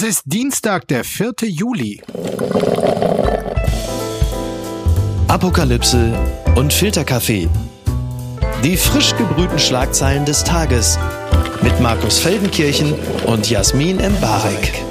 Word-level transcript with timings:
Es 0.00 0.04
ist 0.04 0.22
Dienstag, 0.26 0.86
der 0.86 1.02
4. 1.02 1.32
Juli. 1.42 2.00
Apokalypse 5.26 6.16
und 6.54 6.72
Filterkaffee. 6.72 7.48
Die 8.62 8.76
frisch 8.76 9.16
gebrühten 9.16 9.58
Schlagzeilen 9.58 10.24
des 10.24 10.44
Tages 10.44 11.00
mit 11.62 11.80
Markus 11.80 12.20
Feldenkirchen 12.20 12.94
und 13.26 13.50
Jasmin 13.50 13.98
Embarek. 13.98 14.87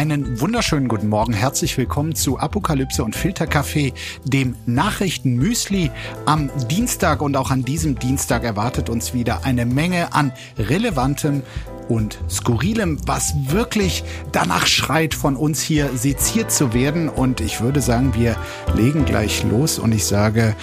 Einen 0.00 0.40
wunderschönen 0.40 0.88
guten 0.88 1.10
Morgen. 1.10 1.34
Herzlich 1.34 1.76
willkommen 1.76 2.14
zu 2.14 2.38
Apokalypse 2.38 3.04
und 3.04 3.14
Filterkaffee, 3.14 3.92
dem 4.24 4.56
Nachrichtenmüsli. 4.64 5.90
Am 6.24 6.50
Dienstag 6.70 7.20
und 7.20 7.36
auch 7.36 7.50
an 7.50 7.66
diesem 7.66 7.98
Dienstag 7.98 8.42
erwartet 8.42 8.88
uns 8.88 9.12
wieder 9.12 9.44
eine 9.44 9.66
Menge 9.66 10.14
an 10.14 10.32
relevantem 10.56 11.42
und 11.90 12.18
skurrilem, 12.30 12.98
was 13.04 13.34
wirklich 13.48 14.02
danach 14.32 14.66
schreit, 14.66 15.12
von 15.12 15.36
uns 15.36 15.60
hier 15.60 15.90
seziert 15.94 16.50
zu 16.50 16.72
werden. 16.72 17.10
Und 17.10 17.42
ich 17.42 17.60
würde 17.60 17.82
sagen, 17.82 18.14
wir 18.14 18.36
legen 18.74 19.04
gleich 19.04 19.44
los 19.44 19.78
und 19.78 19.92
ich 19.92 20.06
sage 20.06 20.56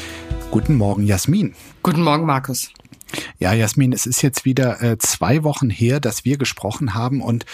guten 0.50 0.74
Morgen, 0.74 1.04
Jasmin. 1.04 1.54
Guten 1.84 2.02
Morgen, 2.02 2.26
Markus. 2.26 2.72
Ja, 3.38 3.54
Jasmin, 3.54 3.94
es 3.94 4.08
ist 4.08 4.24
jetzt 4.24 4.46
wieder 4.46 4.82
äh, 4.82 4.98
zwei 4.98 5.44
Wochen 5.44 5.70
her, 5.70 6.00
dass 6.00 6.26
wir 6.26 6.40
gesprochen 6.40 6.96
haben 6.96 7.22
und 7.22 7.46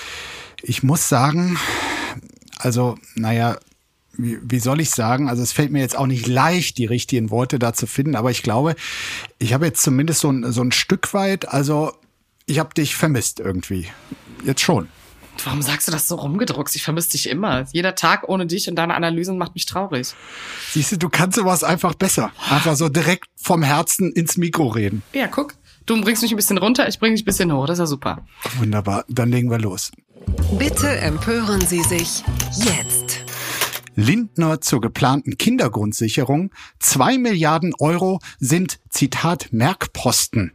ich 0.64 0.82
muss 0.82 1.10
sagen, 1.10 1.58
also, 2.58 2.98
naja, 3.16 3.58
wie, 4.14 4.40
wie 4.42 4.60
soll 4.60 4.80
ich 4.80 4.92
sagen? 4.92 5.30
Also 5.30 5.44
es 5.44 5.52
fällt 5.52 5.72
mir 5.72 5.82
jetzt 5.82 5.98
auch 5.98 6.08
nicht 6.08 6.28
leicht, 6.28 6.78
die 6.78 6.86
richtigen 6.86 7.30
Worte 7.30 7.60
da 7.60 7.74
zu 7.74 7.88
finden, 7.88 8.16
aber 8.16 8.32
ich 8.32 8.44
glaube, 8.44 8.76
ich 9.40 9.54
habe 9.54 9.66
jetzt 9.66 9.82
zumindest 9.84 10.22
so 10.22 10.32
ein, 10.32 10.52
so 10.52 10.62
ein 10.62 10.72
Stück 10.72 11.14
weit, 11.14 11.50
also 11.50 11.92
ich 12.46 12.60
habe 12.60 12.74
dich 12.74 12.96
vermisst 12.96 13.40
irgendwie. 13.40 13.88
Jetzt 14.46 14.62
schon. 14.62 14.88
Warum 15.44 15.62
sagst 15.62 15.88
du 15.88 15.92
das 15.92 16.08
so 16.08 16.16
rumgedruckt? 16.16 16.76
Ich 16.76 16.84
vermisse 16.84 17.12
dich 17.12 17.28
immer. 17.28 17.66
Jeder 17.72 17.96
Tag 17.96 18.30
ohne 18.30 18.46
dich 18.46 18.70
und 18.70 18.76
deine 18.76 18.94
Analysen 18.94 19.38
macht 19.38 19.56
mich 19.56 19.66
traurig. 19.66 20.14
Siehst 20.72 20.92
du, 20.92 20.98
du 20.98 21.10
kannst 21.10 21.38
sowas 21.38 21.64
einfach 21.64 21.96
besser. 21.96 22.32
Einfach 22.50 22.76
so 22.76 22.88
direkt 22.88 23.28
vom 23.42 23.64
Herzen 23.64 24.12
ins 24.12 24.38
Mikro 24.38 24.68
reden. 24.68 25.02
Ja, 25.12 25.28
guck. 25.28 25.56
Du 25.86 26.00
bringst 26.02 26.22
mich 26.22 26.32
ein 26.32 26.38
bisschen 26.38 26.60
runter, 26.60 26.88
ich 26.88 27.00
bring 27.00 27.14
dich 27.14 27.24
ein 27.24 27.26
bisschen 27.26 27.52
hoch. 27.52 27.66
Das 27.66 27.78
ist 27.78 27.82
ja 27.82 27.88
super. 27.88 28.26
Wunderbar. 28.58 29.06
Dann 29.10 29.32
legen 29.32 29.50
wir 29.50 29.60
los. 29.60 29.92
Bitte 30.58 30.90
empören 30.98 31.62
Sie 31.62 31.82
sich 31.84 32.24
jetzt. 32.56 33.24
Lindner 33.96 34.62
zur 34.62 34.82
geplanten 34.82 35.38
Kindergrundsicherung. 35.38 36.52
Zwei 36.80 37.18
Milliarden 37.18 37.74
Euro 37.80 38.20
sind, 38.40 38.80
Zitat, 38.90 39.50
Merkposten. 39.52 40.54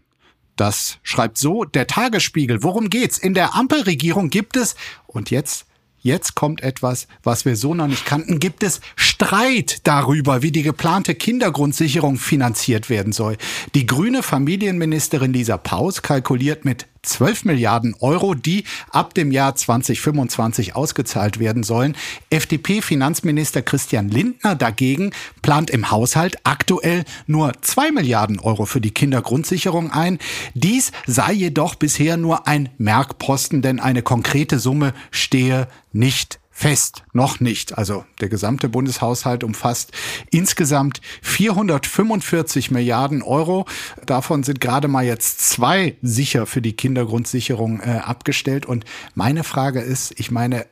Das 0.56 0.98
schreibt 1.02 1.39
so 1.39 1.64
der 1.64 1.86
Tagesspiegel. 1.86 2.62
Worum 2.62 2.91
geht's? 2.91 3.19
In 3.19 3.34
der 3.34 3.55
Ampelregierung 3.55 4.28
gibt 4.30 4.56
es, 4.56 4.74
und 5.06 5.30
jetzt 5.30 5.69
Jetzt 6.00 6.36
kommt 6.36 6.62
etwas, 6.62 7.08
was 7.24 7.44
wir 7.44 7.56
so 7.56 7.74
noch 7.74 7.89
nicht 7.89 8.06
kannten. 8.06 8.39
Gibt 8.39 8.62
es 8.62 8.80
Streit 8.94 9.80
darüber, 9.84 10.42
wie 10.42 10.52
die 10.52 10.62
geplante 10.62 11.16
Kindergrundsicherung 11.16 12.16
finanziert 12.16 12.89
werden 12.89 13.12
soll? 13.12 13.36
Die 13.74 13.84
grüne 13.84 14.22
Familienministerin 14.22 15.33
Lisa 15.33 15.56
Paus 15.56 16.02
kalkuliert 16.02 16.64
mit 16.64 16.86
12 17.02 17.44
Milliarden 17.44 17.94
Euro, 18.00 18.34
die 18.34 18.64
ab 18.91 19.14
dem 19.14 19.32
Jahr 19.32 19.54
2025 19.54 20.77
ausgezahlt 20.77 21.38
werden 21.38 21.62
sollen. 21.62 21.96
FDP-Finanzminister 22.30 23.62
Christian 23.62 24.08
Lindner 24.08 24.55
dagegen 24.55 25.12
plant 25.42 25.70
im 25.70 25.90
Haushalt 25.90 26.38
aktuell 26.44 27.05
nur 27.27 27.52
2 27.60 27.92
Milliarden 27.92 28.40
Euro 28.40 28.66
für 28.66 28.80
die 28.80 28.92
Kindergrundsicherung 28.92 29.90
ein. 29.90 30.18
Dies 30.55 30.92
sei 31.06 31.32
jedoch 31.32 31.74
bisher 31.74 32.16
nur 32.16 32.46
ein 32.46 32.68
Merkposten, 32.78 33.62
denn 33.62 33.80
eine 33.80 34.02
konkrete 34.02 34.58
Summe 34.58 34.94
stehe 35.10 35.68
nicht 35.92 36.38
fest, 36.59 37.05
noch 37.12 37.39
nicht. 37.39 37.78
Also 37.78 38.05
der 38.20 38.28
gesamte 38.28 38.69
Bundeshaushalt 38.69 39.45
umfasst 39.45 39.92
insgesamt 40.33 41.01
445 41.23 42.73
Milliarden 42.73 43.23
Euro. 43.23 43.64
Davon 44.05 44.42
sind 44.42 44.61
gerade 44.61 44.89
mal 44.89 45.05
jetzt 45.05 45.41
zwei 45.41 45.97
sicher 46.02 46.47
für 46.47 46.61
die 46.61 46.73
Kindergrundsicherung 46.73 47.79
äh, 47.79 48.01
abgestellt. 48.05 48.67
Und 48.67 48.85
meine 49.14 49.45
Frage 49.45 49.80
ist, 49.80 50.18
ich 50.18 50.33
meine, 50.33 50.67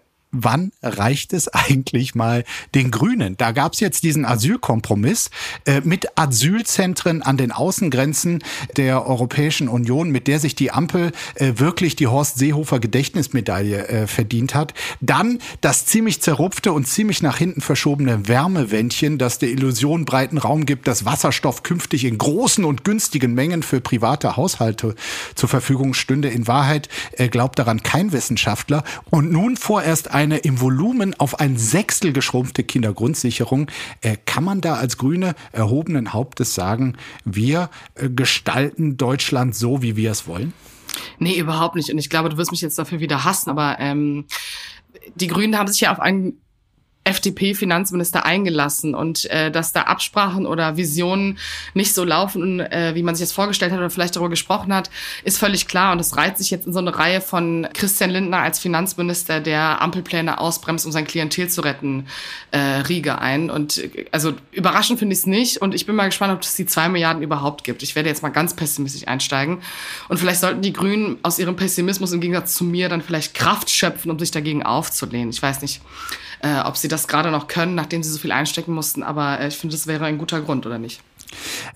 wann 0.45 0.73
reicht 0.83 1.33
es 1.33 1.49
eigentlich 1.49 2.15
mal 2.15 2.45
den 2.75 2.91
Grünen? 2.91 3.37
Da 3.37 3.53
gab 3.53 3.73
es 3.73 3.81
jetzt 3.81 4.03
diesen 4.03 4.25
Asylkompromiss 4.25 5.31
äh, 5.65 5.81
mit 5.83 6.19
Asylzentren 6.19 7.23
an 7.23 7.37
den 7.37 7.53
Außengrenzen 7.53 8.43
der 8.77 9.07
Europäischen 9.07 9.69
Union, 9.69 10.11
mit 10.11 10.27
der 10.27 10.41
sich 10.41 10.55
die 10.55 10.71
Ampel 10.71 11.13
äh, 11.35 11.55
wirklich 11.57 11.97
die 11.97 12.07
Horst 12.07 12.39
Seehofer 12.39 12.81
Gedächtnismedaille 12.81 13.89
äh, 13.89 14.07
verdient 14.07 14.55
hat. 14.55 14.75
Dann 15.01 15.39
das 15.61 15.87
ziemlich 15.87 16.21
zerrupfte 16.21 16.73
und 16.73 16.87
ziemlich 16.87 17.23
nach 17.23 17.39
hinten 17.39 17.61
verschobene 17.61 18.29
Wärmewändchen, 18.29 19.19
das 19.19 19.39
der 19.39 19.51
Illusion 19.51 20.05
breiten 20.05 20.39
Raum 20.39 20.67
gibt, 20.67 20.89
dass 20.89 21.05
Wasserstoff 21.05 21.63
künftig 21.63 22.05
in 22.05 22.19
großen 22.19 22.65
und 22.65 22.85
günstigen 22.85 23.35
Mengen 23.35 23.63
für 23.63 23.81
private 23.81 24.37
Haushalte 24.37 24.95
zur 25.35 25.49
Verfügung 25.49 25.95
stünde. 25.95 26.29
In 26.29 26.47
Wahrheit 26.47 26.89
äh, 27.13 27.29
glaubt 27.29 27.59
daran 27.59 27.83
kein 27.83 28.13
Wissenschaftler. 28.13 28.85
Und 29.11 29.31
nun 29.31 29.57
vorerst 29.57 30.11
eine 30.27 30.39
im 30.39 30.61
Volumen 30.61 31.15
auf 31.15 31.41
ein 31.41 31.57
Sechstel 31.57 32.13
geschrumpfte 32.13 32.65
Kindergrundsicherung. 32.65 33.71
Äh, 34.01 34.17
kann 34.27 34.45
man 34.45 34.61
da 34.61 34.75
als 34.75 34.99
Grüne 34.99 35.35
erhobenen 35.53 36.13
Hauptes 36.13 36.55
sagen, 36.55 36.97
wir 37.25 37.71
äh, 37.95 38.11
gestalten 38.11 38.97
Deutschland 38.97 39.55
so, 39.55 39.83
wie 39.83 39.97
wir 39.97 40.11
es 40.11 40.27
wollen? 40.27 40.53
Nee, 41.19 41.39
überhaupt 41.39 41.77
nicht. 41.77 41.91
Und 41.91 41.99
ich 41.99 42.11
glaube, 42.11 42.29
du 42.29 42.37
wirst 42.37 42.51
mich 42.51 42.61
jetzt 42.61 42.79
dafür 42.79 43.01
wieder 43.01 43.25
hassen, 43.25 43.51
aber 43.51 43.77
ähm, 43.79 44.27
die 45.15 45.29
Grünen 45.29 45.57
haben 45.57 45.69
sich 45.69 45.81
ja 45.81 45.93
auf 45.93 46.01
einen 46.01 46.41
FDP-Finanzminister 47.06 48.27
eingelassen 48.27 48.94
und 48.94 49.31
äh, 49.31 49.50
dass 49.50 49.72
da 49.72 49.83
Absprachen 49.83 50.44
oder 50.44 50.77
Visionen 50.77 51.39
nicht 51.75 51.94
so 51.94 52.05
laufen, 52.05 52.61
äh, 52.61 52.93
wie 52.94 53.03
man 53.03 53.15
sich 53.15 53.28
das 53.28 53.33
vorgestellt 53.33 53.72
hat 53.72 53.78
oder 53.78 53.91
vielleicht 53.91 54.17
darüber 54.17 54.28
gesprochen 54.28 54.75
hat, 54.75 54.91
ist 55.22 55.39
völlig 55.39 55.69
klar. 55.69 55.93
Und 55.93 56.00
es 56.00 56.16
reiht 56.16 56.37
sich 56.37 56.50
jetzt 56.50 56.66
in 56.66 56.72
so 56.72 56.81
eine 56.81 56.99
Reihe 56.99 57.21
von 57.21 57.69
Christian 57.72 58.11
Lindner 58.11 58.39
als 58.39 58.59
Finanzminister, 58.59 59.41
der 59.41 59.81
Ampelpläne 59.81 60.41
ausbremst, 60.41 60.84
um 60.84 60.93
sein 60.93 61.06
Klientel 61.06 61.49
zu 61.49 61.61
retten, 61.61 62.06
äh, 62.50 62.59
Riege 62.59 63.19
ein. 63.19 63.50
Und 63.50 63.78
äh, 63.78 64.06
also 64.11 64.34
überraschend 64.50 64.99
finde 64.99 65.12
ich 65.12 65.21
es 65.21 65.27
nicht. 65.27 65.59
Und 65.59 65.75
ich 65.75 65.87
bin 65.87 65.95
mal 65.95 66.06
gespannt, 66.06 66.33
ob 66.34 66.43
es 66.43 66.56
die 66.56 66.66
zwei 66.66 66.89
Milliarden 66.89 67.22
überhaupt 67.22 67.62
gibt. 67.62 67.84
Ich 67.84 67.95
werde 67.95 68.09
jetzt 68.09 68.22
mal 68.22 68.31
ganz 68.31 68.55
pessimistisch 68.55 69.06
einsteigen. 69.06 69.62
Und 70.09 70.19
vielleicht 70.19 70.41
sollten 70.41 70.61
die 70.61 70.72
Grünen 70.72 71.19
aus 71.22 71.39
ihrem 71.39 71.55
Pessimismus 71.55 72.12
im 72.12 72.21
Gegensatz 72.21 72.55
zu 72.55 72.65
mir 72.65 72.89
dann 72.89 73.00
vielleicht 73.00 73.34
Kraft 73.34 73.71
schöpfen, 73.71 74.11
um 74.11 74.19
sich 74.19 74.33
dagegen 74.33 74.65
aufzulehnen. 74.65 75.31
Ich 75.31 75.41
weiß 75.41 75.62
nicht 75.62 75.81
äh, 76.41 76.61
ob 76.61 76.77
sie 76.77 76.89
das 76.89 77.09
gerade 77.09 77.31
noch 77.31 77.49
können, 77.49 77.75
nachdem 77.75 78.03
sie 78.03 78.11
so 78.11 78.19
viel 78.19 78.33
einstecken 78.33 78.75
mussten. 78.75 79.03
Aber 79.03 79.41
äh, 79.41 79.49
ich 79.49 79.57
finde, 79.57 79.75
das 79.75 79.87
wäre 79.87 80.05
ein 80.05 80.19
guter 80.19 80.41
Grund, 80.41 80.67
oder 80.67 80.79
nicht? 80.79 81.01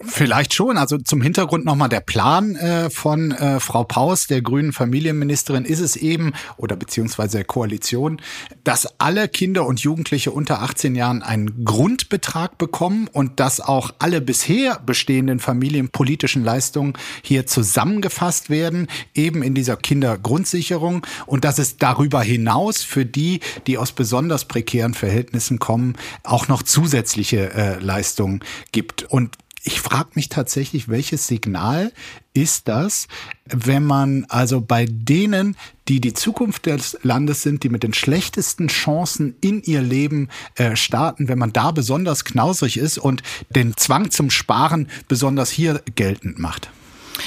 Vielleicht 0.05 0.55
schon. 0.55 0.77
Also 0.77 0.99
zum 0.99 1.23
Hintergrund 1.23 1.65
nochmal 1.65 1.89
der 1.89 2.01
Plan 2.01 2.57
äh, 2.57 2.91
von 2.91 3.33
äh, 3.33 3.61
Frau 3.61 3.85
Paus, 3.85 4.27
der 4.27 4.43
grünen 4.43 4.73
Familienministerin, 4.73 5.65
ist 5.65 5.81
es 5.81 5.97
eben, 5.97 6.33
oder 6.57 6.77
beziehungsweise 6.77 7.39
der 7.39 7.45
Koalition, 7.45 8.21
dass 8.65 9.01
alle 9.01 9.29
Kinder 9.29 9.67
und 9.67 9.81
Jugendliche 9.81 10.31
unter 10.31 10.63
18 10.63 10.95
Jahren 10.95 11.23
einen 11.23 11.65
Grundbetrag 11.65 12.59
bekommen 12.59 13.09
und 13.13 13.41
dass 13.41 13.61
auch 13.61 13.93
alle 13.99 14.21
bisher 14.21 14.81
bestehenden 14.85 15.39
familienpolitischen 15.39 16.45
Leistungen 16.45 16.95
hier 17.23 17.47
zusammengefasst 17.47 18.51
werden, 18.51 18.87
eben 19.15 19.43
in 19.43 19.55
dieser 19.55 19.77
Kindergrundsicherung 19.77 21.07
und 21.27 21.45
dass 21.45 21.59
es 21.59 21.77
darüber 21.77 22.23
hinaus 22.23 22.83
für 22.83 23.05
die, 23.05 23.41
die 23.67 23.79
aus 23.79 23.93
besonders 23.93 24.45
prekären 24.45 24.95
Verhältnissen 24.95 25.59
kommen, 25.59 25.97
auch 26.23 26.49
noch 26.49 26.63
zusätzliche 26.63 27.53
äh, 27.53 27.79
Leistungen 27.79 28.41
gibt. 28.73 29.05
Und 29.05 29.37
ich 29.63 29.81
frage 29.81 30.11
mich 30.15 30.29
tatsächlich, 30.29 30.89
welches 30.89 31.27
Signal 31.27 31.93
ist 32.33 32.69
das, 32.69 33.09
wenn 33.45 33.85
man 33.85 34.25
also 34.29 34.61
bei 34.61 34.87
denen, 34.89 35.57
die 35.89 36.01
die 36.01 36.15
Zukunft 36.15 36.67
des 36.67 36.99
Landes 37.03 37.43
sind, 37.43 37.63
die 37.63 37.69
mit 37.69 37.83
den 37.83 37.93
schlechtesten 37.93 38.69
Chancen 38.69 39.35
in 39.41 39.63
ihr 39.63 39.83
Leben 39.83 40.29
äh, 40.55 40.77
starten, 40.77 41.29
wenn 41.29 41.39
man 41.39 41.53
da 41.53 41.73
besonders 41.73 42.25
knausrig 42.25 42.79
ist 42.79 42.99
und 42.99 43.23
den 43.51 43.77
Zwang 43.77 44.11
zum 44.11 44.31
Sparen 44.31 44.89
besonders 45.09 45.51
hier 45.51 45.83
geltend 45.95 46.39
macht? 46.39 46.71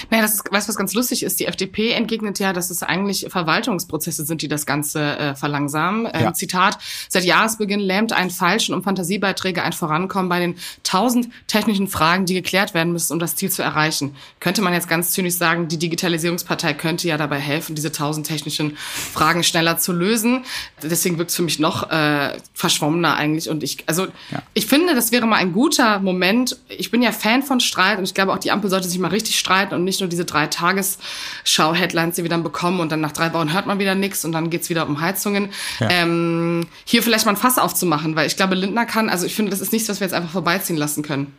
Naja, 0.10 0.24
das 0.24 0.36
ist, 0.36 0.52
weißt 0.52 0.68
du, 0.68 0.70
was 0.70 0.76
ganz 0.78 0.94
lustig 0.94 1.24
ist? 1.24 1.40
Die 1.40 1.46
FDP 1.46 1.92
entgegnet 1.92 2.40
ja, 2.40 2.54
dass 2.54 2.70
es 2.70 2.84
eigentlich 2.84 3.26
Verwaltungsprozesse 3.30 4.26
sind, 4.26 4.42
die 4.42 4.48
das 4.48 4.66
Ganze 4.66 5.18
äh, 5.18 5.36
verlangsamen. 5.36 6.08
Ähm, 6.14 6.24
ja. 6.24 6.34
Zitat, 6.34 6.78
seit 7.10 7.24
Jahresbeginn 7.24 7.80
lähmt 7.80 8.14
ein 8.14 8.30
Falschen 8.30 8.74
und 8.76 8.84
Fantasiebeiträge 8.84 9.64
ein 9.64 9.74
Vorankommen 9.74 10.30
bei 10.30 10.40
den 10.40 10.56
tausend 10.84 11.30
technischen 11.48 11.88
Fragen, 11.88 12.26
die 12.26 12.34
geklärt 12.34 12.74
werden 12.74 12.94
müssen, 12.94 13.14
um 13.14 13.20
das 13.20 13.36
Ziel 13.36 13.52
zu 13.52 13.62
erreichen. 13.62 14.16
Könnte 14.40 14.62
man 14.62 14.74
jetzt 14.74 14.88
ganz 14.88 15.12
zynisch 15.12 15.36
sagen, 15.36 15.68
die 15.68 15.78
Digitalisierungspartei 15.78 16.74
könnte 16.74 17.08
ja 17.08 17.18
dabei 17.18 17.40
helfen, 17.40 17.76
diese 17.76 17.92
tausend 17.92 18.28
technischen 18.28 18.78
Fragen 18.78 19.44
schneller 19.44 19.78
zu 19.78 19.92
lösen. 19.92 20.46
Deswegen 20.82 21.18
wirkt 21.18 21.32
es 21.32 21.36
für 21.36 21.44
mich 21.44 21.60
noch 21.60 21.90
äh, 21.90 22.38
verschwommener 22.54 23.16
eigentlich. 23.16 23.50
Und 23.50 23.64
ich, 23.64 23.84
also 23.88 24.06
ja. 24.32 24.44
ich 24.54 24.66
finde, 24.68 24.96
das 24.96 25.12
wäre 25.12 25.26
mal 25.26 25.38
ein 25.38 25.54
guter 25.54 26.00
Moment. 26.00 26.58
Ich 26.70 26.92
bin 26.92 27.02
ja 27.02 27.12
Fan 27.12 27.44
von 27.44 27.60
Streit 27.60 27.98
und 27.98 28.04
ich 28.04 28.14
glaube 28.14 28.34
auch, 28.34 28.38
die 28.38 28.52
Ampel 28.52 28.70
sollte 28.70 28.88
sich 28.88 29.00
mal 29.00 29.08
richtig 29.10 29.40
streiten 29.40 29.64
halten 29.64 29.83
und 29.84 29.86
nicht 29.86 30.00
nur 30.00 30.10
diese 30.10 30.26
drei 30.26 30.48
Tagesschau-Headlines, 30.48 32.16
die 32.16 32.24
wir 32.24 32.30
dann 32.30 32.44
bekommen 32.44 32.80
und 32.80 32.92
dann 32.92 33.02
nach 33.02 33.12
drei 33.12 33.34
Wochen 33.34 33.54
hört 33.54 33.68
man 33.68 33.80
wieder 33.80 33.96
nichts 33.96 34.24
und 34.24 34.32
dann 34.32 34.50
geht's 34.50 34.70
wieder 34.70 34.88
um 34.88 35.02
Heizungen. 35.02 35.50
Ja. 35.80 35.90
Ähm, 35.92 36.66
hier 36.86 37.04
vielleicht 37.04 37.26
mal 37.26 37.34
ein 37.34 37.38
Fass 37.38 37.58
aufzumachen, 37.58 38.16
weil 38.16 38.28
ich 38.28 38.38
glaube, 38.38 38.56
Lindner 38.56 38.86
kann, 38.86 39.10
also 39.10 39.26
ich 39.26 39.36
finde, 39.36 39.52
das 39.52 39.60
ist 39.60 39.74
nichts, 39.74 39.90
was 39.90 40.00
wir 40.00 40.08
jetzt 40.08 40.14
einfach 40.14 40.32
vorbeiziehen 40.32 40.78
lassen 40.78 41.04
können. 41.04 41.34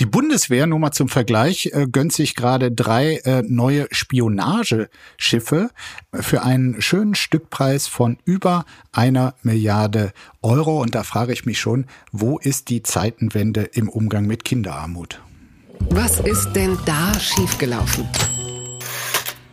Die 0.00 0.06
Bundeswehr, 0.06 0.66
nur 0.66 0.78
mal 0.78 0.92
zum 0.92 1.08
Vergleich, 1.08 1.70
äh, 1.72 1.86
gönnt 1.90 2.12
sich 2.12 2.34
gerade 2.34 2.70
drei 2.70 3.16
äh, 3.24 3.42
neue 3.42 3.86
Spionageschiffe 3.90 5.70
für 6.12 6.42
einen 6.42 6.80
schönen 6.80 7.14
Stückpreis 7.14 7.86
von 7.86 8.18
über 8.24 8.64
einer 8.92 9.34
Milliarde 9.42 10.12
Euro. 10.42 10.80
Und 10.80 10.94
da 10.94 11.02
frage 11.02 11.32
ich 11.32 11.46
mich 11.46 11.58
schon, 11.58 11.86
wo 12.12 12.38
ist 12.38 12.68
die 12.68 12.82
Zeitenwende 12.82 13.62
im 13.62 13.88
Umgang 13.88 14.26
mit 14.26 14.44
Kinderarmut? 14.44 15.20
Was 15.90 16.20
ist 16.20 16.52
denn 16.52 16.78
da 16.84 17.18
schiefgelaufen? 17.18 18.08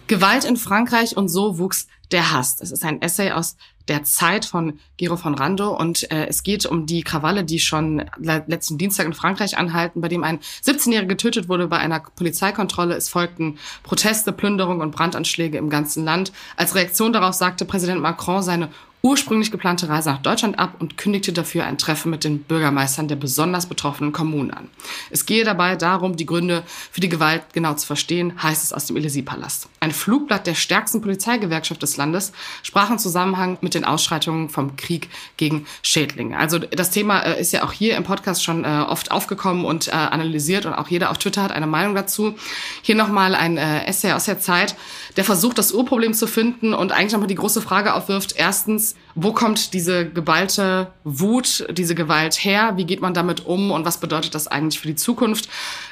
Gewalt 0.08 0.46
in 0.46 0.58
Frankreich 0.58 1.18
und 1.18 1.30
so 1.30 1.58
wuchs 1.58 1.88
der 2.12 2.32
Hass. 2.32 2.58
Das 2.58 2.72
ist 2.72 2.84
ein 2.84 3.02
Essay 3.02 3.32
aus 3.32 3.58
der 3.88 4.04
Zeit 4.04 4.46
von 4.46 4.80
Gero 4.98 5.16
von 5.16 5.36
Rando 5.36 5.76
und 5.76 6.12
äh, 6.12 6.28
es 6.28 6.44
geht 6.44 6.66
um 6.66 6.86
die 6.86 7.04
Krawalle, 7.04 7.44
die 7.44 7.60
schon 7.60 8.04
letzten 8.18 8.78
Dienstag 8.78 9.06
in 9.06 9.14
Frankreich 9.14 9.58
anhalten, 9.58 10.02
bei 10.02 10.08
dem 10.08 10.24
ein 10.24 10.40
17-Jähriger 10.64 11.06
getötet 11.06 11.50
wurde 11.50 11.68
bei 11.68 11.78
einer 11.78 12.00
Polizeikontrolle. 12.00 12.96
Es 12.96 13.10
folgten 13.10 13.58
Proteste, 13.84 14.32
Plünderungen 14.32 14.82
und 14.82 14.92
Brandanschläge 14.92 15.58
im 15.58 15.70
ganzen 15.70 16.04
Land. 16.04 16.32
Als 16.58 16.76
Reaktion 16.76 17.14
darauf 17.14 17.34
sagte 17.34 17.66
Präsident 17.66 18.02
Macron 18.02 18.42
seine 18.42 18.70
ursprünglich 19.06 19.52
geplante 19.52 19.88
Reise 19.88 20.10
nach 20.10 20.24
Deutschland 20.24 20.58
ab 20.58 20.78
und 20.80 20.98
kündigte 20.98 21.32
dafür 21.32 21.64
ein 21.66 21.78
Treffen 21.78 22.10
mit 22.10 22.24
den 22.24 22.40
Bürgermeistern 22.40 23.08
der 23.08 23.16
besonders 23.16 23.68
betroffenen 23.68 24.12
Kommunen 24.12 24.50
an. 24.50 24.68
Es 25.12 25.28
gehe 25.28 25.44
dabei 25.44 25.76
darum, 25.76 26.16
die 26.16 26.26
Gründe 26.26 26.64
für 26.92 27.02
die 27.02 27.10
Gewalt 27.10 27.44
genau 27.54 27.76
zu 27.76 27.86
verstehen, 27.86 28.42
heißt 28.42 28.64
es 28.64 28.74
aus 28.74 28.88
dem 28.88 28.96
Élysée-Palast. 28.98 29.70
Ein 29.80 29.92
Flugblatt 29.92 30.48
der 30.48 30.56
stärksten 30.56 31.02
Polizeigewerkschaft 31.02 31.84
des 31.84 31.98
Landes 31.98 32.32
sprach 32.64 32.90
im 32.90 32.98
Zusammenhang 32.98 33.60
mit 33.62 33.76
den 33.76 33.86
Ausschreitungen 33.86 34.50
vom 34.50 34.76
Krieg 34.76 35.08
gegen 35.38 35.68
Schädlinge. 35.84 36.36
Also 36.40 36.58
das 36.58 36.90
Thema 36.90 37.20
äh, 37.20 37.40
ist 37.40 37.54
ja 37.54 37.64
auch 37.64 37.74
hier 37.74 37.98
im 37.98 38.06
Podcast 38.06 38.44
schon 38.44 38.64
äh, 38.64 38.86
oft 38.90 39.12
aufgekommen 39.12 39.66
und 39.66 39.88
äh, 39.88 39.92
analysiert 39.92 40.66
und 40.66 40.74
auch 40.74 40.88
jeder 40.88 41.12
auf 41.12 41.20
Twitter 41.20 41.44
hat 41.44 41.52
eine 41.52 41.68
Meinung 41.68 41.94
dazu. 41.94 42.34
Hier 42.82 42.96
nochmal 42.96 43.36
ein 43.36 43.58
Essay 43.58 44.14
aus 44.14 44.26
der 44.26 44.40
Zeit, 44.40 44.76
der 45.16 45.24
versucht, 45.24 45.60
das 45.60 45.72
Urproblem 45.72 46.16
zu 46.16 46.26
finden 46.26 46.74
und 46.74 46.92
eigentlich 46.92 47.14
nochmal 47.14 47.28
die 47.28 47.36
große 47.36 47.62
Frage 47.62 47.94
aufwirft. 47.94 48.34
Erstens, 48.36 48.95
wo 49.16 49.32
kommt 49.32 49.74
diese 49.74 50.06
geballte 50.06 50.88
Wut, 51.06 51.66
diese 51.72 51.96
Gewalt 51.96 52.36
her? 52.44 52.74
Wie 52.76 52.84
geht 52.84 53.02
man 53.02 53.14
damit 53.14 53.46
um 53.46 53.72
und 53.72 53.86
was 53.86 54.00
bedeutet 54.00 54.36
das 54.36 54.48
eigentlich 54.48 54.80
für 54.80 54.88
die 54.88 54.96
Zukunft? 54.96 55.50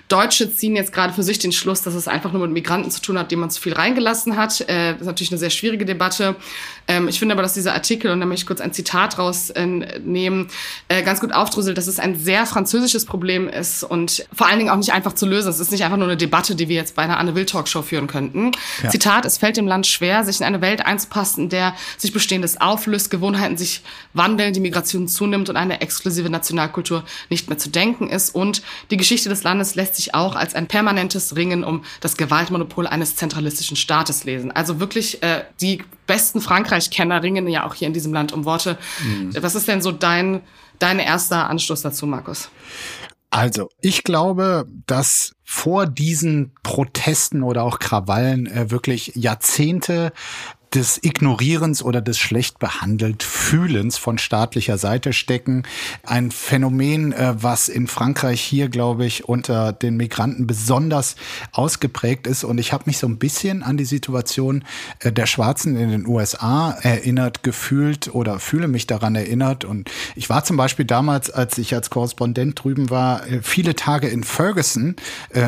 Deutsche 0.10 0.54
ziehen 0.54 0.76
jetzt 0.76 0.92
gerade 0.92 1.14
für 1.14 1.24
sich 1.24 1.40
den 1.40 1.54
Schluss, 1.54 1.82
dass 1.82 1.96
es 1.96 2.10
einfach 2.10 2.34
nur 2.34 2.42
mit 2.42 2.52
Migranten 2.52 2.92
zu 2.92 3.02
tun 3.02 3.18
hat, 3.18 3.32
die 3.32 3.38
man 3.38 3.50
zu 3.50 3.62
viel 3.62 3.74
reingelassen 3.74 4.36
hat. 4.36 4.62
Äh, 4.62 4.92
das 4.92 5.02
ist 5.02 5.08
natürlich 5.08 5.32
eine 5.32 5.40
sehr 5.40 5.50
schwierige 5.50 5.86
Debatte. 5.86 6.36
Ähm, 6.88 7.08
ich 7.08 7.18
finde 7.18 7.34
aber, 7.34 7.42
dass 7.42 7.54
dieser 7.54 7.74
Artikel, 7.74 8.12
und 8.12 8.20
da 8.20 8.26
möchte 8.26 8.44
ich 8.44 8.48
kurz 8.48 8.60
ein 8.60 8.74
Zitat 8.74 9.18
rausnehmen, 9.18 10.48
äh, 10.90 11.02
ganz 11.04 11.22
gut 11.22 11.34
aufdröselt, 11.34 11.78
dass 11.78 11.88
es 11.88 12.00
ein 12.00 12.20
sehr 12.20 12.46
französisches 12.46 13.06
Problem 13.06 13.48
ist 13.48 13.84
und 13.84 14.26
vor 14.34 14.48
allen 14.48 14.60
Dingen 14.60 14.70
auch 14.70 14.78
nicht 14.78 14.92
einfach 14.92 15.14
zu 15.14 15.26
lösen. 15.26 15.50
Es 15.50 15.62
ist 15.62 15.72
nicht 15.72 15.86
einfach 15.86 15.98
nur 15.98 16.08
eine 16.08 16.18
Debatte, 16.18 16.56
die 16.56 16.68
wir 16.68 16.76
jetzt 16.76 16.96
bei 16.96 17.04
einer 17.04 17.18
Anne 17.18 17.34
Will 17.34 17.46
Talkshow 17.46 17.82
führen 17.82 18.08
könnten. 18.08 18.52
Ja. 18.84 18.90
Zitat, 18.90 19.26
es 19.26 19.38
fällt 19.38 19.56
dem 19.56 19.68
Land 19.68 19.88
schwer, 19.88 20.26
sich 20.26 20.42
in 20.42 20.46
eine 20.46 20.60
Welt 20.60 20.86
einzupassen, 20.86 21.46
in 21.46 21.50
der 21.50 21.76
sich 21.98 22.12
Bestehendes 22.12 22.60
auflöst, 22.60 22.93
Gewohnheiten 23.10 23.58
sich 23.58 23.82
wandeln, 24.14 24.54
die 24.54 24.60
Migration 24.60 25.08
zunimmt 25.08 25.50
und 25.50 25.58
eine 25.58 25.82
exklusive 25.82 26.30
Nationalkultur 26.30 27.04
nicht 27.30 27.50
mehr 27.50 27.58
zu 27.58 27.70
denken 27.70 28.10
ist. 28.10 28.34
Und 28.34 28.62
die 28.92 28.98
Geschichte 28.98 29.30
des 29.30 29.44
Landes 29.44 29.76
lässt 29.76 29.96
sich 29.96 30.14
auch 30.14 30.36
als 30.36 30.56
ein 30.56 30.68
permanentes 30.68 31.36
Ringen 31.36 31.64
um 31.64 31.84
das 32.02 32.18
Gewaltmonopol 32.18 32.88
eines 32.88 33.16
zentralistischen 33.16 33.78
Staates 33.78 34.24
lesen. 34.24 34.52
Also 34.52 34.80
wirklich 34.80 35.22
äh, 35.24 35.44
die 35.62 35.84
besten 36.08 36.42
Frankreich-Kenner 36.42 37.24
ringen 37.24 37.48
ja 37.48 37.66
auch 37.66 37.76
hier 37.76 37.88
in 37.88 37.94
diesem 37.94 38.14
Land 38.14 38.32
um 38.32 38.46
Worte. 38.46 38.78
Mhm. 39.04 39.36
Was 39.42 39.56
ist 39.56 39.68
denn 39.68 39.82
so 39.82 39.92
dein, 39.92 40.42
dein 40.80 41.00
erster 41.00 41.50
Anstoß 41.50 41.82
dazu, 41.82 42.06
Markus? 42.06 42.50
Also, 43.34 43.70
ich 43.82 44.04
glaube, 44.04 44.68
dass 44.86 45.34
vor 45.44 45.88
diesen 45.88 46.52
Protesten 46.62 47.42
oder 47.42 47.64
auch 47.64 47.80
Krawallen 47.80 48.46
äh, 48.46 48.70
wirklich 48.70 49.12
Jahrzehnte 49.16 50.14
des 50.74 51.00
Ignorierens 51.04 51.84
oder 51.84 52.02
des 52.02 52.18
schlecht 52.18 52.60
behandelt 52.60 53.22
Fühlens 53.22 53.98
von 53.98 54.18
staatlicher 54.18 54.78
Seite 54.78 55.14
stecken. 55.14 55.64
Ein 56.04 56.32
Phänomen, 56.32 57.14
äh, 57.14 57.36
was 57.38 57.70
in 57.70 57.88
Frankreich 57.88 58.42
hier, 58.42 58.70
glaube 58.70 59.06
ich, 59.06 59.28
unter 59.30 59.72
den 59.72 59.98
Migranten 59.98 60.48
besonders 60.48 61.16
ausgeprägt 61.52 62.26
ist. 62.26 62.44
Und 62.44 62.58
ich 62.58 62.74
habe 62.74 62.86
mich 62.88 62.98
so 62.98 63.08
ein 63.08 63.18
bisschen 63.18 63.62
an 63.62 63.78
die 63.78 63.86
Situation 63.86 64.64
äh, 65.00 65.12
der 65.12 65.28
Schwarzen 65.28 65.78
in 65.78 65.90
den 65.90 66.08
USA 66.08 66.72
erinnert, 66.72 67.44
gefühlt 67.44 68.14
oder 68.14 68.40
fühle 68.40 68.68
mich 68.68 68.88
daran 68.88 69.16
erinnert. 69.16 69.66
Und 69.66 69.92
ich 70.16 70.30
war 70.30 70.44
zum 70.44 70.58
Beispiel 70.58 70.86
damals, 70.86 71.30
als 71.30 71.58
ich 71.58 71.76
als 71.76 71.92
Korrespondent 71.92 72.64
drüben 72.64 72.90
war, 72.90 73.28
äh, 73.28 73.42
viele 73.42 73.76
Tage 73.76 74.08
in 74.08 74.24
Ferguson, 74.24 74.96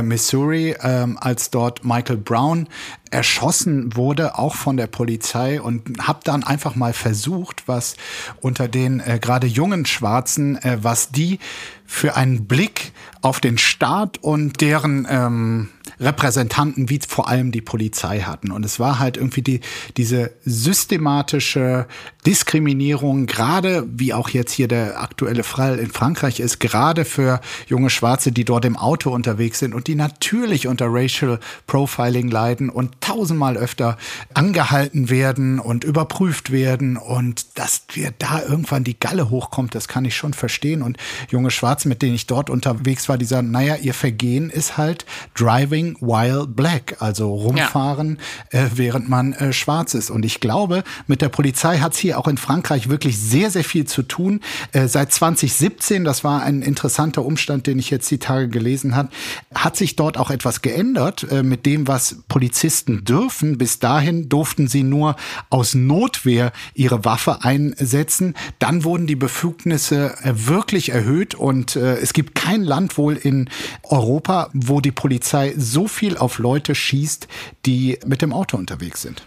Missouri, 0.03 0.75
ähm, 0.81 1.17
als 1.19 1.49
dort 1.49 1.83
Michael 1.83 2.17
Brown 2.17 2.67
erschossen 3.15 3.95
wurde, 3.95 4.37
auch 4.37 4.55
von 4.55 4.75
der 4.75 4.87
Polizei 4.87 5.61
und 5.61 6.05
habe 6.05 6.19
dann 6.25 6.43
einfach 6.43 6.75
mal 6.75 6.91
versucht, 6.91 7.63
was 7.65 7.95
unter 8.41 8.67
den 8.67 8.99
äh, 8.99 9.19
gerade 9.21 9.47
jungen 9.47 9.85
Schwarzen, 9.85 10.57
äh, 10.57 10.79
was 10.81 11.11
die 11.11 11.39
für 11.85 12.15
einen 12.15 12.45
Blick 12.45 12.91
auf 13.21 13.39
den 13.39 13.57
Staat 13.57 14.19
und 14.21 14.61
deren 14.61 15.07
ähm, 15.09 15.69
Repräsentanten, 15.99 16.89
wie 16.89 16.99
vor 17.07 17.27
allem 17.27 17.51
die 17.51 17.61
Polizei 17.61 18.21
hatten. 18.21 18.51
Und 18.51 18.65
es 18.65 18.79
war 18.79 18.99
halt 18.99 19.17
irgendwie 19.17 19.41
die, 19.41 19.61
diese 19.97 20.31
systematische 20.43 21.87
Diskriminierung, 22.25 23.27
gerade 23.27 23.85
wie 23.87 24.13
auch 24.13 24.29
jetzt 24.29 24.51
hier 24.51 24.67
der 24.67 25.01
aktuelle 25.01 25.43
Fall 25.43 25.79
in 25.79 25.91
Frankreich 25.91 26.39
ist, 26.39 26.59
gerade 26.59 27.05
für 27.05 27.39
junge 27.67 27.89
Schwarze, 27.89 28.31
die 28.31 28.45
dort 28.45 28.65
im 28.65 28.77
Auto 28.77 29.11
unterwegs 29.11 29.59
sind 29.59 29.73
und 29.73 29.87
die 29.87 29.95
natürlich 29.95 30.67
unter 30.67 30.87
Racial 30.89 31.39
Profiling 31.67 32.29
leiden 32.29 32.69
und 32.69 32.99
tausendmal 33.01 33.57
öfter 33.57 33.97
angehalten 34.33 35.09
werden 35.09 35.59
und 35.59 35.83
überprüft 35.83 36.51
werden. 36.51 36.97
Und 36.97 37.57
dass 37.57 37.83
wir 37.93 38.11
da 38.17 38.41
irgendwann 38.41 38.83
die 38.83 38.99
Galle 38.99 39.29
hochkommt, 39.29 39.75
das 39.75 39.87
kann 39.87 40.05
ich 40.05 40.15
schon 40.15 40.33
verstehen. 40.33 40.81
Und 40.81 40.97
junge 41.29 41.51
Schwarze, 41.51 41.74
mit 41.83 42.01
denen 42.01 42.15
ich 42.15 42.27
dort 42.27 42.49
unterwegs 42.49 43.09
war, 43.09 43.17
die 43.17 43.25
sagen, 43.25 43.51
naja, 43.51 43.75
ihr 43.75 43.93
Vergehen 43.93 44.49
ist 44.49 44.77
halt 44.77 45.05
Driving 45.35 45.97
while 45.99 46.47
black, 46.47 46.95
also 46.99 47.33
rumfahren, 47.33 48.19
ja. 48.53 48.61
äh, 48.61 48.69
während 48.75 49.09
man 49.09 49.33
äh, 49.33 49.51
schwarz 49.51 49.93
ist. 49.93 50.09
Und 50.09 50.23
ich 50.23 50.39
glaube, 50.39 50.83
mit 51.07 51.21
der 51.21 51.29
Polizei 51.29 51.79
hat 51.79 51.93
es 51.93 51.99
hier 51.99 52.17
auch 52.17 52.27
in 52.27 52.37
Frankreich 52.37 52.87
wirklich 52.87 53.17
sehr, 53.17 53.51
sehr 53.51 53.63
viel 53.63 53.85
zu 53.85 54.03
tun. 54.03 54.41
Äh, 54.71 54.87
seit 54.87 55.11
2017, 55.11 56.05
das 56.05 56.23
war 56.23 56.43
ein 56.43 56.61
interessanter 56.61 57.25
Umstand, 57.25 57.67
den 57.67 57.79
ich 57.79 57.89
jetzt 57.89 58.09
die 58.11 58.19
Tage 58.19 58.47
gelesen 58.47 58.95
habe, 58.95 59.09
hat 59.53 59.75
sich 59.75 59.95
dort 59.95 60.17
auch 60.17 60.29
etwas 60.29 60.61
geändert 60.61 61.25
äh, 61.31 61.43
mit 61.43 61.65
dem, 61.65 61.87
was 61.87 62.17
Polizisten 62.27 63.03
dürfen. 63.03 63.57
Bis 63.57 63.79
dahin 63.79 64.29
durften 64.29 64.67
sie 64.67 64.83
nur 64.83 65.15
aus 65.49 65.73
Notwehr 65.73 66.51
ihre 66.75 67.03
Waffe 67.05 67.43
einsetzen. 67.43 68.35
Dann 68.59 68.83
wurden 68.83 69.07
die 69.07 69.15
Befugnisse 69.15 70.15
äh, 70.23 70.33
wirklich 70.35 70.89
erhöht 70.89 71.35
und 71.35 71.64
äh, 71.75 71.97
es 71.97 72.13
gibt 72.13 72.35
kein 72.35 72.63
Land 72.63 72.97
wohl 72.97 73.15
in 73.15 73.49
Europa, 73.83 74.49
wo 74.53 74.81
die 74.81 74.91
Polizei 74.91 75.53
so 75.57 75.87
viel 75.87 76.17
auf 76.17 76.37
Leute 76.37 76.75
schießt, 76.75 77.27
die 77.65 77.99
mit 78.05 78.21
dem 78.21 78.33
Auto 78.33 78.57
unterwegs 78.57 79.01
sind. 79.01 79.23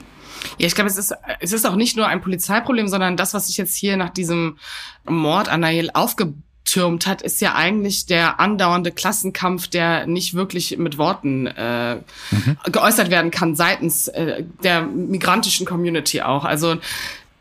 Ja, 0.59 0.67
ich 0.67 0.75
glaube, 0.75 0.91
es 0.91 0.97
ist, 0.97 1.15
es 1.41 1.53
ist 1.53 1.67
auch 1.67 1.77
nicht 1.77 1.97
nur 1.97 2.07
ein 2.07 2.21
Polizeiproblem, 2.21 2.89
sondern 2.89 3.17
das, 3.17 3.35
was 3.35 3.49
sich 3.49 3.57
jetzt 3.57 3.77
hier 3.77 3.97
nach 3.97 4.11
diesem 4.11 4.59
Mord 5.05 5.49
an 5.49 5.61
Nail 5.61 5.91
aufgetürmt 5.93 7.07
hat, 7.07 7.23
ist 7.23 7.41
ja 7.41 7.55
eigentlich 7.55 8.07
der 8.07 8.41
andauernde 8.41 8.93
Klassenkampf, 8.93 9.69
der 9.69 10.07
nicht 10.07 10.35
wirklich 10.35 10.79
mit 10.79 10.99
Worten 10.99 11.47
äh, 11.47 11.97
mhm. 11.97 12.57
geäußert 12.71 13.11
werden 13.11 13.31
kann 13.31 13.57
seitens 13.57 14.09
äh, 14.09 14.45
der 14.63 14.83
migrantischen 14.83 15.67
Community 15.67 16.23
auch. 16.23 16.45
Also 16.45 16.77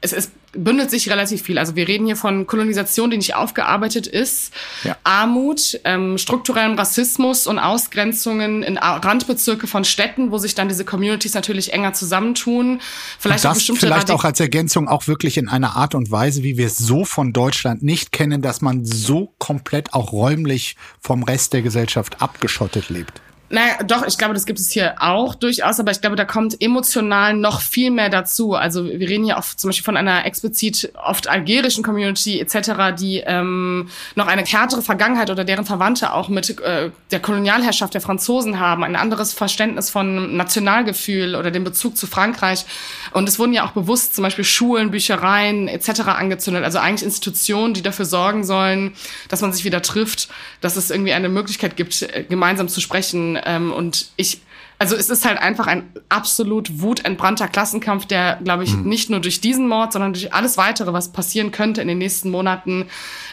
es 0.02 0.14
ist 0.14 0.32
bündelt 0.54 0.90
sich 0.90 1.10
relativ 1.10 1.42
viel. 1.42 1.58
Also 1.58 1.76
wir 1.76 1.88
reden 1.88 2.06
hier 2.06 2.16
von 2.16 2.48
Kolonisation, 2.48 3.12
die 3.12 3.18
nicht 3.18 3.36
aufgearbeitet 3.36 4.08
ist, 4.08 4.54
ja. 4.84 4.98
Armut, 5.04 5.80
ähm, 5.84 6.18
strukturellem 6.18 6.78
Rassismus 6.78 7.48
und 7.48 7.60
Ausgrenzungen 7.60 8.64
in 8.64 8.78
Randbezirke 8.78 9.68
von 9.68 9.86
Städten, 9.86 10.32
wo 10.32 10.38
sich 10.38 10.56
dann 10.56 10.68
diese 10.68 10.86
Communities 10.86 11.34
natürlich 11.34 11.74
enger 11.74 11.94
zusammentun. 11.94 12.82
Vielleicht 13.20 13.40
und 13.40 13.46
das 13.46 13.52
auch 13.52 13.56
bestimmte 13.56 13.86
vielleicht 13.86 14.12
auch 14.12 14.24
als 14.24 14.40
Ergänzung 14.40 14.88
auch 14.88 15.08
wirklich 15.08 15.38
in 15.38 15.48
einer 15.48 15.76
Art 15.76 15.96
und 15.96 16.12
Weise, 16.12 16.44
wie 16.44 16.58
wir 16.58 16.68
es 16.68 16.78
so 16.78 17.06
von 17.06 17.34
Deutschland 17.34 17.84
nicht 17.84 18.12
kennen, 18.12 18.42
dass 18.42 18.62
man 18.62 18.86
so 18.86 19.34
komplett 19.38 19.94
auch 19.94 20.12
räumlich 20.12 20.76
vom 21.00 21.24
Rest 21.24 21.54
der 21.54 21.62
Gesellschaft 21.62 22.22
abgeschottet 22.22 22.90
lebt. 22.90 23.22
Naja, 23.50 23.82
doch, 23.86 24.06
ich 24.06 24.18
glaube, 24.18 24.34
das 24.34 24.46
gibt 24.46 24.60
es 24.60 24.72
hier 24.72 24.96
auch 25.00 25.34
durchaus, 25.34 25.80
aber 25.80 25.92
ich 25.92 26.02
glaube, 26.02 26.18
da 26.18 26.26
kommt 26.26 26.62
emotional 26.62 27.34
noch 27.34 27.62
viel 27.62 27.92
mehr 27.92 28.10
dazu. 28.10 28.56
Also 28.56 28.84
wir 28.84 29.08
reden 29.08 29.24
hier 29.24 29.38
oft 29.38 29.58
zum 29.58 29.70
Beispiel 29.70 29.86
von 29.86 29.96
einer 29.96 30.26
explizit 30.26 30.92
oft 31.02 31.30
algerischen 31.30 31.82
Community 31.82 32.42
etc., 32.42 32.94
die 33.00 33.24
ähm, 33.26 33.90
noch 34.16 34.28
eine 34.28 34.44
härtere 34.44 34.82
Vergangenheit 34.82 35.30
oder 35.30 35.46
deren 35.46 35.64
Verwandte 35.64 36.12
auch 36.12 36.28
mit 36.28 36.60
äh, 36.60 36.92
der 37.12 37.20
Kolonialherrschaft 37.22 37.94
der 37.94 38.02
Franzosen 38.02 38.60
haben, 38.60 38.84
ein 38.84 38.98
anderes 38.98 39.32
Verständnis 39.32 39.90
von 39.90 40.36
Nationalgefühl 40.36 41.34
oder 41.34 41.50
dem 41.50 41.64
Bezug 41.64 41.96
zu 41.96 42.06
Frankreich. 42.06 42.66
Und 43.14 43.30
es 43.30 43.40
wurden 43.40 43.54
ja 43.54 43.66
auch 43.66 43.72
bewusst 43.72 44.14
zum 44.14 44.24
Beispiel 44.24 44.44
Schulen, 44.44 44.92
Büchereien 44.92 45.70
etc. 45.70 46.02
angezündet, 46.08 46.66
also 46.66 46.80
eigentlich 46.80 47.04
Institutionen, 47.04 47.74
die 47.74 47.82
dafür 47.82 48.06
sorgen 48.06 48.44
sollen, 48.44 48.94
dass 49.30 49.40
man 49.40 49.54
sich 49.54 49.64
wieder 49.64 49.82
trifft, 49.82 50.28
dass 50.60 50.76
es 50.76 50.92
irgendwie 50.92 51.14
eine 51.14 51.30
Möglichkeit 51.30 51.78
gibt, 51.78 52.06
gemeinsam 52.28 52.68
zu 52.68 52.82
sprechen 52.82 53.37
ähm, 53.46 53.72
und 53.72 54.10
ich, 54.16 54.42
also 54.80 54.96
es 54.96 55.10
ist 55.10 55.26
halt 55.26 55.40
einfach 55.40 55.68
ein 55.68 55.92
absolut 56.10 56.82
wutentbrannter 56.82 57.48
Klassenkampf, 57.48 58.06
der, 58.06 58.40
glaube 58.44 58.64
ich, 58.64 58.74
mhm. 58.74 58.84
nicht 58.84 59.10
nur 59.10 59.20
durch 59.20 59.42
diesen 59.42 59.68
Mord, 59.68 59.94
sondern 59.94 60.14
durch 60.14 60.34
alles 60.34 60.58
weitere, 60.58 60.94
was 60.94 61.12
passieren 61.12 61.52
könnte 61.52 61.82
in 61.82 61.88
den 61.88 61.98
nächsten 61.98 62.30
Monaten, 62.30 62.88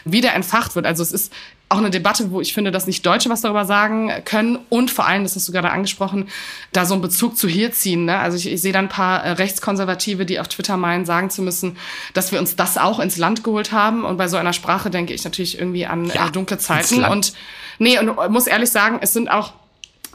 wieder 0.05 0.33
entfacht 0.33 0.75
wird. 0.75 0.85
Also 0.85 1.03
es 1.03 1.11
ist 1.11 1.31
auch 1.67 1.77
eine 1.77 1.89
Debatte, 1.89 2.31
wo 2.31 2.41
ich 2.41 2.53
finde, 2.53 2.71
dass 2.71 2.85
nicht 2.85 3.05
Deutsche 3.05 3.29
was 3.29 3.41
darüber 3.41 3.65
sagen 3.65 4.11
können 4.23 4.59
und 4.69 4.91
vor 4.91 5.07
allem, 5.07 5.23
das 5.23 5.35
hast 5.35 5.47
du 5.47 5.51
gerade 5.51 5.71
angesprochen, 5.71 6.29
da 6.71 6.85
so 6.85 6.93
einen 6.93 7.01
Bezug 7.01 7.37
zu 7.37 7.47
hier 7.47 7.71
ziehen. 7.71 8.05
Ne? 8.05 8.17
Also 8.17 8.37
ich, 8.37 8.51
ich 8.51 8.61
sehe 8.61 8.71
da 8.71 8.79
ein 8.79 8.89
paar 8.89 9.23
äh, 9.23 9.31
Rechtskonservative, 9.31 10.25
die 10.25 10.39
auf 10.39 10.47
Twitter 10.47 10.77
meinen, 10.77 11.05
sagen 11.05 11.31
zu 11.31 11.41
müssen, 11.41 11.77
dass 12.13 12.31
wir 12.31 12.39
uns 12.39 12.55
das 12.55 12.77
auch 12.77 12.99
ins 12.99 13.17
Land 13.17 13.43
geholt 13.43 13.71
haben. 13.71 14.05
Und 14.05 14.17
bei 14.17 14.27
so 14.27 14.37
einer 14.37 14.53
Sprache 14.53 14.91
denke 14.91 15.13
ich 15.13 15.23
natürlich 15.23 15.57
irgendwie 15.57 15.87
an 15.87 16.05
ja, 16.05 16.27
äh, 16.27 16.31
dunkle 16.31 16.59
Zeiten. 16.59 17.03
Und 17.03 17.33
nee, 17.79 17.97
und 17.97 18.15
muss 18.29 18.45
ehrlich 18.45 18.69
sagen, 18.69 18.99
es 19.01 19.13
sind 19.13 19.29
auch 19.29 19.53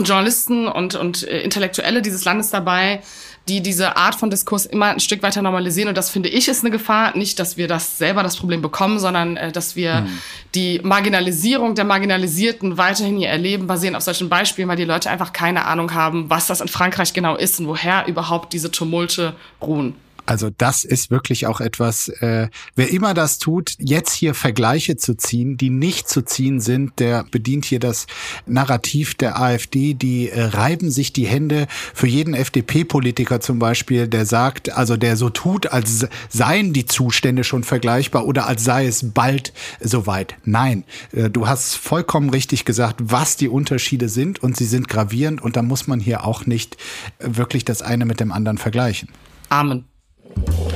Journalisten 0.04 0.69
und, 0.69 0.95
und 0.95 1.26
äh, 1.26 1.42
Intellektuelle 1.42 2.02
dieses 2.02 2.25
Landes 2.25 2.50
dabei, 2.50 3.02
die 3.49 3.62
diese 3.62 3.97
Art 3.97 4.14
von 4.14 4.30
Diskurs 4.30 4.66
immer 4.66 4.87
ein 4.87 5.00
Stück 5.00 5.23
weiter 5.23 5.42
normalisieren. 5.42 5.88
Und 5.88 5.99
das 5.99 6.11
finde 6.11 6.28
ich 6.28 6.49
ist 6.49 6.62
eine 6.62 6.71
Gefahr. 6.71 7.16
Nicht, 7.16 7.38
dass 7.38 7.57
wir 7.57 7.69
das 7.69 7.99
selber 7.99 8.23
das 8.23 8.37
Problem 8.37 8.62
bekommen, 8.62 8.99
sondern 8.99 9.37
äh, 9.37 9.50
dass 9.52 9.76
wir 9.76 10.02
mhm. 10.02 10.19
die 10.54 10.80
Marginalisierung 10.83 11.75
der 11.75 11.85
Marginalisierten 11.85 12.78
weiterhin 12.78 13.19
hier 13.19 13.28
erleben, 13.28 13.66
basierend 13.66 13.97
auf 13.97 14.02
solchen 14.02 14.28
Beispielen, 14.28 14.69
weil 14.69 14.76
die 14.76 14.85
Leute 14.85 15.11
einfach 15.11 15.33
keine 15.33 15.64
Ahnung 15.64 15.95
haben, 15.95 16.30
was 16.30 16.47
das 16.47 16.61
in 16.61 16.69
Frankreich 16.69 17.12
genau 17.12 17.37
ist 17.37 17.61
und 17.61 17.66
woher 17.66 18.07
überhaupt 18.07 18.52
diese 18.52 18.71
Tumulte 18.71 19.35
ruhen. 19.61 19.95
Also 20.30 20.49
das 20.56 20.84
ist 20.84 21.10
wirklich 21.10 21.49
auch 21.49 21.60
etwas, 21.60 22.06
äh, 22.06 22.50
wer 22.76 22.90
immer 22.90 23.14
das 23.14 23.40
tut, 23.40 23.75
jetzt 23.80 24.12
hier 24.12 24.34
Vergleiche 24.34 24.96
zu 24.96 25.16
ziehen, 25.16 25.56
die 25.56 25.70
nicht 25.70 26.08
zu 26.08 26.22
ziehen 26.22 26.60
sind, 26.60 27.00
der 27.00 27.25
bedient 27.25 27.64
hier 27.64 27.80
das 27.80 28.06
Narrativ 28.46 29.16
der 29.16 29.40
AfD, 29.40 29.92
die 29.92 30.28
äh, 30.28 30.40
reiben 30.40 30.92
sich 30.92 31.12
die 31.12 31.26
Hände 31.26 31.66
für 31.92 32.06
jeden 32.06 32.34
FDP-Politiker 32.34 33.40
zum 33.40 33.58
Beispiel, 33.58 34.06
der 34.06 34.25
sagt, 34.25 34.70
also 34.70 34.96
der 34.96 35.16
so 35.16 35.30
tut, 35.30 35.66
als 35.66 36.06
seien 36.28 36.72
die 36.72 36.87
Zustände 36.87 37.42
schon 37.42 37.64
vergleichbar 37.64 38.25
oder 38.25 38.46
als 38.46 38.62
sei 38.62 38.87
es 38.87 39.10
bald 39.12 39.52
soweit. 39.80 40.37
Nein, 40.44 40.84
äh, 41.10 41.28
du 41.28 41.49
hast 41.49 41.75
vollkommen 41.75 42.30
richtig 42.30 42.64
gesagt, 42.64 43.00
was 43.02 43.37
die 43.37 43.49
Unterschiede 43.49 44.08
sind 44.08 44.40
und 44.40 44.56
sie 44.56 44.66
sind 44.66 44.87
gravierend 44.87 45.42
und 45.42 45.56
da 45.56 45.62
muss 45.62 45.88
man 45.88 45.99
hier 45.99 46.25
auch 46.25 46.46
nicht 46.46 46.76
äh, 47.18 47.30
wirklich 47.30 47.64
das 47.64 47.82
eine 47.82 48.04
mit 48.04 48.20
dem 48.20 48.30
anderen 48.30 48.58
vergleichen. 48.58 49.08
Amen. 49.49 49.89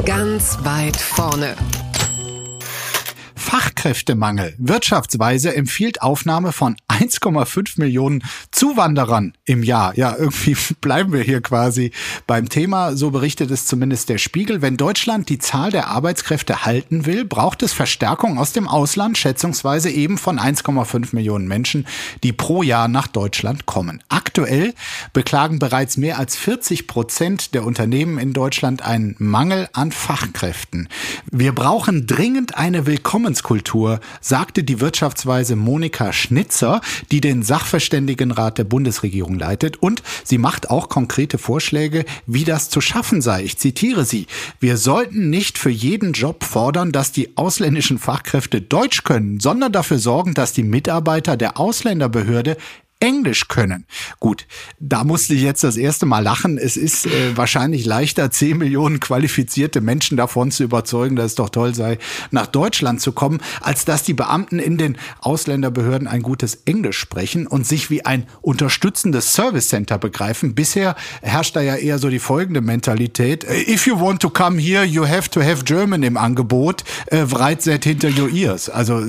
Ganz 0.04 0.58
weit 0.62 0.96
vorne. 0.96 1.56
Fachkräftemangel. 3.34 4.54
Wirtschaftsweise 4.58 5.54
empfiehlt 5.54 6.02
Aufnahme 6.02 6.52
von 6.52 6.76
1,5 6.94 7.78
Millionen 7.78 8.24
Zuwanderern 8.50 9.34
im 9.44 9.62
Jahr. 9.62 9.96
Ja, 9.96 10.16
irgendwie 10.16 10.56
bleiben 10.80 11.12
wir 11.12 11.20
hier 11.20 11.40
quasi 11.42 11.92
beim 12.26 12.48
Thema. 12.48 12.96
So 12.96 13.10
berichtet 13.10 13.50
es 13.50 13.66
zumindest 13.66 14.08
der 14.08 14.18
Spiegel. 14.18 14.62
Wenn 14.62 14.76
Deutschland 14.76 15.28
die 15.28 15.38
Zahl 15.38 15.70
der 15.70 15.88
Arbeitskräfte 15.88 16.64
halten 16.64 17.06
will, 17.06 17.24
braucht 17.24 17.62
es 17.62 17.72
Verstärkung 17.72 18.38
aus 18.38 18.52
dem 18.52 18.66
Ausland, 18.66 19.18
schätzungsweise 19.18 19.90
eben 19.90 20.18
von 20.18 20.38
1,5 20.38 21.14
Millionen 21.14 21.46
Menschen, 21.46 21.86
die 22.22 22.32
pro 22.32 22.62
Jahr 22.62 22.88
nach 22.88 23.06
Deutschland 23.06 23.66
kommen. 23.66 24.02
Aktuell 24.08 24.74
beklagen 25.12 25.58
bereits 25.58 25.96
mehr 25.96 26.18
als 26.18 26.36
40 26.36 26.86
Prozent 26.86 27.54
der 27.54 27.64
Unternehmen 27.64 28.18
in 28.18 28.32
Deutschland 28.32 28.82
einen 28.82 29.16
Mangel 29.18 29.68
an 29.72 29.92
Fachkräften. 29.92 30.88
Wir 31.30 31.54
brauchen 31.54 32.06
dringend 32.06 32.56
eine 32.56 32.86
Willkommens 32.86 33.34
Unternehmenskultur, 33.34 34.00
sagte 34.20 34.62
die 34.62 34.80
Wirtschaftsweise 34.80 35.56
Monika 35.56 36.12
Schnitzer, 36.12 36.80
die 37.10 37.20
den 37.20 37.42
Sachverständigenrat 37.42 38.58
der 38.58 38.64
Bundesregierung 38.64 39.38
leitet. 39.38 39.82
Und 39.82 40.02
sie 40.24 40.38
macht 40.38 40.70
auch 40.70 40.88
konkrete 40.88 41.38
Vorschläge, 41.38 42.04
wie 42.26 42.44
das 42.44 42.70
zu 42.70 42.80
schaffen 42.80 43.20
sei. 43.20 43.44
Ich 43.44 43.58
zitiere 43.58 44.04
sie. 44.04 44.26
Wir 44.60 44.76
sollten 44.76 45.30
nicht 45.30 45.58
für 45.58 45.70
jeden 45.70 46.12
Job 46.12 46.44
fordern, 46.44 46.92
dass 46.92 47.12
die 47.12 47.36
ausländischen 47.36 47.98
Fachkräfte 47.98 48.60
Deutsch 48.60 49.04
können, 49.04 49.40
sondern 49.40 49.72
dafür 49.72 49.98
sorgen, 49.98 50.34
dass 50.34 50.52
die 50.52 50.62
Mitarbeiter 50.62 51.36
der 51.36 51.58
Ausländerbehörde 51.58 52.56
Englisch 53.04 53.49
können. 53.49 53.87
Gut, 54.18 54.46
da 54.80 55.04
musste 55.04 55.34
ich 55.34 55.42
jetzt 55.42 55.62
das 55.62 55.76
erste 55.76 56.06
Mal 56.06 56.20
lachen. 56.20 56.56
Es 56.56 56.76
ist 56.76 57.06
äh, 57.06 57.37
wahrscheinlich 57.37 57.84
leichter, 57.84 58.30
10 58.30 58.56
Millionen 58.56 58.99
qualifizierte 58.99 59.80
Menschen 59.80 60.16
davon 60.16 60.50
zu 60.50 60.64
überzeugen, 60.64 61.14
dass 61.14 61.26
es 61.26 61.34
doch 61.34 61.50
toll 61.50 61.75
sei, 61.75 61.99
nach 62.30 62.46
Deutschland 62.46 63.00
zu 63.00 63.12
kommen, 63.12 63.40
als 63.61 63.84
dass 63.84 64.02
die 64.04 64.14
Beamten 64.14 64.58
in 64.58 64.78
den 64.78 64.96
Ausländerbehörden 65.20 66.08
ein 66.08 66.23
gutes 66.23 66.62
Englisch 66.64 66.99
sprechen 66.99 67.46
und 67.46 67.66
sich 67.66 67.90
wie 67.90 68.04
ein 68.06 68.26
unterstützendes 68.40 69.34
Service 69.34 69.68
Center 69.68 69.99
begreifen. 69.99 70.54
Bisher 70.54 70.96
herrscht 71.20 71.56
da 71.56 71.61
ja 71.61 71.76
eher 71.76 71.99
so 71.99 72.08
die 72.08 72.18
folgende 72.18 72.62
Mentalität. 72.62 73.44
If 73.68 73.87
you 73.87 74.00
want 74.00 74.23
to 74.23 74.30
come 74.30 74.58
here, 74.58 74.84
you 74.84 75.06
have 75.06 75.30
to 75.30 75.42
have 75.42 75.64
German 75.64 76.02
im 76.02 76.16
Angebot. 76.16 76.84
Äh, 77.06 77.18
right 77.32 77.61
set 77.61 77.84
hinter 77.84 78.08
your 78.08 78.30
ears. 78.30 78.70
Also 78.70 79.04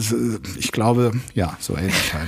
ich 0.58 0.72
glaube, 0.74 1.14
ja, 1.34 1.56
so 1.60 1.78
ähnlich 1.78 2.14
halt 2.14 2.28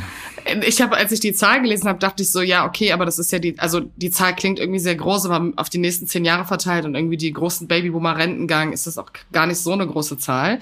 ich 0.65 0.81
habe, 0.81 0.95
als 0.97 1.11
ich 1.11 1.19
die 1.19 1.33
Zahl 1.33 1.61
gelesen 1.61 1.87
habe, 1.87 1.99
dachte 1.99 2.23
ich 2.23 2.31
so, 2.31 2.41
ja, 2.41 2.65
okay, 2.65 2.91
aber 2.91 3.05
das 3.05 3.19
ist 3.19 3.31
ja 3.31 3.39
die, 3.39 3.57
also 3.59 3.81
die 3.95 4.11
Zahl 4.11 4.35
klingt 4.35 4.59
irgendwie 4.59 4.79
sehr 4.79 4.95
groß, 4.95 5.25
aber 5.25 5.51
auf 5.55 5.69
die 5.69 5.77
nächsten 5.77 6.07
zehn 6.07 6.25
Jahre 6.25 6.45
verteilt 6.45 6.85
und 6.85 6.95
irgendwie 6.95 7.17
die 7.17 7.31
großen 7.31 7.67
Babyboomer-Rentengang 7.67 8.73
ist 8.73 8.87
das 8.87 8.97
auch 8.97 9.09
gar 9.31 9.45
nicht 9.45 9.59
so 9.59 9.73
eine 9.73 9.87
große 9.87 10.17
Zahl. 10.17 10.59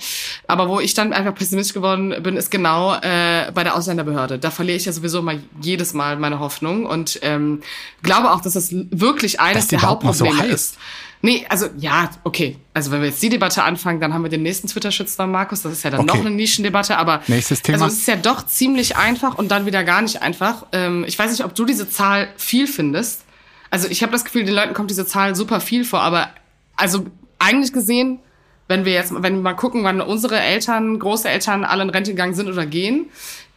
Aber 0.47 0.69
wo 0.69 0.79
ich 0.79 0.93
dann 0.93 1.13
einfach 1.13 1.35
pessimistisch 1.35 1.73
geworden 1.73 2.13
bin, 2.21 2.37
ist 2.37 2.51
genau 2.51 2.95
äh, 2.95 3.51
bei 3.53 3.63
der 3.63 3.75
Ausländerbehörde. 3.75 4.39
Da 4.39 4.51
verliere 4.51 4.77
ich 4.77 4.85
ja 4.85 4.91
sowieso 4.91 5.21
mal 5.21 5.39
jedes 5.61 5.93
Mal 5.93 6.17
meine 6.17 6.39
Hoffnung 6.39 6.85
und 6.85 7.19
ähm, 7.21 7.61
glaube 8.01 8.31
auch, 8.31 8.41
dass 8.41 8.53
das 8.53 8.69
wirklich 8.71 9.39
eines 9.39 9.67
der 9.67 9.81
Hauptprobleme 9.81 10.37
so 10.37 10.43
ist. 10.43 10.77
Nee, 11.25 11.43
also 11.49 11.65
ja, 11.77 12.11
okay. 12.23 12.57
Also 12.75 12.91
wenn 12.91 13.01
wir 13.01 13.09
jetzt 13.09 13.21
die 13.23 13.29
Debatte 13.29 13.63
anfangen, 13.63 13.99
dann 13.99 14.13
haben 14.13 14.21
wir 14.21 14.29
den 14.29 14.43
nächsten 14.43 14.67
Twitter-Shitstorm, 14.67 15.31
Markus. 15.31 15.63
Das 15.63 15.73
ist 15.73 15.83
ja 15.83 15.89
dann 15.89 16.01
okay. 16.01 16.15
noch 16.15 16.23
eine 16.23 16.35
Nischendebatte, 16.35 16.97
aber 16.97 17.23
Nächstes 17.25 17.63
Thema. 17.63 17.77
also 17.77 17.87
es 17.87 18.01
ist 18.01 18.07
ja 18.07 18.15
doch 18.15 18.45
ziemlich 18.45 18.95
einfach 18.95 19.35
und 19.35 19.49
dann 19.49 19.65
wieder 19.65 19.83
gar 19.83 20.03
nicht 20.03 20.21
einfach. 20.21 20.67
Ähm, 20.71 21.03
ich 21.07 21.17
weiß 21.17 21.31
nicht, 21.31 21.43
ob 21.43 21.55
du 21.55 21.65
diese 21.65 21.89
Zahl 21.89 22.27
viel 22.37 22.67
findest. 22.67 23.23
Also 23.71 23.87
ich 23.89 24.03
habe 24.03 24.11
das 24.11 24.23
Gefühl, 24.23 24.45
den 24.45 24.53
Leuten 24.53 24.75
kommt 24.75 24.91
diese 24.91 25.07
Zahl 25.07 25.35
super 25.35 25.61
viel 25.61 25.83
vor, 25.83 26.01
aber 26.01 26.29
also 26.75 27.07
eigentlich 27.39 27.73
gesehen, 27.73 28.19
wenn 28.67 28.85
wir 28.85 28.93
jetzt, 28.93 29.11
wenn 29.11 29.35
wir 29.35 29.41
mal 29.41 29.55
gucken, 29.55 29.83
wann 29.83 30.01
unsere 30.01 30.39
Eltern, 30.39 30.99
Großeltern 30.99 31.63
alle 31.63 31.81
in 31.81 31.89
Rente 31.89 32.11
gegangen 32.11 32.35
sind 32.35 32.49
oder 32.49 32.67
gehen, 32.67 33.07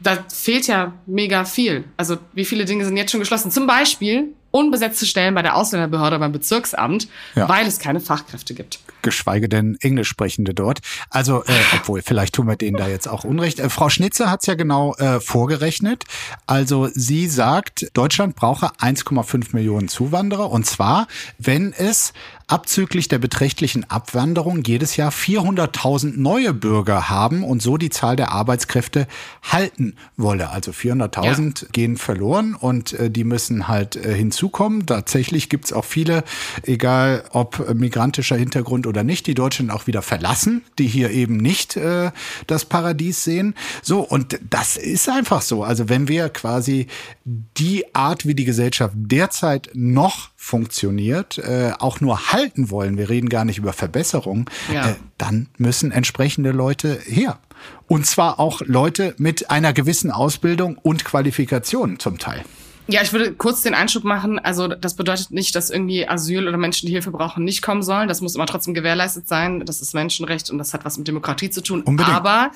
da 0.00 0.24
fehlt 0.32 0.66
ja 0.68 0.94
mega 1.04 1.44
viel. 1.44 1.84
Also 1.98 2.16
wie 2.32 2.46
viele 2.46 2.64
Dinge 2.64 2.86
sind 2.86 2.96
jetzt 2.96 3.10
schon 3.10 3.20
geschlossen? 3.20 3.50
Zum 3.50 3.66
Beispiel 3.66 4.32
unbesetzte 4.50 5.06
Stellen 5.06 5.34
bei 5.34 5.42
der 5.42 5.56
Ausländerbehörde 5.56 6.18
beim 6.18 6.32
Bezirksamt, 6.32 7.08
ja. 7.34 7.48
weil 7.48 7.66
es 7.66 7.78
keine 7.78 8.00
Fachkräfte 8.00 8.54
gibt. 8.54 8.80
Geschweige 9.02 9.48
denn 9.48 9.76
Englischsprechende 9.80 10.54
dort. 10.54 10.80
Also, 11.10 11.44
äh, 11.44 11.52
obwohl, 11.74 12.02
vielleicht 12.02 12.34
tun 12.34 12.46
wir 12.48 12.56
denen 12.56 12.76
da 12.76 12.88
jetzt 12.88 13.08
auch 13.08 13.24
Unrecht. 13.24 13.60
Äh, 13.60 13.70
Frau 13.70 13.88
Schnitzer 13.88 14.30
hat 14.30 14.40
es 14.40 14.46
ja 14.46 14.54
genau 14.54 14.94
äh, 14.94 15.20
vorgerechnet. 15.20 16.04
Also 16.46 16.88
sie 16.92 17.28
sagt, 17.28 17.90
Deutschland 17.94 18.34
brauche 18.34 18.66
1,5 18.80 19.54
Millionen 19.54 19.88
Zuwanderer. 19.88 20.50
Und 20.50 20.66
zwar, 20.66 21.06
wenn 21.38 21.72
es 21.72 22.12
abzüglich 22.48 23.08
der 23.08 23.18
beträchtlichen 23.18 23.88
Abwanderung 23.90 24.64
jedes 24.64 24.96
Jahr 24.96 25.12
400.000 25.12 26.16
neue 26.16 26.54
Bürger 26.54 27.10
haben 27.10 27.44
und 27.44 27.60
so 27.60 27.76
die 27.76 27.90
Zahl 27.90 28.16
der 28.16 28.32
Arbeitskräfte 28.32 29.06
halten 29.42 29.94
wolle. 30.16 30.48
Also 30.48 30.72
400.000 30.72 31.62
ja. 31.62 31.68
gehen 31.72 31.98
verloren 31.98 32.54
und 32.54 32.94
äh, 32.94 33.10
die 33.10 33.24
müssen 33.24 33.68
halt 33.68 33.96
äh, 33.96 34.14
hinzukommen. 34.14 34.86
Tatsächlich 34.86 35.50
gibt's 35.50 35.74
auch 35.74 35.84
viele, 35.84 36.24
egal 36.62 37.24
ob 37.30 37.74
migrantischer 37.74 38.36
Hintergrund 38.36 38.86
oder 38.86 39.04
nicht, 39.04 39.26
die 39.26 39.34
Deutschland 39.34 39.70
auch 39.70 39.86
wieder 39.86 40.00
verlassen, 40.00 40.62
die 40.78 40.86
hier 40.86 41.10
eben 41.10 41.36
nicht 41.36 41.76
äh, 41.76 42.10
das 42.46 42.64
Paradies 42.64 43.24
sehen. 43.24 43.54
So, 43.82 44.00
und 44.00 44.38
das 44.48 44.78
ist 44.78 45.10
einfach 45.10 45.42
so. 45.42 45.64
Also 45.64 45.90
wenn 45.90 46.08
wir 46.08 46.30
quasi 46.30 46.86
die 47.26 47.94
Art, 47.94 48.24
wie 48.24 48.34
die 48.34 48.46
Gesellschaft 48.46 48.94
derzeit 48.96 49.68
noch 49.74 50.30
funktioniert, 50.40 51.38
äh, 51.38 51.72
auch 51.80 52.00
nur 52.00 52.32
halten 52.32 52.70
wollen, 52.70 52.96
wir 52.96 53.08
reden 53.10 53.28
gar 53.28 53.44
nicht 53.44 53.58
über 53.58 53.72
Verbesserung, 53.72 54.48
ja. 54.72 54.90
äh, 54.90 54.94
dann 55.18 55.48
müssen 55.58 55.90
entsprechende 55.90 56.52
Leute 56.52 56.96
her. 57.04 57.40
Und 57.88 58.06
zwar 58.06 58.38
auch 58.38 58.62
Leute 58.64 59.14
mit 59.18 59.50
einer 59.50 59.72
gewissen 59.72 60.12
Ausbildung 60.12 60.78
und 60.78 61.04
Qualifikation 61.04 61.98
zum 61.98 62.18
Teil. 62.18 62.44
Ja, 62.90 63.02
ich 63.02 63.12
würde 63.12 63.34
kurz 63.34 63.62
den 63.62 63.74
Einschub 63.74 64.04
machen. 64.04 64.38
Also 64.38 64.66
das 64.66 64.94
bedeutet 64.94 65.30
nicht, 65.30 65.54
dass 65.54 65.68
irgendwie 65.68 66.08
Asyl 66.08 66.48
oder 66.48 66.56
Menschen, 66.56 66.86
die 66.86 66.92
Hilfe 66.92 67.10
brauchen, 67.10 67.44
nicht 67.44 67.60
kommen 67.60 67.82
sollen. 67.82 68.08
Das 68.08 68.22
muss 68.22 68.34
immer 68.34 68.46
trotzdem 68.46 68.72
gewährleistet 68.72 69.28
sein. 69.28 69.66
Das 69.66 69.82
ist 69.82 69.92
Menschenrecht 69.92 70.48
und 70.48 70.56
das 70.56 70.72
hat 70.72 70.86
was 70.86 70.96
mit 70.96 71.06
Demokratie 71.06 71.50
zu 71.50 71.62
tun. 71.62 71.82
Unbedingt. 71.82 72.16
Aber 72.16 72.50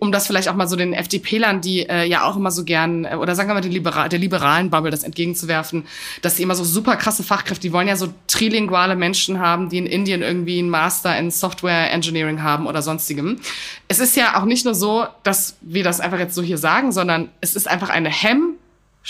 um 0.00 0.10
das 0.10 0.26
vielleicht 0.26 0.48
auch 0.48 0.56
mal 0.56 0.66
so 0.66 0.74
den 0.74 0.92
FDP-Lern, 0.92 1.60
die 1.60 1.88
äh, 1.88 2.04
ja 2.06 2.24
auch 2.24 2.36
immer 2.36 2.50
so 2.50 2.64
gern, 2.64 3.04
äh, 3.04 3.14
oder 3.14 3.36
sagen 3.36 3.48
wir 3.48 3.54
mal 3.54 3.60
die 3.60 3.68
Libera 3.68 4.08
der 4.08 4.18
liberalen 4.18 4.68
Bubble, 4.68 4.90
das 4.90 5.04
entgegenzuwerfen, 5.04 5.86
dass 6.22 6.36
sie 6.36 6.42
immer 6.42 6.56
so 6.56 6.64
super 6.64 6.96
krasse 6.96 7.22
Fachkräfte, 7.22 7.68
die 7.68 7.72
wollen 7.72 7.86
ja 7.86 7.94
so 7.94 8.12
trilinguale 8.26 8.96
Menschen 8.96 9.38
haben, 9.38 9.68
die 9.68 9.78
in 9.78 9.86
Indien 9.86 10.22
irgendwie 10.22 10.58
einen 10.58 10.70
Master 10.70 11.16
in 11.16 11.30
Software 11.30 11.92
Engineering 11.92 12.42
haben 12.42 12.66
oder 12.66 12.82
sonstigem. 12.82 13.38
Es 13.86 14.00
ist 14.00 14.16
ja 14.16 14.40
auch 14.40 14.44
nicht 14.44 14.64
nur 14.64 14.74
so, 14.74 15.06
dass 15.22 15.56
wir 15.60 15.84
das 15.84 16.00
einfach 16.00 16.18
jetzt 16.18 16.34
so 16.34 16.42
hier 16.42 16.58
sagen, 16.58 16.90
sondern 16.90 17.28
es 17.40 17.54
ist 17.54 17.68
einfach 17.68 17.90
eine 17.90 18.10
Hemm 18.10 18.57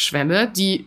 Schwelle, 0.00 0.46
die 0.46 0.84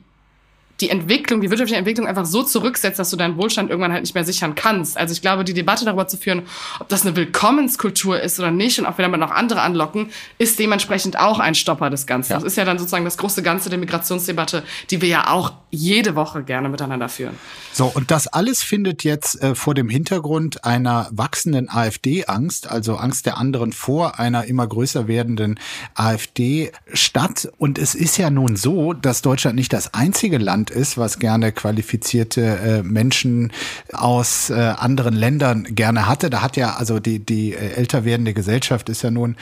die 0.82 0.90
Entwicklung, 0.90 1.42
die 1.42 1.50
wirtschaftliche 1.50 1.78
Entwicklung 1.78 2.08
einfach 2.08 2.26
so 2.26 2.44
zurücksetzt, 2.44 3.00
dass 3.00 3.10
du 3.10 3.18
deinen 3.18 3.38
Wohlstand 3.38 3.70
irgendwann 3.70 3.92
halt 3.92 4.02
nicht 4.02 4.16
mehr 4.16 4.26
sichern 4.26 4.56
kannst. 4.56 4.98
Also 4.98 5.14
ich 5.14 5.22
glaube, 5.22 5.44
die 5.44 5.54
Debatte 5.54 5.86
darüber 5.86 6.08
zu 6.08 6.18
führen, 6.18 6.44
ob 6.80 6.90
das 6.90 7.06
eine 7.06 7.16
Willkommenskultur 7.16 8.20
ist 8.20 8.40
oder 8.40 8.52
nicht 8.52 8.80
und 8.80 8.86
ob 8.86 8.98
wir 8.98 9.04
damit 9.04 9.20
noch 9.20 9.32
andere 9.32 9.62
anlocken, 9.62 10.10
ist 10.38 10.60
dementsprechend 10.60 11.20
auch 11.20 11.40
ein 11.40 11.56
Stopper 11.56 11.90
des 11.90 12.08
Ganzen. 12.08 12.32
Ja. 12.32 12.38
Das 12.38 12.46
ist 12.46 12.58
ja 12.58 12.66
dann 12.66 12.80
sozusagen 12.80 13.06
das 13.06 13.18
große 13.18 13.44
Ganze 13.44 13.70
der 13.70 13.80
Migrationsdebatte, 13.80 14.64
die 14.90 15.02
wir 15.02 15.10
ja 15.10 15.30
auch 15.30 15.54
jede 15.70 16.16
Woche 16.16 16.44
gerne 16.44 16.70
miteinander 16.70 17.10
führen. 17.10 17.38
So, 17.72 17.86
und 17.86 18.12
das 18.12 18.28
alles 18.28 18.62
findet 18.62 19.04
jetzt 19.04 19.42
äh, 19.42 19.56
vor 19.56 19.74
dem 19.74 19.90
Hintergrund 19.90 20.66
einer 20.66 21.08
wachsenden 21.12 21.70
AfD-Angst, 21.70 22.70
also 22.70 22.96
Angst 22.96 23.26
der 23.26 23.38
anderen 23.38 23.72
vor 23.72 24.20
einer 24.20 24.46
immer 24.46 24.68
größer 24.68 25.08
werdenden 25.08 25.60
AfD 25.96 26.72
statt. 26.94 27.50
Und 27.58 27.78
es 27.78 27.96
ist 27.96 28.18
ja 28.18 28.30
nun 28.30 28.56
so, 28.56 28.94
dass 28.94 29.22
Deutschland 29.22 29.56
nicht 29.56 29.72
das 29.72 29.94
einzige 29.94 30.38
Land 30.38 30.71
ist, 30.72 30.98
was 30.98 31.20
gerne 31.20 31.52
qualifizierte 31.52 32.42
äh, 32.42 32.84
Menschen 32.84 33.52
aus 33.94 34.50
äh, 34.50 34.54
anderen 34.56 35.14
Ländern 35.14 35.64
gerne 35.70 36.08
hatte. 36.08 36.30
Da 36.30 36.42
hat 36.42 36.58
ja 36.58 36.76
also 36.76 37.00
die, 37.00 37.20
die 37.20 37.54
äh, 37.54 37.74
älter 37.74 38.06
werdende 38.06 38.34
Gesellschaft 38.34 38.90
ist 38.90 39.02
ja 39.02 39.12
nun 39.12 39.36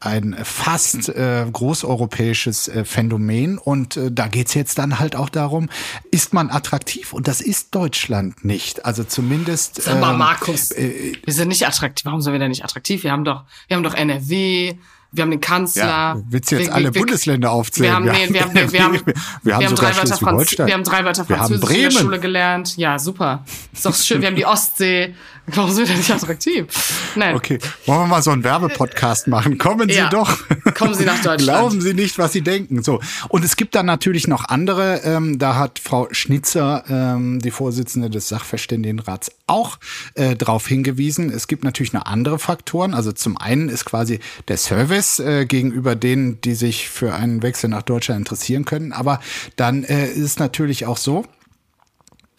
ein 0.00 0.36
fast 0.42 1.08
äh, 1.08 1.46
großeuropäisches 1.50 2.68
äh, 2.68 2.84
Phänomen. 2.84 3.58
Und 3.58 3.96
äh, 3.96 4.12
da 4.12 4.28
geht's 4.28 4.54
jetzt 4.54 4.78
dann 4.78 4.98
halt 4.98 5.16
auch 5.16 5.28
darum, 5.28 5.68
ist 6.10 6.34
man 6.34 6.50
attraktiv? 6.50 7.12
Und 7.12 7.28
das 7.28 7.40
ist 7.40 7.74
Deutschland 7.74 8.44
nicht. 8.44 8.84
Also 8.84 9.04
zumindest. 9.04 9.82
Sag 9.82 10.00
mal, 10.00 10.12
ähm, 10.12 10.18
Markus, 10.18 10.70
äh, 10.70 11.12
wir 11.24 11.34
sind 11.34 11.48
nicht 11.48 11.66
attraktiv. 11.66 12.04
Warum 12.04 12.20
sind 12.20 12.32
wir 12.32 12.38
denn 12.38 12.50
nicht 12.50 12.64
attraktiv? 12.64 13.04
Wir 13.04 13.12
haben 13.12 13.24
doch, 13.24 13.44
wir 13.68 13.76
haben 13.76 13.84
doch 13.84 13.94
NRW, 13.94 14.74
wir 15.12 15.22
haben 15.22 15.30
den 15.30 15.40
Kanzler. 15.40 15.84
Ja, 15.84 16.22
willst 16.28 16.50
du 16.50 16.56
jetzt 16.56 16.66
wir, 16.66 16.74
alle 16.74 16.92
wir, 16.94 17.00
Bundesländer 17.00 17.50
aufzählen? 17.50 17.86
Wir 17.86 17.94
haben, 17.94 18.04
nee, 18.04 18.34
wir 18.34 18.42
haben, 18.42 18.54
wir, 18.54 18.72
wir, 18.72 18.82
haben, 18.82 18.92
wir 18.94 19.04
haben, 19.04 19.14
wir 19.42 19.54
haben 19.54 19.74
drei 19.74 19.96
Wörter 19.96 20.16
Franz 20.16 20.58
wir 20.58 20.74
haben 20.74 20.84
drei 20.84 21.04
Wörter 21.04 21.24
Französisch 21.24 21.70
in 21.70 21.82
der 21.82 21.90
Schule 21.90 22.20
gelernt. 22.20 22.76
Ja, 22.76 22.98
super. 22.98 23.44
Ist 23.72 23.86
doch 23.86 23.94
schön. 23.94 24.20
Wir 24.20 24.28
haben 24.28 24.36
die 24.36 24.46
Ostsee. 24.46 25.14
Warum 25.46 25.70
sind 25.70 25.88
wir 25.88 25.96
nicht 25.96 26.10
attraktiv? 26.10 26.66
Nein. 27.14 27.36
Okay. 27.36 27.58
Wollen 27.86 28.00
wir 28.00 28.06
mal 28.06 28.22
so 28.22 28.32
einen 28.32 28.42
Werbepodcast 28.42 29.28
machen? 29.28 29.58
Kommen 29.58 29.88
Sie 29.88 29.94
ja. 29.94 30.08
doch. 30.08 30.38
Kommen 30.74 30.94
Sie 30.94 31.04
nach 31.04 31.22
Deutschland. 31.22 31.42
Glauben 31.42 31.80
Sie 31.80 31.94
nicht, 31.94 32.18
was 32.18 32.32
Sie 32.32 32.42
denken. 32.42 32.82
So. 32.82 33.00
Und 33.28 33.44
es 33.44 33.56
gibt 33.56 33.76
dann 33.76 33.86
natürlich 33.86 34.26
noch 34.26 34.48
andere. 34.48 35.02
Ähm, 35.04 35.38
da 35.38 35.54
hat 35.54 35.78
Frau 35.78 36.08
Schnitzer, 36.10 36.84
ähm, 36.88 37.38
die 37.38 37.52
Vorsitzende 37.52 38.10
des 38.10 38.28
Sachverständigenrats, 38.28 39.30
auch 39.46 39.78
äh, 40.14 40.34
darauf 40.34 40.66
hingewiesen. 40.66 41.30
Es 41.30 41.46
gibt 41.46 41.62
natürlich 41.62 41.92
noch 41.92 42.06
andere 42.06 42.40
Faktoren. 42.40 42.92
Also 42.92 43.12
zum 43.12 43.36
einen 43.36 43.68
ist 43.68 43.84
quasi 43.84 44.18
der 44.48 44.56
Service 44.56 44.95
äh, 45.20 45.44
gegenüber 45.46 45.94
denen, 45.94 46.40
die 46.40 46.54
sich 46.54 46.88
für 46.88 47.14
einen 47.14 47.42
Wechsel 47.42 47.68
nach 47.68 47.82
Deutschland 47.82 48.20
interessieren 48.20 48.64
können. 48.64 48.92
Aber 48.92 49.20
dann 49.56 49.84
äh, 49.84 50.06
ist 50.06 50.40
natürlich 50.40 50.86
auch 50.86 50.96
so, 50.96 51.24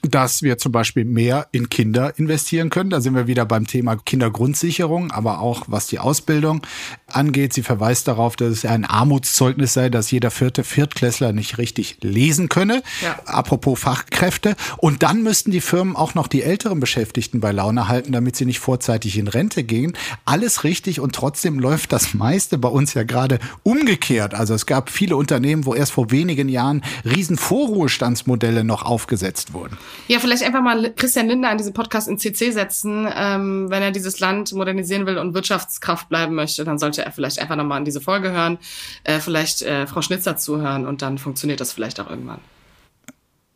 dass 0.10 0.42
wir 0.42 0.58
zum 0.58 0.72
Beispiel 0.72 1.06
mehr 1.06 1.48
in 1.52 1.70
Kinder 1.70 2.18
investieren 2.18 2.70
können. 2.70 2.90
Da 2.90 3.02
sind 3.02 3.16
wir 3.16 3.28
wieder 3.28 3.46
beim 3.46 3.68
Thema 3.68 3.96
Kindergrundsicherung, 3.96 5.12
aber 5.12 5.40
auch 5.40 5.66
was 5.68 5.88
die 5.88 6.00
Ausbildung 6.00 6.62
angeht. 7.08 7.54
Sie 7.54 7.64
verweist 7.64 8.08
darauf, 8.08 8.36
dass 8.36 8.50
es 8.50 8.66
ein 8.66 8.86
Armutszeugnis 8.86 9.74
sei, 9.74 9.90
dass 9.90 10.12
jeder 10.12 10.32
vierte 10.32 10.64
Viertklässler 10.64 11.34
nicht 11.34 11.58
richtig 11.58 11.98
lesen 12.02 12.50
könne. 12.50 12.84
Ja. 13.04 13.20
Apropos 13.26 13.80
Fachkräfte. 13.80 14.56
Und 14.78 15.04
dann 15.04 15.24
müssten 15.24 15.52
die 15.52 15.62
Firmen 15.62 15.96
auch 15.96 16.16
noch 16.16 16.28
die 16.28 16.44
älteren 16.44 16.80
Beschäftigten 16.80 17.40
bei 17.40 17.52
Laune 17.52 17.88
halten, 17.88 18.12
damit 18.12 18.36
sie 18.36 18.46
nicht 18.46 18.60
vorzeitig 18.60 19.18
in 19.18 19.28
Rente 19.28 19.64
gehen. 19.64 19.94
Alles 20.26 20.64
richtig 20.64 21.00
und 21.00 21.16
trotzdem 21.16 21.60
läuft 21.60 21.92
das 21.92 22.14
meiste 22.14 22.58
bei 22.58 22.70
uns 22.70 22.94
ja 22.94 23.04
gerade 23.04 23.40
umgekehrt. 23.64 24.34
Also 24.34 24.54
es 24.54 24.66
gab 24.66 24.90
viele 24.90 25.16
Unternehmen, 25.16 25.66
wo 25.66 25.74
erst 25.74 25.92
vor 25.92 26.12
wenigen 26.12 26.50
Jahren 26.50 26.84
riesen 27.06 27.38
Vorruhestandsmodelle 27.38 28.64
noch 28.64 28.84
aufgesetzt 28.84 29.54
wurden. 29.54 29.78
Ja, 30.08 30.20
vielleicht 30.20 30.44
einfach 30.44 30.62
mal 30.62 30.94
Christian 30.94 31.28
Lindner 31.28 31.50
an 31.50 31.58
diesen 31.58 31.74
Podcast 31.74 32.08
in 32.08 32.18
CC 32.18 32.52
setzen. 32.52 33.08
Ähm, 33.14 33.70
wenn 33.70 33.82
er 33.82 33.92
dieses 33.92 34.20
Land 34.20 34.54
modernisieren 34.54 35.06
will 35.06 35.18
und 35.18 35.34
Wirtschaftskraft 35.34 36.10
bleiben 36.10 36.36
möchte, 36.36 36.64
dann 36.64 36.80
sollte 36.80 37.04
er 37.04 37.12
vielleicht 37.12 37.40
einfach 37.40 37.56
nochmal 37.56 37.80
an 37.80 37.86
diese 37.86 38.02
Folge 38.02 38.32
hören, 38.32 38.58
äh, 39.04 39.20
vielleicht 39.20 39.62
äh, 39.64 39.88
Frau 39.88 40.02
Schnitzer 40.02 40.38
zuhören 40.38 40.86
und 40.88 41.02
dann 41.02 41.18
funktioniert 41.18 41.60
das 41.60 41.74
vielleicht 41.74 42.00
auch 42.00 42.10
irgendwann. 42.10 42.40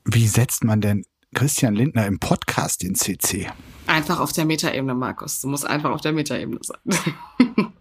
Wie 0.05 0.27
setzt 0.27 0.63
man 0.63 0.81
denn 0.81 1.05
Christian 1.33 1.75
Lindner 1.75 2.05
im 2.05 2.19
Podcast 2.19 2.83
in 2.83 2.95
CC? 2.95 3.47
Einfach 3.87 4.19
auf 4.19 4.33
der 4.33 4.45
Metaebene, 4.45 4.95
Markus. 4.95 5.41
Du 5.41 5.47
musst 5.47 5.65
einfach 5.65 5.91
auf 5.91 6.01
der 6.01 6.11
Metaebene 6.11 6.59
sein. 6.61 7.03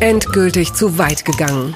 Endgültig 0.00 0.72
zu 0.74 0.98
weit 0.98 1.24
gegangen. 1.24 1.74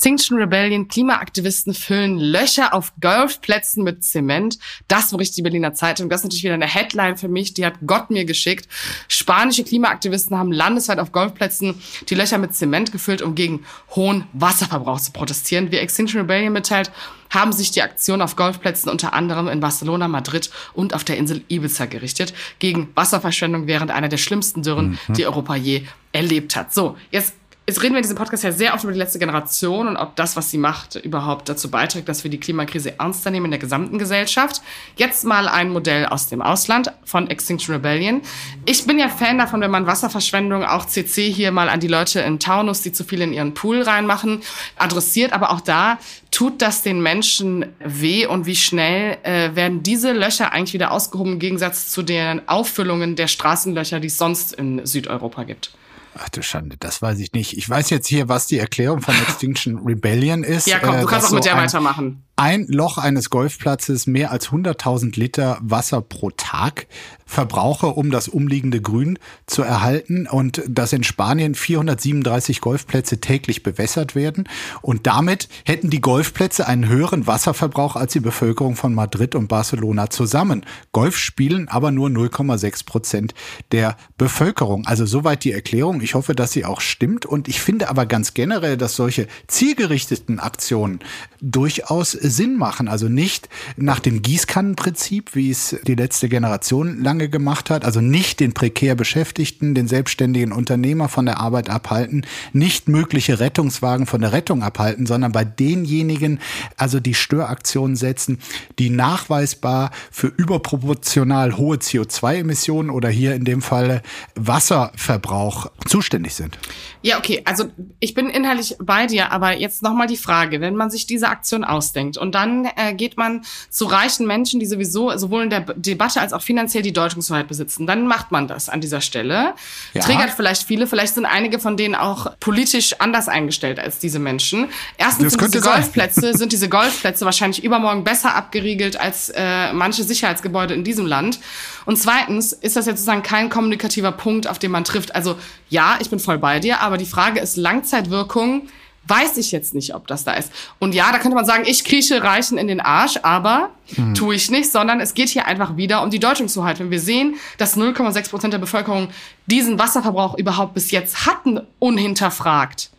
Extinction 0.00 0.38
Rebellion, 0.38 0.88
Klimaaktivisten 0.88 1.74
füllen 1.74 2.16
Löcher 2.16 2.72
auf 2.72 2.94
Golfplätzen 3.02 3.84
mit 3.84 4.02
Zement. 4.02 4.58
Das 4.88 5.10
berichtet 5.10 5.36
die 5.36 5.42
Berliner 5.42 5.74
Zeitung. 5.74 6.08
Das 6.08 6.20
ist 6.20 6.24
natürlich 6.24 6.44
wieder 6.44 6.54
eine 6.54 6.66
Headline 6.66 7.18
für 7.18 7.28
mich, 7.28 7.52
die 7.52 7.66
hat 7.66 7.74
Gott 7.86 8.08
mir 8.08 8.24
geschickt. 8.24 8.66
Spanische 9.08 9.62
Klimaaktivisten 9.62 10.38
haben 10.38 10.52
landesweit 10.52 11.00
auf 11.00 11.12
Golfplätzen 11.12 11.74
die 12.08 12.14
Löcher 12.14 12.38
mit 12.38 12.54
Zement 12.54 12.92
gefüllt, 12.92 13.20
um 13.20 13.34
gegen 13.34 13.66
hohen 13.94 14.24
Wasserverbrauch 14.32 15.00
zu 15.00 15.12
protestieren. 15.12 15.70
Wie 15.70 15.76
Extinction 15.76 16.22
Rebellion 16.22 16.54
mitteilt, 16.54 16.90
haben 17.28 17.52
sich 17.52 17.70
die 17.70 17.82
Aktionen 17.82 18.22
auf 18.22 18.36
Golfplätzen 18.36 18.88
unter 18.88 19.12
anderem 19.12 19.48
in 19.48 19.60
Barcelona, 19.60 20.08
Madrid 20.08 20.50
und 20.72 20.94
auf 20.94 21.04
der 21.04 21.18
Insel 21.18 21.42
Ibiza 21.48 21.84
gerichtet 21.84 22.32
gegen 22.58 22.88
Wasserverschwendung 22.94 23.66
während 23.66 23.90
einer 23.90 24.08
der 24.08 24.16
schlimmsten 24.16 24.62
Dürren, 24.62 24.98
mhm. 25.08 25.12
die 25.12 25.26
Europa 25.26 25.56
je 25.56 25.84
erlebt 26.12 26.56
hat. 26.56 26.72
So, 26.72 26.96
jetzt 27.10 27.34
Jetzt 27.66 27.82
reden 27.82 27.92
wir 27.92 27.98
in 27.98 28.02
diesem 28.02 28.16
Podcast 28.16 28.42
ja 28.42 28.50
sehr 28.50 28.74
oft 28.74 28.82
über 28.82 28.92
die 28.92 28.98
letzte 28.98 29.20
Generation 29.20 29.86
und 29.86 29.96
ob 29.96 30.16
das, 30.16 30.34
was 30.34 30.50
sie 30.50 30.58
macht, 30.58 30.96
überhaupt 30.96 31.48
dazu 31.48 31.70
beiträgt, 31.70 32.08
dass 32.08 32.24
wir 32.24 32.30
die 32.30 32.40
Klimakrise 32.40 32.98
ernster 32.98 33.30
nehmen 33.30 33.44
in 33.44 33.50
der 33.52 33.60
gesamten 33.60 33.96
Gesellschaft. 33.98 34.60
Jetzt 34.96 35.24
mal 35.24 35.46
ein 35.46 35.70
Modell 35.70 36.06
aus 36.06 36.26
dem 36.26 36.42
Ausland 36.42 36.90
von 37.04 37.30
Extinction 37.30 37.74
Rebellion. 37.74 38.22
Ich 38.64 38.86
bin 38.86 38.98
ja 38.98 39.08
Fan 39.08 39.38
davon, 39.38 39.60
wenn 39.60 39.70
man 39.70 39.86
Wasserverschwendung, 39.86 40.64
auch 40.64 40.86
CC 40.86 41.30
hier 41.30 41.52
mal 41.52 41.68
an 41.68 41.78
die 41.78 41.86
Leute 41.86 42.20
in 42.20 42.40
Taunus, 42.40 42.82
die 42.82 42.92
zu 42.92 43.04
viel 43.04 43.20
in 43.20 43.32
ihren 43.32 43.54
Pool 43.54 43.82
reinmachen, 43.82 44.40
adressiert. 44.76 45.32
Aber 45.32 45.50
auch 45.50 45.60
da 45.60 45.98
tut 46.32 46.62
das 46.62 46.82
den 46.82 47.00
Menschen 47.00 47.66
weh 47.78 48.26
und 48.26 48.46
wie 48.46 48.56
schnell 48.56 49.18
äh, 49.22 49.54
werden 49.54 49.84
diese 49.84 50.10
Löcher 50.12 50.52
eigentlich 50.52 50.72
wieder 50.72 50.90
ausgehoben 50.90 51.34
im 51.34 51.38
Gegensatz 51.38 51.90
zu 51.90 52.02
den 52.02 52.48
Auffüllungen 52.48 53.14
der 53.14 53.28
Straßenlöcher, 53.28 54.00
die 54.00 54.08
es 54.08 54.18
sonst 54.18 54.54
in 54.54 54.84
Südeuropa 54.84 55.44
gibt? 55.44 55.70
Ach 56.18 56.28
du 56.28 56.42
Schande, 56.42 56.76
das 56.78 57.02
weiß 57.02 57.18
ich 57.20 57.32
nicht. 57.32 57.56
Ich 57.56 57.68
weiß 57.68 57.90
jetzt 57.90 58.08
hier, 58.08 58.28
was 58.28 58.46
die 58.46 58.58
Erklärung 58.58 59.00
von 59.00 59.14
Extinction 59.28 59.78
Rebellion 59.78 60.42
ist. 60.42 60.66
Ja, 60.66 60.78
komm, 60.78 60.96
du 60.96 61.02
äh, 61.02 61.06
kannst 61.06 61.28
auch 61.28 61.32
mit 61.32 61.44
der 61.44 61.56
weitermachen 61.56 62.24
ein 62.40 62.66
Loch 62.68 62.96
eines 62.96 63.28
Golfplatzes 63.28 64.06
mehr 64.06 64.30
als 64.30 64.48
100.000 64.48 65.14
Liter 65.20 65.58
Wasser 65.60 66.00
pro 66.00 66.30
Tag 66.30 66.86
verbrauche, 67.26 67.86
um 67.88 68.10
das 68.10 68.28
umliegende 68.28 68.80
Grün 68.80 69.18
zu 69.46 69.62
erhalten 69.62 70.26
und 70.26 70.62
dass 70.66 70.92
in 70.92 71.04
Spanien 71.04 71.54
437 71.54 72.60
Golfplätze 72.60 73.20
täglich 73.20 73.62
bewässert 73.62 74.14
werden 74.14 74.48
und 74.82 75.06
damit 75.06 75.48
hätten 75.64 75.90
die 75.90 76.00
Golfplätze 76.00 76.66
einen 76.66 76.88
höheren 76.88 77.26
Wasserverbrauch 77.26 77.94
als 77.94 78.14
die 78.14 78.20
Bevölkerung 78.20 78.74
von 78.74 78.94
Madrid 78.94 79.34
und 79.34 79.46
Barcelona 79.46 80.10
zusammen. 80.10 80.64
Golf 80.92 81.18
spielen 81.18 81.68
aber 81.68 81.92
nur 81.92 82.08
0,6 82.08 82.86
Prozent 82.86 83.34
der 83.70 83.96
Bevölkerung. 84.18 84.86
Also 84.86 85.06
soweit 85.06 85.44
die 85.44 85.52
Erklärung. 85.52 86.00
Ich 86.00 86.14
hoffe, 86.14 86.34
dass 86.34 86.50
sie 86.52 86.64
auch 86.64 86.80
stimmt 86.80 87.26
und 87.26 87.48
ich 87.48 87.60
finde 87.60 87.90
aber 87.90 88.06
ganz 88.06 88.34
generell, 88.34 88.76
dass 88.76 88.96
solche 88.96 89.28
zielgerichteten 89.46 90.40
Aktionen 90.40 90.98
durchaus 91.40 92.14
Sinn 92.30 92.56
machen. 92.56 92.88
Also 92.88 93.08
nicht 93.08 93.48
nach 93.76 94.00
dem 94.00 94.22
Gießkannenprinzip, 94.22 95.34
wie 95.34 95.50
es 95.50 95.76
die 95.86 95.94
letzte 95.94 96.28
Generation 96.28 97.02
lange 97.02 97.28
gemacht 97.28 97.70
hat. 97.70 97.84
Also 97.84 98.00
nicht 98.00 98.40
den 98.40 98.54
prekär 98.54 98.94
Beschäftigten, 98.94 99.74
den 99.74 99.88
selbstständigen 99.88 100.52
Unternehmer 100.52 101.08
von 101.08 101.26
der 101.26 101.38
Arbeit 101.38 101.70
abhalten, 101.70 102.26
nicht 102.52 102.88
mögliche 102.88 103.40
Rettungswagen 103.40 104.06
von 104.06 104.20
der 104.20 104.32
Rettung 104.32 104.62
abhalten, 104.62 105.06
sondern 105.06 105.32
bei 105.32 105.44
denjenigen, 105.44 106.40
also 106.76 107.00
die 107.00 107.14
Störaktionen 107.14 107.96
setzen, 107.96 108.38
die 108.78 108.90
nachweisbar 108.90 109.90
für 110.10 110.28
überproportional 110.28 111.56
hohe 111.56 111.76
CO2-Emissionen 111.76 112.90
oder 112.90 113.08
hier 113.08 113.34
in 113.34 113.44
dem 113.44 113.62
Fall 113.62 114.02
Wasserverbrauch 114.34 115.70
zuständig 115.86 116.34
sind. 116.34 116.58
Ja, 117.02 117.18
okay. 117.18 117.42
Also 117.44 117.70
ich 117.98 118.14
bin 118.14 118.28
inhaltlich 118.28 118.76
bei 118.78 119.06
dir, 119.06 119.32
aber 119.32 119.56
jetzt 119.56 119.82
nochmal 119.82 120.06
die 120.06 120.16
Frage, 120.16 120.60
wenn 120.60 120.76
man 120.76 120.90
sich 120.90 121.06
diese 121.06 121.28
Aktion 121.28 121.64
ausdenkt 121.64 122.18
und 122.20 122.34
dann 122.34 122.66
äh, 122.76 122.94
geht 122.94 123.16
man 123.16 123.44
zu 123.68 123.86
reichen 123.86 124.26
Menschen, 124.26 124.60
die 124.60 124.66
sowieso 124.66 125.16
sowohl 125.16 125.44
in 125.44 125.50
der 125.50 125.60
Debatte 125.60 126.20
als 126.20 126.32
auch 126.32 126.42
finanziell 126.42 126.82
die 126.82 126.92
Deutungshoheit 126.92 127.48
besitzen, 127.48 127.86
dann 127.86 128.06
macht 128.06 128.30
man 128.30 128.46
das 128.48 128.68
an 128.68 128.80
dieser 128.80 129.00
Stelle. 129.00 129.54
Ja. 129.94 130.02
Triggert 130.02 130.30
vielleicht 130.30 130.64
viele, 130.64 130.86
vielleicht 130.86 131.14
sind 131.14 131.26
einige 131.26 131.58
von 131.58 131.76
denen 131.76 131.94
auch 131.94 132.32
politisch 132.38 133.00
anders 133.00 133.28
eingestellt 133.28 133.80
als 133.80 133.98
diese 133.98 134.18
Menschen. 134.18 134.68
Erstens 134.96 135.32
sind 135.32 135.54
diese 135.54 135.60
Golfplätze, 135.60 136.34
sind 136.36 136.52
diese 136.52 136.68
Golfplätze 136.68 137.24
wahrscheinlich 137.24 137.64
übermorgen 137.64 138.04
besser 138.04 138.34
abgeriegelt 138.34 139.00
als 139.00 139.30
äh, 139.30 139.72
manche 139.72 140.04
Sicherheitsgebäude 140.04 140.74
in 140.74 140.84
diesem 140.84 141.06
Land. 141.06 141.40
Und 141.86 141.96
zweitens 141.96 142.52
ist 142.52 142.76
das 142.76 142.86
jetzt 142.86 142.98
sozusagen 142.98 143.22
kein 143.22 143.48
kommunikativer 143.48 144.12
Punkt, 144.12 144.46
auf 144.46 144.58
den 144.58 144.70
man 144.70 144.84
trifft. 144.84 145.14
Also 145.14 145.36
ja, 145.68 145.98
ich 146.00 146.10
bin 146.10 146.18
voll 146.18 146.38
bei 146.38 146.60
dir, 146.60 146.80
aber 146.80 146.98
die 146.98 147.06
Frage 147.06 147.40
ist 147.40 147.56
Langzeitwirkung. 147.56 148.68
Weiß 149.10 149.36
ich 149.38 149.50
jetzt 149.50 149.74
nicht, 149.74 149.94
ob 149.94 150.06
das 150.06 150.22
da 150.22 150.34
ist. 150.34 150.52
Und 150.78 150.94
ja, 150.94 151.10
da 151.10 151.18
könnte 151.18 151.34
man 151.34 151.44
sagen, 151.44 151.64
ich 151.66 151.84
krieche 151.84 152.22
Reichen 152.22 152.58
in 152.58 152.68
den 152.68 152.80
Arsch, 152.80 153.18
aber 153.22 153.70
mhm. 153.96 154.14
tue 154.14 154.36
ich 154.36 154.50
nicht, 154.50 154.70
sondern 154.70 155.00
es 155.00 155.14
geht 155.14 155.28
hier 155.30 155.46
einfach 155.46 155.76
wieder 155.76 156.02
um 156.02 156.10
die 156.10 156.20
Deutungshoheit. 156.20 156.78
Wenn 156.78 156.92
wir 156.92 157.00
sehen, 157.00 157.34
dass 157.58 157.76
0,6 157.76 158.30
Prozent 158.30 158.52
der 158.52 158.58
Bevölkerung 158.58 159.08
diesen 159.46 159.80
Wasserverbrauch 159.80 160.38
überhaupt 160.38 160.74
bis 160.74 160.92
jetzt 160.92 161.26
hatten, 161.26 161.60
unhinterfragt, 161.80 162.90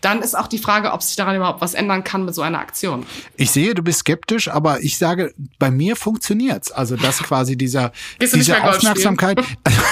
dann 0.00 0.22
ist 0.22 0.36
auch 0.36 0.46
die 0.46 0.58
Frage, 0.58 0.92
ob 0.92 1.02
sich 1.02 1.16
daran 1.16 1.36
überhaupt 1.36 1.60
was 1.60 1.74
ändern 1.74 2.04
kann 2.04 2.24
mit 2.24 2.34
so 2.34 2.42
einer 2.42 2.58
Aktion. 2.58 3.04
Ich 3.36 3.50
sehe, 3.50 3.74
du 3.74 3.82
bist 3.82 4.00
skeptisch, 4.00 4.48
aber 4.48 4.80
ich 4.80 4.96
sage, 4.96 5.34
bei 5.58 5.70
mir 5.70 5.94
funktioniert's. 5.94 6.72
Also 6.72 6.96
dass 6.96 7.18
quasi 7.22 7.56
dieser 7.56 7.92
diese 8.20 8.62
Aufmerksamkeit. 8.62 9.40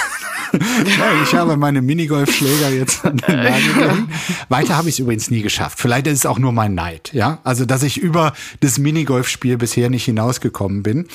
ja, 0.61 1.23
ich 1.23 1.35
habe 1.35 1.57
meine 1.57 1.83
Minigolfschläger 1.83 2.71
jetzt 2.71 3.05
an 3.05 3.19
den 3.19 3.37
Nagel 3.37 3.75
gehängt. 3.75 4.09
Weiter 4.49 4.77
habe 4.77 4.89
ich 4.89 4.97
es 4.97 4.99
übrigens 4.99 5.31
nie 5.31 5.43
geschafft. 5.43 5.79
Vielleicht 5.79 6.07
ist 6.07 6.19
es 6.19 6.27
auch 6.27 6.39
nur 6.39 6.53
mein 6.53 6.75
Neid, 6.75 7.11
ja. 7.13 7.39
Also, 7.45 7.65
dass 7.65 7.83
ich 7.83 7.99
über 7.99 8.33
das 8.61 8.79
Minigolfspiel 8.79 9.57
bisher 9.57 9.91
nicht 9.91 10.05
hinausgekommen 10.05 10.83
bin. 10.83 11.09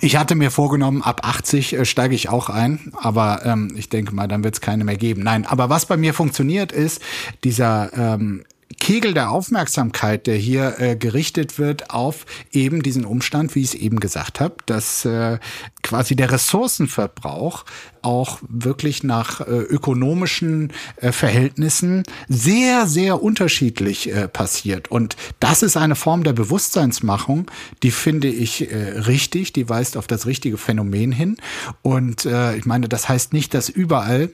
Ich 0.00 0.16
hatte 0.16 0.34
mir 0.34 0.50
vorgenommen, 0.50 1.02
ab 1.02 1.20
80 1.24 1.74
äh, 1.74 1.84
steige 1.84 2.14
ich 2.14 2.28
auch 2.28 2.50
ein, 2.50 2.92
aber 2.94 3.42
ähm, 3.44 3.74
ich 3.76 3.88
denke 3.88 4.14
mal, 4.14 4.28
dann 4.28 4.44
wird 4.44 4.54
es 4.54 4.60
keine 4.60 4.84
mehr 4.84 4.96
geben. 4.96 5.22
Nein, 5.22 5.46
aber 5.46 5.70
was 5.70 5.86
bei 5.86 5.96
mir 5.96 6.14
funktioniert, 6.14 6.72
ist 6.72 7.00
dieser 7.42 7.90
ähm, 7.96 8.44
Kegel 8.84 9.14
der 9.14 9.30
Aufmerksamkeit, 9.30 10.26
der 10.26 10.36
hier 10.36 10.78
äh, 10.78 10.94
gerichtet 10.94 11.58
wird 11.58 11.88
auf 11.88 12.26
eben 12.52 12.82
diesen 12.82 13.06
Umstand, 13.06 13.54
wie 13.54 13.62
ich 13.62 13.68
es 13.68 13.74
eben 13.74 13.98
gesagt 13.98 14.40
habe, 14.40 14.56
dass 14.66 15.06
äh, 15.06 15.38
quasi 15.82 16.16
der 16.16 16.30
Ressourcenverbrauch 16.30 17.64
auch 18.02 18.40
wirklich 18.46 19.02
nach 19.02 19.40
äh, 19.40 19.44
ökonomischen 19.44 20.70
äh, 20.96 21.12
Verhältnissen 21.12 22.02
sehr, 22.28 22.86
sehr 22.86 23.22
unterschiedlich 23.22 24.12
äh, 24.12 24.28
passiert. 24.28 24.90
Und 24.90 25.16
das 25.40 25.62
ist 25.62 25.78
eine 25.78 25.96
Form 25.96 26.22
der 26.22 26.34
Bewusstseinsmachung, 26.34 27.50
die 27.82 27.90
finde 27.90 28.28
ich 28.28 28.70
äh, 28.70 28.98
richtig, 28.98 29.54
die 29.54 29.66
weist 29.66 29.96
auf 29.96 30.06
das 30.06 30.26
richtige 30.26 30.58
Phänomen 30.58 31.10
hin. 31.10 31.38
Und 31.80 32.26
äh, 32.26 32.54
ich 32.56 32.66
meine, 32.66 32.90
das 32.90 33.08
heißt 33.08 33.32
nicht, 33.32 33.54
dass 33.54 33.70
überall 33.70 34.28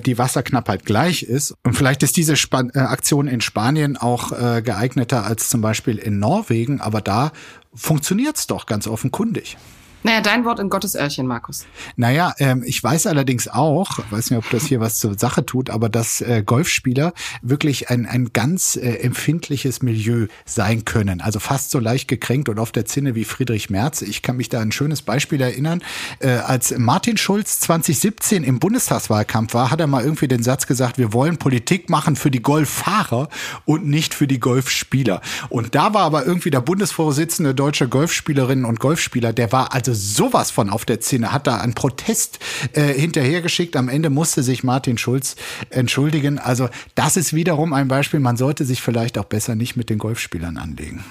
die 0.00 0.18
Wasserknappheit 0.18 0.84
gleich 0.84 1.22
ist. 1.22 1.54
Und 1.64 1.74
vielleicht 1.74 2.02
ist 2.02 2.16
diese 2.16 2.36
Span 2.36 2.70
äh, 2.74 2.78
Aktion 2.78 3.28
in 3.28 3.40
Spanien 3.40 3.96
auch 3.96 4.32
äh, 4.32 4.62
geeigneter 4.62 5.24
als 5.24 5.48
zum 5.48 5.60
Beispiel 5.60 5.98
in 5.98 6.18
Norwegen, 6.18 6.80
aber 6.80 7.00
da 7.00 7.32
funktioniert's 7.74 8.46
doch 8.46 8.66
ganz 8.66 8.86
offenkundig. 8.86 9.56
Naja, 10.02 10.20
dein 10.20 10.44
Wort 10.44 10.58
in 10.58 10.68
Gottes 10.68 10.96
Öhrchen, 10.96 11.26
Markus. 11.26 11.64
Naja, 11.96 12.34
ähm, 12.38 12.64
ich 12.66 12.82
weiß 12.82 13.06
allerdings 13.06 13.46
auch, 13.46 13.98
weiß 14.10 14.30
nicht, 14.30 14.38
ob 14.38 14.50
das 14.50 14.66
hier 14.66 14.80
was 14.80 14.98
zur 14.98 15.18
Sache 15.18 15.46
tut, 15.46 15.70
aber 15.70 15.88
dass 15.88 16.20
äh, 16.20 16.42
Golfspieler 16.44 17.12
wirklich 17.40 17.90
ein, 17.90 18.06
ein 18.06 18.32
ganz 18.32 18.76
äh, 18.76 18.96
empfindliches 18.96 19.82
Milieu 19.82 20.26
sein 20.44 20.84
können. 20.84 21.20
Also 21.20 21.38
fast 21.38 21.70
so 21.70 21.78
leicht 21.78 22.08
gekränkt 22.08 22.48
und 22.48 22.58
auf 22.58 22.72
der 22.72 22.84
Zinne 22.84 23.14
wie 23.14 23.24
Friedrich 23.24 23.70
Merz. 23.70 24.02
Ich 24.02 24.22
kann 24.22 24.36
mich 24.36 24.48
da 24.48 24.60
ein 24.60 24.72
schönes 24.72 25.02
Beispiel 25.02 25.40
erinnern. 25.40 25.82
Äh, 26.18 26.30
als 26.30 26.76
Martin 26.76 27.16
Schulz 27.16 27.60
2017 27.60 28.42
im 28.42 28.58
Bundestagswahlkampf 28.58 29.54
war, 29.54 29.70
hat 29.70 29.80
er 29.80 29.86
mal 29.86 30.02
irgendwie 30.02 30.28
den 30.28 30.42
Satz 30.42 30.66
gesagt, 30.66 30.98
wir 30.98 31.12
wollen 31.12 31.36
Politik 31.36 31.90
machen 31.90 32.16
für 32.16 32.30
die 32.30 32.42
Golffahrer 32.42 33.28
und 33.64 33.86
nicht 33.86 34.14
für 34.14 34.26
die 34.26 34.40
Golfspieler. 34.40 35.20
Und 35.48 35.74
da 35.74 35.94
war 35.94 36.02
aber 36.02 36.26
irgendwie 36.26 36.50
der 36.50 36.60
Bundesvorsitzende 36.60 37.54
deutscher 37.54 37.86
Golfspielerinnen 37.86 38.64
und 38.64 38.80
Golfspieler, 38.80 39.32
der 39.32 39.52
war 39.52 39.72
also 39.72 39.91
sowas 39.94 40.50
von 40.50 40.70
auf 40.70 40.84
der 40.84 41.00
Zinne, 41.00 41.32
hat 41.32 41.46
da 41.46 41.58
einen 41.58 41.74
Protest 41.74 42.38
äh, 42.72 42.92
hinterhergeschickt. 42.92 43.76
Am 43.76 43.88
Ende 43.88 44.10
musste 44.10 44.42
sich 44.42 44.64
Martin 44.64 44.98
Schulz 44.98 45.36
entschuldigen. 45.70 46.38
Also 46.38 46.68
das 46.94 47.16
ist 47.16 47.32
wiederum 47.32 47.72
ein 47.72 47.88
Beispiel, 47.88 48.20
man 48.20 48.36
sollte 48.36 48.64
sich 48.64 48.82
vielleicht 48.82 49.18
auch 49.18 49.24
besser 49.24 49.54
nicht 49.54 49.76
mit 49.76 49.90
den 49.90 49.98
Golfspielern 49.98 50.56
anlegen. 50.56 51.04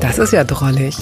Das 0.00 0.18
ist 0.18 0.32
ja 0.32 0.44
drollig. 0.44 0.96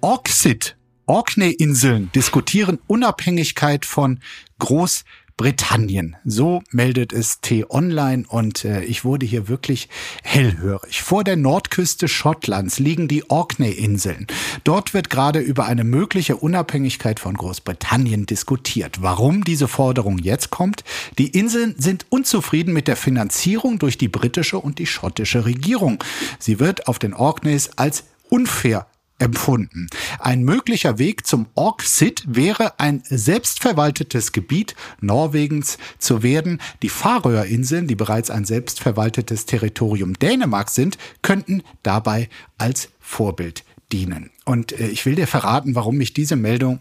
Oxid, 0.00 0.76
Orkney-Inseln 1.06 2.10
diskutieren 2.14 2.78
Unabhängigkeit 2.86 3.84
von 3.84 4.20
Groß 4.58 5.04
Britannien. 5.36 6.16
So 6.24 6.62
meldet 6.70 7.12
es 7.12 7.40
T-Online 7.40 8.24
und 8.28 8.64
äh, 8.64 8.84
ich 8.84 9.04
wurde 9.04 9.26
hier 9.26 9.48
wirklich 9.48 9.88
hellhörig. 10.22 11.02
Vor 11.02 11.24
der 11.24 11.36
Nordküste 11.36 12.06
Schottlands 12.06 12.78
liegen 12.78 13.08
die 13.08 13.28
Orkney-Inseln. 13.28 14.28
Dort 14.62 14.94
wird 14.94 15.10
gerade 15.10 15.40
über 15.40 15.66
eine 15.66 15.82
mögliche 15.82 16.36
Unabhängigkeit 16.36 17.18
von 17.18 17.34
Großbritannien 17.34 18.26
diskutiert. 18.26 19.02
Warum 19.02 19.42
diese 19.44 19.66
Forderung 19.66 20.18
jetzt 20.18 20.50
kommt? 20.50 20.84
Die 21.18 21.28
Inseln 21.28 21.74
sind 21.78 22.06
unzufrieden 22.10 22.72
mit 22.72 22.86
der 22.86 22.96
Finanzierung 22.96 23.80
durch 23.80 23.98
die 23.98 24.08
britische 24.08 24.58
und 24.58 24.78
die 24.78 24.86
schottische 24.86 25.44
Regierung. 25.44 26.02
Sie 26.38 26.60
wird 26.60 26.86
auf 26.86 27.00
den 27.00 27.12
Orkneys 27.12 27.70
als 27.76 28.04
unfair 28.30 28.86
empfunden. 29.24 29.88
Ein 30.18 30.44
möglicher 30.44 30.98
Weg 30.98 31.26
zum 31.26 31.46
Orksid 31.54 32.24
wäre 32.26 32.78
ein 32.78 33.02
selbstverwaltetes 33.04 34.32
Gebiet 34.32 34.76
Norwegens 35.00 35.78
zu 35.98 36.22
werden. 36.22 36.60
Die 36.82 36.90
Färöerinseln, 36.90 37.88
die 37.88 37.94
bereits 37.94 38.30
ein 38.30 38.44
selbstverwaltetes 38.44 39.46
Territorium 39.46 40.12
Dänemarks 40.18 40.74
sind, 40.74 40.98
könnten 41.22 41.62
dabei 41.82 42.28
als 42.58 42.90
Vorbild 43.00 43.64
dienen. 43.92 44.30
Und 44.44 44.78
äh, 44.78 44.88
ich 44.88 45.06
will 45.06 45.14
dir 45.14 45.26
verraten, 45.26 45.74
warum 45.74 45.96
mich 45.96 46.12
diese 46.12 46.36
Meldung 46.36 46.80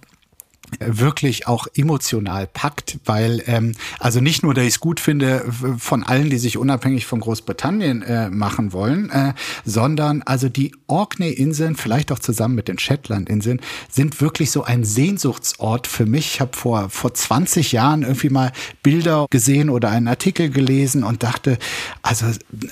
wirklich 0.79 1.47
auch 1.47 1.67
emotional 1.75 2.47
packt, 2.47 2.99
weil 3.05 3.43
ähm, 3.47 3.73
also 3.99 4.19
nicht 4.21 4.43
nur, 4.43 4.53
dass 4.53 4.63
ich 4.63 4.75
es 4.75 4.79
gut 4.79 4.99
finde 4.99 5.45
von 5.77 6.03
allen, 6.03 6.29
die 6.29 6.38
sich 6.38 6.57
unabhängig 6.57 7.05
von 7.05 7.19
Großbritannien 7.19 8.01
äh, 8.01 8.29
machen 8.29 8.73
wollen, 8.73 9.09
äh, 9.09 9.33
sondern 9.65 10.21
also 10.23 10.49
die 10.49 10.73
Orkney-Inseln, 10.88 11.75
vielleicht 11.75 12.12
auch 12.12 12.19
zusammen 12.19 12.55
mit 12.55 12.67
den 12.67 12.79
Shetland-Inseln, 12.79 13.62
sind 13.89 14.21
wirklich 14.21 14.51
so 14.51 14.63
ein 14.63 14.83
Sehnsuchtsort 14.83 15.88
für 15.88 16.05
mich. 16.05 16.36
Ich 16.36 16.41
habe 16.41 16.55
vor 16.55 16.89
vor 16.89 17.13
20 17.13 17.71
Jahren 17.71 18.03
irgendwie 18.03 18.29
mal 18.29 18.51
Bilder 18.81 19.27
gesehen 19.29 19.69
oder 19.69 19.89
einen 19.89 20.07
Artikel 20.07 20.49
gelesen 20.49 21.03
und 21.03 21.23
dachte, 21.23 21.57
also 22.01 22.25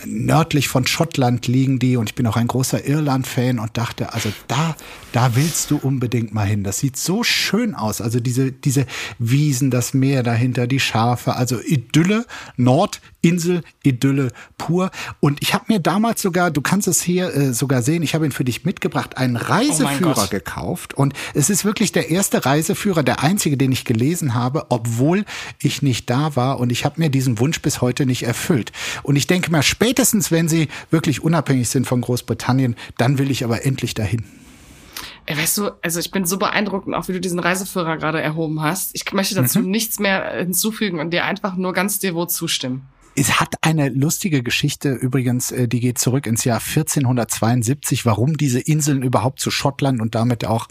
nördlich 0.06 0.68
von 0.68 0.88
Schottland 0.88 1.48
liegen 1.48 1.80
die 1.80 1.98
und 1.98 2.10
ich 2.10 2.16
bin 2.16 2.28
auch 2.28 2.38
ein 2.38 2.48
großer 2.48 2.86
Irland-Fan 2.86 3.60
und 3.60 3.78
dachte, 3.78 4.14
also 4.14 4.32
da 4.48 4.76
da 5.12 5.36
willst 5.36 5.72
du 5.72 5.78
unbedingt 5.78 6.34
mal 6.34 6.46
hin. 6.46 6.64
Das 6.64 6.80
sieht 6.80 6.98
so 6.98 7.24
schön 7.24 7.76
aus 7.76 7.91
aus. 7.92 8.02
Also 8.02 8.20
diese, 8.20 8.52
diese 8.52 8.86
Wiesen, 9.20 9.70
das 9.70 9.94
Meer 9.94 10.24
dahinter, 10.24 10.66
die 10.68 10.80
Schafe, 10.80 11.36
also 11.36 11.60
Idylle, 11.60 12.26
Nordinsel, 12.58 13.64
Idylle 13.84 14.32
pur. 14.58 14.92
Und 15.20 15.42
ich 15.42 15.54
habe 15.54 15.66
mir 15.68 15.80
damals 15.80 16.22
sogar, 16.22 16.50
du 16.52 16.62
kannst 16.62 16.88
es 16.88 17.02
hier 17.02 17.34
äh, 17.34 17.54
sogar 17.54 17.82
sehen, 17.82 18.02
ich 18.02 18.16
habe 18.16 18.26
ihn 18.26 18.32
für 18.32 18.46
dich 18.46 18.66
mitgebracht, 18.66 19.18
einen 19.18 19.36
Reiseführer 19.36 20.26
oh 20.26 20.30
gekauft. 20.30 20.94
Und 20.94 21.14
es 21.34 21.50
ist 21.50 21.66
wirklich 21.66 21.92
der 21.92 22.10
erste 22.10 22.46
Reiseführer, 22.46 23.04
der 23.04 23.22
einzige, 23.22 23.58
den 23.58 23.72
ich 23.72 23.86
gelesen 23.86 24.34
habe, 24.34 24.66
obwohl 24.70 25.26
ich 25.62 25.82
nicht 25.82 26.10
da 26.10 26.36
war. 26.36 26.60
Und 26.60 26.72
ich 26.72 26.86
habe 26.86 27.00
mir 27.00 27.10
diesen 27.10 27.40
Wunsch 27.40 27.62
bis 27.62 27.82
heute 27.82 28.06
nicht 28.06 28.24
erfüllt. 28.24 28.72
Und 29.04 29.16
ich 29.18 29.28
denke 29.28 29.52
mal, 29.52 29.64
spätestens, 29.64 30.32
wenn 30.32 30.48
sie 30.48 30.70
wirklich 30.90 31.22
unabhängig 31.24 31.70
sind 31.70 31.86
von 31.86 32.02
Großbritannien, 32.02 32.76
dann 32.98 33.18
will 33.18 33.30
ich 33.30 33.44
aber 33.44 33.66
endlich 33.66 33.94
dahin. 33.94 34.24
Ey, 35.26 35.38
weißt 35.38 35.58
du, 35.60 35.72
also 35.82 36.00
ich 36.00 36.12
bin 36.12 36.26
so 36.26 36.38
beeindruckend, 36.38 36.96
auch 36.96 37.08
wie 37.08 37.14
du 37.14 37.22
diesen 37.22 37.40
Reiseführer 37.40 37.98
gerade 37.98 38.22
erhoben 38.22 38.62
hast. 38.62 38.92
Ich 38.94 39.12
möchte 39.14 39.36
dazu 39.36 39.60
mhm. 39.60 39.70
nichts 39.70 40.00
mehr 40.00 40.34
hinzufügen 40.34 41.00
und 41.00 41.12
dir 41.12 41.26
einfach 41.26 41.56
nur 41.56 41.74
ganz 41.74 42.00
devot 42.00 42.32
zustimmen. 42.32 42.88
Es 43.16 43.40
hat 43.40 43.56
eine 43.62 43.90
lustige 43.90 44.42
Geschichte 44.42 44.92
übrigens, 44.94 45.52
äh, 45.52 45.68
die 45.68 45.80
geht 45.80 45.98
zurück 45.98 46.26
ins 46.26 46.44
Jahr 46.44 46.60
1472, 46.60 48.06
warum 48.06 48.38
diese 48.38 48.60
Inseln 48.60 49.04
überhaupt 49.04 49.40
zu 49.40 49.52
Schottland 49.52 50.02
und 50.02 50.16
damit 50.16 50.46
auch 50.46 50.68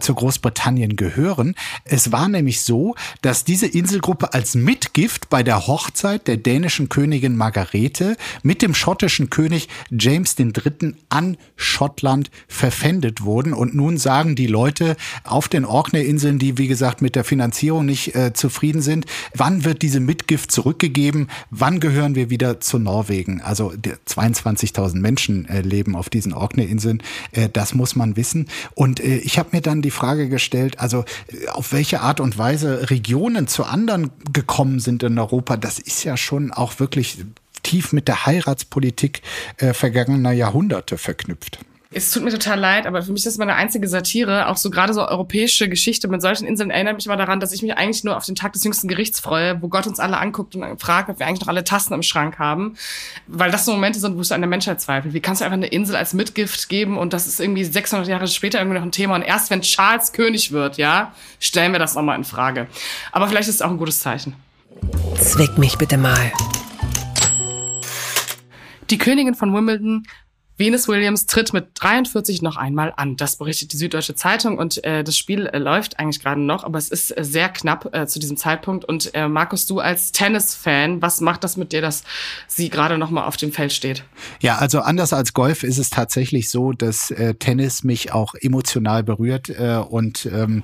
zu 0.00 0.14
Großbritannien 0.14 0.96
gehören. 0.96 1.54
Es 1.84 2.10
war 2.10 2.28
nämlich 2.28 2.62
so, 2.62 2.94
dass 3.22 3.44
diese 3.44 3.66
Inselgruppe 3.66 4.32
als 4.32 4.54
Mitgift 4.54 5.28
bei 5.28 5.42
der 5.42 5.66
Hochzeit 5.66 6.26
der 6.26 6.36
dänischen 6.36 6.88
Königin 6.88 7.36
Margarete 7.36 8.16
mit 8.42 8.62
dem 8.62 8.74
schottischen 8.74 9.30
König 9.30 9.68
James 9.90 10.36
III. 10.38 10.94
an 11.10 11.36
Schottland 11.56 12.30
verpfändet 12.48 13.22
wurden. 13.22 13.52
Und 13.52 13.74
nun 13.74 13.98
sagen 13.98 14.36
die 14.36 14.46
Leute 14.46 14.96
auf 15.22 15.48
den 15.48 15.64
Orkney-Inseln, 15.64 16.38
die 16.38 16.58
wie 16.58 16.68
gesagt 16.68 17.02
mit 17.02 17.14
der 17.14 17.24
Finanzierung 17.24 17.84
nicht 17.84 18.14
äh, 18.14 18.32
zufrieden 18.32 18.82
sind, 18.82 19.06
wann 19.34 19.64
wird 19.64 19.82
diese 19.82 20.00
Mitgift 20.00 20.50
zurückgegeben? 20.50 21.28
Wann 21.50 21.73
gehören 21.80 22.14
wir 22.14 22.30
wieder 22.30 22.60
zu 22.60 22.78
Norwegen? 22.78 23.40
Also 23.40 23.70
22.000 23.70 24.96
Menschen 24.96 25.48
äh, 25.48 25.60
leben 25.60 25.96
auf 25.96 26.08
diesen 26.08 26.32
Orkney-Inseln. 26.32 27.02
Äh, 27.32 27.48
das 27.52 27.74
muss 27.74 27.96
man 27.96 28.16
wissen. 28.16 28.48
Und 28.74 29.00
äh, 29.00 29.16
ich 29.18 29.38
habe 29.38 29.50
mir 29.52 29.60
dann 29.60 29.82
die 29.82 29.90
Frage 29.90 30.28
gestellt, 30.28 30.78
also 30.78 31.04
auf 31.52 31.72
welche 31.72 32.00
Art 32.00 32.20
und 32.20 32.38
Weise 32.38 32.90
Regionen 32.90 33.48
zu 33.48 33.64
anderen 33.64 34.10
gekommen 34.32 34.80
sind 34.80 35.02
in 35.02 35.18
Europa, 35.18 35.56
das 35.56 35.78
ist 35.78 36.04
ja 36.04 36.16
schon 36.16 36.52
auch 36.52 36.78
wirklich 36.80 37.24
tief 37.62 37.92
mit 37.92 38.08
der 38.08 38.26
Heiratspolitik 38.26 39.22
vergangener 39.56 40.32
Jahrhunderte 40.32 40.98
verknüpft. 40.98 41.60
Es 41.96 42.10
tut 42.10 42.24
mir 42.24 42.30
total 42.30 42.58
leid, 42.58 42.86
aber 42.88 43.02
für 43.02 43.12
mich 43.12 43.20
ist 43.20 43.26
das 43.26 43.38
meine 43.38 43.54
einzige 43.54 43.86
Satire. 43.86 44.48
Auch 44.48 44.56
so 44.56 44.68
gerade 44.68 44.92
so 44.92 45.06
europäische 45.06 45.68
Geschichte 45.68 46.08
mit 46.08 46.22
solchen 46.22 46.44
Inseln 46.44 46.70
erinnert 46.70 46.96
mich 46.96 47.06
immer 47.06 47.16
daran, 47.16 47.38
dass 47.38 47.52
ich 47.52 47.62
mich 47.62 47.76
eigentlich 47.76 48.02
nur 48.02 48.16
auf 48.16 48.26
den 48.26 48.34
Tag 48.34 48.52
des 48.52 48.64
jüngsten 48.64 48.88
Gerichts 48.88 49.20
freue, 49.20 49.62
wo 49.62 49.68
Gott 49.68 49.86
uns 49.86 50.00
alle 50.00 50.18
anguckt 50.18 50.56
und 50.56 50.80
fragt, 50.80 51.08
ob 51.08 51.20
wir 51.20 51.26
eigentlich 51.26 51.42
noch 51.42 51.48
alle 51.48 51.62
Tassen 51.62 51.94
im 51.94 52.02
Schrank 52.02 52.40
haben. 52.40 52.74
Weil 53.28 53.52
das 53.52 53.64
so 53.64 53.72
Momente 53.72 54.00
sind, 54.00 54.16
wo 54.16 54.20
es 54.22 54.32
an 54.32 54.40
der 54.40 54.50
Menschheit 54.50 54.80
zweifelt. 54.80 55.14
Wie 55.14 55.20
kannst 55.20 55.40
du 55.40 55.44
einfach 55.44 55.56
eine 55.56 55.68
Insel 55.68 55.94
als 55.94 56.14
Mitgift 56.14 56.68
geben 56.68 56.98
und 56.98 57.12
das 57.12 57.28
ist 57.28 57.38
irgendwie 57.38 57.62
600 57.62 58.08
Jahre 58.08 58.26
später 58.26 58.58
irgendwie 58.58 58.78
noch 58.78 58.84
ein 58.84 58.92
Thema 58.92 59.14
und 59.14 59.22
erst 59.22 59.50
wenn 59.50 59.60
Charles 59.60 60.12
König 60.12 60.50
wird, 60.50 60.78
ja, 60.78 61.12
stellen 61.38 61.70
wir 61.70 61.78
das 61.78 61.94
nochmal 61.94 62.18
in 62.18 62.24
Frage. 62.24 62.66
Aber 63.12 63.28
vielleicht 63.28 63.48
ist 63.48 63.56
es 63.56 63.62
auch 63.62 63.70
ein 63.70 63.78
gutes 63.78 64.00
Zeichen. 64.00 64.34
Zwick 65.20 65.58
mich 65.58 65.78
bitte 65.78 65.96
mal. 65.96 66.32
Die 68.90 68.98
Königin 68.98 69.34
von 69.34 69.54
Wimbledon 69.54 70.06
Venus 70.56 70.86
Williams 70.86 71.26
tritt 71.26 71.52
mit 71.52 71.66
43 71.74 72.40
noch 72.40 72.56
einmal 72.56 72.92
an. 72.96 73.16
Das 73.16 73.36
berichtet 73.36 73.72
die 73.72 73.76
Süddeutsche 73.76 74.14
Zeitung 74.14 74.56
und 74.56 74.84
äh, 74.84 75.02
das 75.02 75.18
Spiel 75.18 75.46
äh, 75.46 75.58
läuft 75.58 75.98
eigentlich 75.98 76.22
gerade 76.22 76.40
noch, 76.40 76.62
aber 76.62 76.78
es 76.78 76.90
ist 76.90 77.10
äh, 77.16 77.24
sehr 77.24 77.48
knapp 77.48 77.92
äh, 77.92 78.06
zu 78.06 78.20
diesem 78.20 78.36
Zeitpunkt. 78.36 78.84
Und 78.84 79.12
äh, 79.14 79.26
Markus, 79.26 79.66
du 79.66 79.80
als 79.80 80.12
Tennis-Fan, 80.12 81.02
was 81.02 81.20
macht 81.20 81.42
das 81.42 81.56
mit 81.56 81.72
dir, 81.72 81.80
dass 81.82 82.04
sie 82.46 82.70
gerade 82.70 82.98
noch 82.98 83.10
mal 83.10 83.24
auf 83.24 83.36
dem 83.36 83.50
Feld 83.50 83.72
steht? 83.72 84.04
Ja, 84.40 84.58
also 84.58 84.78
anders 84.80 85.12
als 85.12 85.34
Golf 85.34 85.64
ist 85.64 85.78
es 85.78 85.90
tatsächlich 85.90 86.48
so, 86.48 86.72
dass 86.72 87.10
äh, 87.10 87.34
Tennis 87.34 87.82
mich 87.82 88.12
auch 88.12 88.36
emotional 88.36 89.02
berührt 89.02 89.48
äh, 89.48 89.78
und 89.78 90.26
ähm, 90.26 90.62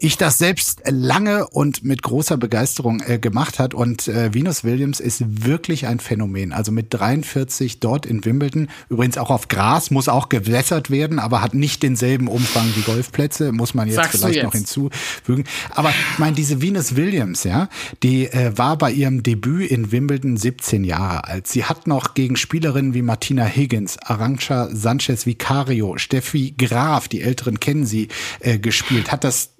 ich 0.00 0.18
das 0.18 0.36
selbst 0.36 0.82
lange 0.86 1.48
und 1.48 1.82
mit 1.82 2.02
großer 2.02 2.36
Begeisterung 2.36 3.02
äh, 3.06 3.18
gemacht 3.18 3.58
hat. 3.58 3.72
Und 3.72 4.06
äh, 4.06 4.34
Venus 4.34 4.64
Williams 4.64 5.00
ist 5.00 5.46
wirklich 5.46 5.86
ein 5.86 5.98
Phänomen. 5.98 6.52
Also 6.52 6.72
mit 6.72 6.92
43 6.92 7.80
dort 7.80 8.04
in 8.04 8.22
Wimbledon, 8.22 8.68
übrigens 8.90 9.16
auch 9.16 9.29
auch 9.30 9.34
auf 9.34 9.48
Gras, 9.48 9.90
muss 9.90 10.08
auch 10.08 10.28
gewässert 10.28 10.90
werden, 10.90 11.18
aber 11.18 11.40
hat 11.40 11.54
nicht 11.54 11.82
denselben 11.82 12.28
Umfang 12.28 12.66
wie 12.74 12.82
Golfplätze, 12.82 13.52
muss 13.52 13.74
man 13.74 13.86
jetzt 13.86 13.96
Sagst 13.96 14.18
vielleicht 14.18 14.36
jetzt? 14.36 14.44
noch 14.44 14.52
hinzufügen. 14.52 15.44
Aber 15.70 15.90
ich 15.90 16.18
meine, 16.18 16.34
diese 16.34 16.60
Venus 16.60 16.96
Williams, 16.96 17.44
ja, 17.44 17.68
die 18.02 18.26
äh, 18.26 18.52
war 18.56 18.76
bei 18.76 18.90
ihrem 18.90 19.22
Debüt 19.22 19.70
in 19.70 19.92
Wimbledon 19.92 20.36
17 20.36 20.84
Jahre 20.84 21.24
alt. 21.24 21.46
Sie 21.46 21.64
hat 21.64 21.86
noch 21.86 22.14
gegen 22.14 22.36
Spielerinnen 22.36 22.94
wie 22.94 23.02
Martina 23.02 23.44
Higgins, 23.44 23.98
Arantxa 23.98 24.68
Sanchez 24.72 25.26
Vicario, 25.26 25.96
Steffi 25.96 26.54
Graf, 26.58 27.08
die 27.08 27.22
Älteren 27.22 27.60
kennen 27.60 27.86
sie, 27.86 28.08
äh, 28.40 28.58
gespielt, 28.58 29.12
hat 29.12 29.24
das 29.24 29.50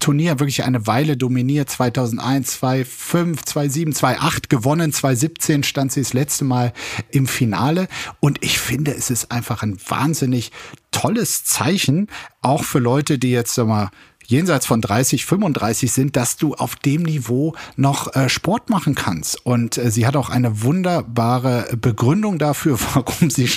Turnier 0.00 0.40
wirklich 0.40 0.64
eine 0.64 0.86
Weile 0.86 1.16
dominiert. 1.16 1.70
2001, 1.70 2.58
2005, 2.58 3.44
2007, 3.44 3.92
2008 3.92 4.50
gewonnen. 4.50 4.92
2017 4.92 5.62
stand 5.62 5.92
sie 5.92 6.00
das 6.00 6.12
letzte 6.12 6.44
Mal 6.44 6.72
im 7.10 7.26
Finale. 7.26 7.86
Und 8.18 8.42
ich 8.42 8.58
finde, 8.58 8.92
es 8.92 9.10
ist 9.10 9.30
einfach 9.30 9.62
ein 9.62 9.78
wahnsinnig 9.88 10.50
tolles 10.90 11.44
Zeichen, 11.44 12.08
auch 12.42 12.64
für 12.64 12.78
Leute, 12.78 13.18
die 13.18 13.30
jetzt 13.30 13.54
sag 13.54 13.68
mal 13.68 13.90
jenseits 14.30 14.64
von 14.64 14.80
30, 14.80 15.26
35 15.26 15.90
sind, 15.92 16.16
dass 16.16 16.36
du 16.36 16.54
auf 16.54 16.76
dem 16.76 17.02
Niveau 17.02 17.54
noch 17.76 18.14
äh, 18.14 18.28
Sport 18.28 18.70
machen 18.70 18.94
kannst. 18.94 19.44
Und 19.44 19.76
äh, 19.76 19.90
sie 19.90 20.06
hat 20.06 20.16
auch 20.16 20.30
eine 20.30 20.62
wunderbare 20.62 21.68
Begründung 21.80 22.38
dafür, 22.38 22.78
warum 22.94 23.28
sie, 23.28 23.50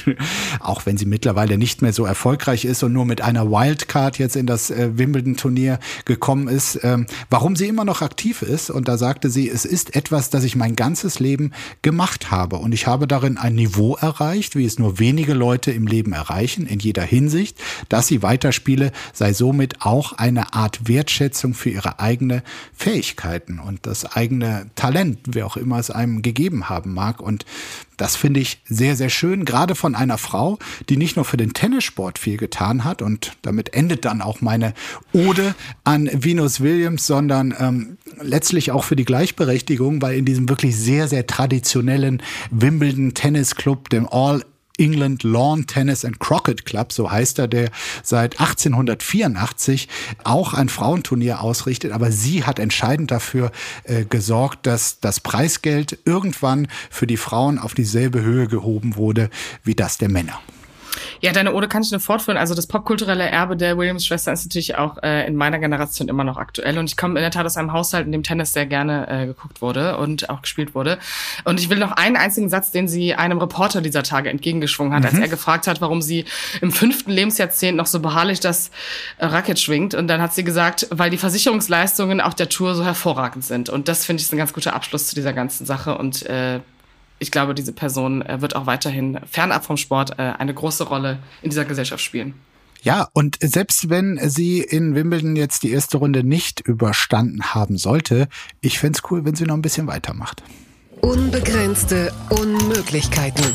auch 0.59 0.85
wenn 0.85 0.97
sie 0.97 1.05
mittlerweile 1.05 1.57
nicht 1.57 1.81
mehr 1.81 1.93
so 1.93 2.05
erfolgreich 2.05 2.65
ist 2.65 2.83
und 2.83 2.91
nur 2.91 3.05
mit 3.05 3.21
einer 3.21 3.49
Wildcard 3.49 4.17
jetzt 4.17 4.35
in 4.35 4.47
das 4.47 4.71
äh, 4.71 4.97
Wimbledon-Turnier 4.97 5.79
gekommen 6.05 6.47
ist, 6.47 6.79
ähm, 6.83 7.05
warum 7.29 7.55
sie 7.55 7.67
immer 7.67 7.85
noch 7.85 8.01
aktiv 8.01 8.41
ist. 8.41 8.71
Und 8.71 8.87
da 8.87 8.97
sagte 8.97 9.29
sie, 9.29 9.49
es 9.49 9.65
ist 9.65 9.95
etwas, 9.95 10.31
das 10.31 10.43
ich 10.43 10.55
mein 10.55 10.75
ganzes 10.75 11.19
Leben 11.19 11.51
gemacht 11.83 12.31
habe. 12.31 12.57
Und 12.57 12.73
ich 12.73 12.87
habe 12.87 13.07
darin 13.07 13.37
ein 13.37 13.53
Niveau 13.53 13.95
erreicht, 13.95 14.55
wie 14.55 14.65
es 14.65 14.79
nur 14.79 14.97
wenige 14.97 15.33
Leute 15.33 15.71
im 15.71 15.85
Leben 15.85 16.13
erreichen, 16.13 16.65
in 16.65 16.79
jeder 16.79 17.03
Hinsicht, 17.03 17.59
dass 17.89 18.07
sie 18.07 18.23
weiterspiele, 18.23 18.91
sei 19.13 19.33
somit 19.33 19.81
auch 19.81 20.13
eine 20.13 20.53
Art 20.53 20.62
Art 20.63 20.87
Wertschätzung 20.87 21.53
für 21.53 21.69
ihre 21.69 21.99
eigene 21.99 22.41
Fähigkeiten 22.73 23.59
und 23.59 23.85
das 23.85 24.05
eigene 24.05 24.67
Talent, 24.75 25.19
wer 25.27 25.45
auch 25.45 25.57
immer 25.57 25.77
es 25.77 25.91
einem 25.91 26.21
gegeben 26.21 26.69
haben 26.69 26.93
mag. 26.93 27.19
Und 27.19 27.45
das 27.97 28.15
finde 28.15 28.39
ich 28.39 28.61
sehr, 28.63 28.95
sehr 28.95 29.09
schön, 29.09 29.43
gerade 29.43 29.75
von 29.75 29.93
einer 29.93 30.17
Frau, 30.17 30.59
die 30.87 30.95
nicht 30.95 31.17
nur 31.17 31.25
für 31.25 31.35
den 31.35 31.51
Tennissport 31.51 32.17
viel 32.17 32.37
getan 32.37 32.85
hat 32.85 33.01
und 33.01 33.33
damit 33.41 33.73
endet 33.73 34.05
dann 34.05 34.21
auch 34.21 34.39
meine 34.39 34.73
Ode 35.11 35.53
an 35.83 36.09
Venus 36.13 36.61
Williams, 36.61 37.05
sondern 37.05 37.53
ähm, 37.59 37.97
letztlich 38.21 38.71
auch 38.71 38.85
für 38.85 38.95
die 38.95 39.05
Gleichberechtigung, 39.05 40.01
weil 40.01 40.17
in 40.17 40.23
diesem 40.23 40.47
wirklich 40.47 40.77
sehr, 40.77 41.09
sehr 41.09 41.27
traditionellen 41.27 42.23
Wimbledon 42.51 43.13
Tennis 43.13 43.55
Club, 43.55 43.89
dem 43.89 44.07
All 44.07 44.43
England 44.77 45.23
Lawn 45.23 45.67
Tennis 45.67 46.03
and 46.03 46.19
Crockett 46.19 46.65
Club, 46.65 46.91
so 46.91 47.11
heißt 47.11 47.39
er, 47.39 47.47
der 47.47 47.69
seit 48.01 48.39
1884 48.39 49.87
auch 50.23 50.53
ein 50.53 50.69
Frauenturnier 50.69 51.41
ausrichtet. 51.41 51.91
Aber 51.91 52.11
sie 52.11 52.43
hat 52.43 52.59
entscheidend 52.59 53.11
dafür 53.11 53.51
äh, 53.83 54.05
gesorgt, 54.05 54.65
dass 54.65 54.99
das 54.99 55.19
Preisgeld 55.19 55.99
irgendwann 56.05 56.67
für 56.89 57.07
die 57.07 57.17
Frauen 57.17 57.59
auf 57.59 57.73
dieselbe 57.73 58.21
Höhe 58.21 58.47
gehoben 58.47 58.95
wurde 58.95 59.29
wie 59.63 59.75
das 59.75 59.97
der 59.97 60.09
Männer. 60.09 60.39
Ja, 61.21 61.31
deine 61.31 61.53
Ode 61.53 61.67
kann 61.67 61.83
ich 61.83 61.91
nur 61.91 61.99
fortführen. 61.99 62.37
Also 62.37 62.55
das 62.55 62.67
popkulturelle 62.67 63.23
Erbe 63.23 63.55
der 63.55 63.77
Williams-Schwester 63.77 64.33
ist 64.33 64.45
natürlich 64.45 64.75
auch 64.75 65.01
äh, 65.03 65.25
in 65.27 65.35
meiner 65.35 65.59
Generation 65.59 66.09
immer 66.09 66.23
noch 66.23 66.37
aktuell. 66.37 66.77
Und 66.77 66.89
ich 66.89 66.97
komme 66.97 67.19
in 67.19 67.23
der 67.23 67.31
Tat 67.31 67.45
aus 67.45 67.57
einem 67.57 67.71
Haushalt, 67.71 68.05
in 68.05 68.11
dem 68.11 68.23
Tennis 68.23 68.53
sehr 68.53 68.65
gerne 68.65 69.07
äh, 69.07 69.25
geguckt 69.27 69.61
wurde 69.61 69.97
und 69.97 70.29
auch 70.29 70.41
gespielt 70.41 70.75
wurde. 70.75 70.97
Und 71.43 71.59
ich 71.59 71.69
will 71.69 71.77
noch 71.77 71.91
einen 71.91 72.15
einzigen 72.15 72.49
Satz, 72.49 72.71
den 72.71 72.87
sie 72.87 73.13
einem 73.15 73.37
Reporter 73.37 73.81
dieser 73.81 74.03
Tage 74.03 74.29
entgegengeschwungen 74.29 74.93
hat, 74.93 75.01
mhm. 75.01 75.09
als 75.09 75.19
er 75.19 75.27
gefragt 75.29 75.67
hat, 75.67 75.81
warum 75.81 76.01
sie 76.01 76.25
im 76.61 76.71
fünften 76.71 77.11
Lebensjahrzehnt 77.11 77.77
noch 77.77 77.87
so 77.87 77.99
beharrlich 77.99 78.39
das 78.39 78.71
äh, 79.17 79.25
Racket 79.25 79.59
schwingt. 79.59 79.93
Und 79.93 80.07
dann 80.07 80.21
hat 80.21 80.33
sie 80.33 80.43
gesagt, 80.43 80.87
weil 80.89 81.09
die 81.09 81.17
Versicherungsleistungen 81.17 82.21
auf 82.21 82.35
der 82.35 82.49
Tour 82.49 82.75
so 82.75 82.83
hervorragend 82.83 83.45
sind. 83.45 83.69
Und 83.69 83.87
das 83.87 84.05
finde 84.05 84.21
ich 84.21 84.23
ist 84.23 84.33
ein 84.33 84.37
ganz 84.37 84.53
guter 84.53 84.73
Abschluss 84.73 85.07
zu 85.07 85.15
dieser 85.15 85.33
ganzen 85.33 85.65
Sache. 85.65 85.97
Und 85.97 86.25
äh, 86.25 86.59
ich 87.19 87.31
glaube, 87.31 87.53
diese 87.55 87.73
Person 87.73 88.21
äh, 88.21 88.41
wird 88.41 88.55
auch 88.55 88.65
weiterhin 88.65 89.19
fernab 89.29 89.65
vom 89.65 89.77
Sport 89.77 90.19
äh, 90.19 90.33
eine 90.37 90.53
große 90.53 90.83
Rolle 90.85 91.19
in 91.41 91.49
dieser 91.49 91.65
Gesellschaft 91.65 92.03
spielen. 92.03 92.33
Ja, 92.81 93.07
und 93.13 93.37
selbst 93.41 93.89
wenn 93.89 94.19
sie 94.29 94.59
in 94.59 94.93
Wimbledon 94.93 95.37
jetzt 95.37 95.63
die 95.63 95.71
erste 95.71 95.97
Runde 95.97 96.25
nicht 96.25 96.59
überstanden 96.59 97.53
haben 97.53 97.77
sollte, 97.77 98.27
ich 98.59 98.77
fände 98.77 98.99
es 99.01 99.09
cool, 99.09 99.23
wenn 99.23 99.35
sie 99.35 99.45
noch 99.45 99.55
ein 99.55 99.61
bisschen 99.61 99.87
weitermacht. 99.87 100.43
Unbegrenzte 100.99 102.13
Unmöglichkeiten. 102.29 103.45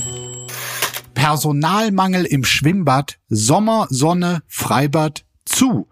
Personalmangel 1.12 2.24
im 2.24 2.44
Schwimmbad, 2.44 3.18
Sommer, 3.28 3.86
Sonne, 3.90 4.42
Freibad 4.46 5.24
zu. 5.44 5.88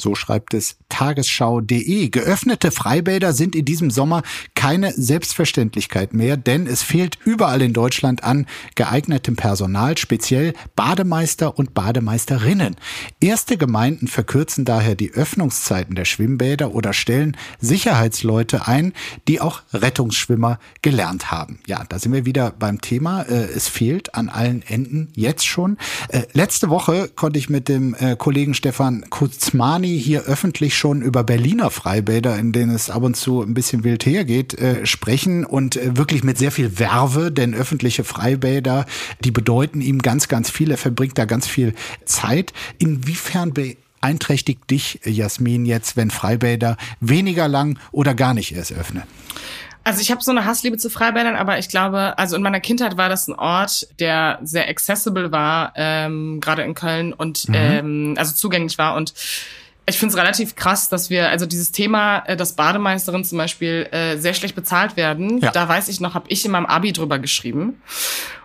So 0.00 0.14
schreibt 0.14 0.54
es 0.54 0.76
tagesschau.de. 0.88 2.08
Geöffnete 2.08 2.70
Freibäder 2.70 3.32
sind 3.32 3.54
in 3.54 3.64
diesem 3.64 3.90
Sommer 3.90 4.22
keine 4.54 4.92
Selbstverständlichkeit 4.92 6.14
mehr, 6.14 6.36
denn 6.36 6.66
es 6.66 6.82
fehlt 6.82 7.18
überall 7.24 7.62
in 7.62 7.72
Deutschland 7.72 8.24
an 8.24 8.46
geeignetem 8.74 9.36
Personal, 9.36 9.98
speziell 9.98 10.54
Bademeister 10.76 11.58
und 11.58 11.74
Bademeisterinnen. 11.74 12.76
Erste 13.20 13.56
Gemeinden 13.56 14.08
verkürzen 14.08 14.64
daher 14.64 14.94
die 14.94 15.12
Öffnungszeiten 15.12 15.94
der 15.94 16.04
Schwimmbäder 16.04 16.74
oder 16.74 16.92
stellen 16.92 17.36
Sicherheitsleute 17.60 18.66
ein, 18.66 18.92
die 19.28 19.40
auch 19.40 19.62
Rettungsschwimmer 19.72 20.58
gelernt 20.82 21.30
haben. 21.30 21.60
Ja, 21.66 21.84
da 21.88 21.98
sind 21.98 22.12
wir 22.12 22.24
wieder 22.24 22.52
beim 22.58 22.80
Thema. 22.80 23.22
Äh, 23.22 23.44
es 23.54 23.68
fehlt 23.68 24.14
an 24.14 24.28
allen 24.28 24.62
Enden 24.62 25.08
jetzt 25.14 25.46
schon. 25.46 25.76
Äh, 26.08 26.22
letzte 26.32 26.70
Woche 26.70 27.08
konnte 27.08 27.38
ich 27.38 27.48
mit 27.48 27.68
dem 27.68 27.94
äh, 27.94 28.16
Kollegen 28.16 28.54
Stefan 28.54 29.04
Kuzmani 29.10 30.00
hier 30.00 30.22
öffentlich 30.22 30.76
schon 30.78 31.02
über 31.02 31.24
Berliner 31.24 31.70
Freibäder, 31.70 32.38
in 32.38 32.52
denen 32.52 32.74
es 32.74 32.88
ab 32.88 33.02
und 33.02 33.16
zu 33.16 33.42
ein 33.42 33.54
bisschen 33.54 33.84
wild 33.84 34.06
hergeht, 34.06 34.54
äh, 34.54 34.86
sprechen 34.86 35.44
und 35.44 35.76
äh, 35.76 35.96
wirklich 35.96 36.24
mit 36.24 36.38
sehr 36.38 36.52
viel 36.52 36.78
Werbe, 36.78 37.30
denn 37.32 37.54
öffentliche 37.54 38.04
Freibäder, 38.04 38.86
die 39.24 39.30
bedeuten 39.30 39.80
ihm 39.80 40.00
ganz, 40.00 40.28
ganz 40.28 40.50
viel. 40.50 40.70
Er 40.70 40.78
verbringt 40.78 41.18
da 41.18 41.24
ganz 41.24 41.46
viel 41.46 41.74
Zeit. 42.04 42.52
Inwiefern 42.78 43.52
beeinträchtigt 43.52 44.70
dich, 44.70 45.00
Jasmin, 45.04 45.66
jetzt, 45.66 45.96
wenn 45.96 46.10
Freibäder 46.10 46.76
weniger 47.00 47.48
lang 47.48 47.78
oder 47.90 48.14
gar 48.14 48.34
nicht 48.34 48.54
erst 48.54 48.72
öffnen? 48.72 49.02
Also 49.84 50.02
ich 50.02 50.10
habe 50.10 50.22
so 50.22 50.30
eine 50.30 50.44
Hassliebe 50.44 50.76
zu 50.76 50.90
Freibädern, 50.90 51.34
aber 51.34 51.58
ich 51.58 51.70
glaube, 51.70 52.18
also 52.18 52.36
in 52.36 52.42
meiner 52.42 52.60
Kindheit 52.60 52.98
war 52.98 53.08
das 53.08 53.26
ein 53.26 53.34
Ort, 53.34 53.88
der 53.98 54.38
sehr 54.42 54.68
accessible 54.68 55.32
war, 55.32 55.72
ähm, 55.76 56.40
gerade 56.40 56.62
in 56.62 56.74
Köln 56.74 57.14
und 57.14 57.48
mhm. 57.48 57.54
ähm, 57.54 58.14
also 58.18 58.34
zugänglich 58.34 58.76
war 58.76 58.96
und 58.96 59.14
ich 59.88 59.98
finde 59.98 60.14
es 60.14 60.18
relativ 60.18 60.54
krass, 60.54 60.88
dass 60.88 61.10
wir, 61.10 61.28
also 61.28 61.46
dieses 61.46 61.72
Thema, 61.72 62.20
äh, 62.26 62.36
dass 62.36 62.54
Bademeisterin 62.54 63.24
zum 63.24 63.38
Beispiel 63.38 63.88
äh, 63.90 64.16
sehr 64.16 64.34
schlecht 64.34 64.54
bezahlt 64.54 64.96
werden, 64.96 65.38
ja. 65.38 65.50
da 65.50 65.68
weiß 65.68 65.88
ich 65.88 66.00
noch, 66.00 66.14
habe 66.14 66.26
ich 66.28 66.44
in 66.44 66.50
meinem 66.50 66.66
Abi 66.66 66.92
drüber 66.92 67.18
geschrieben 67.18 67.80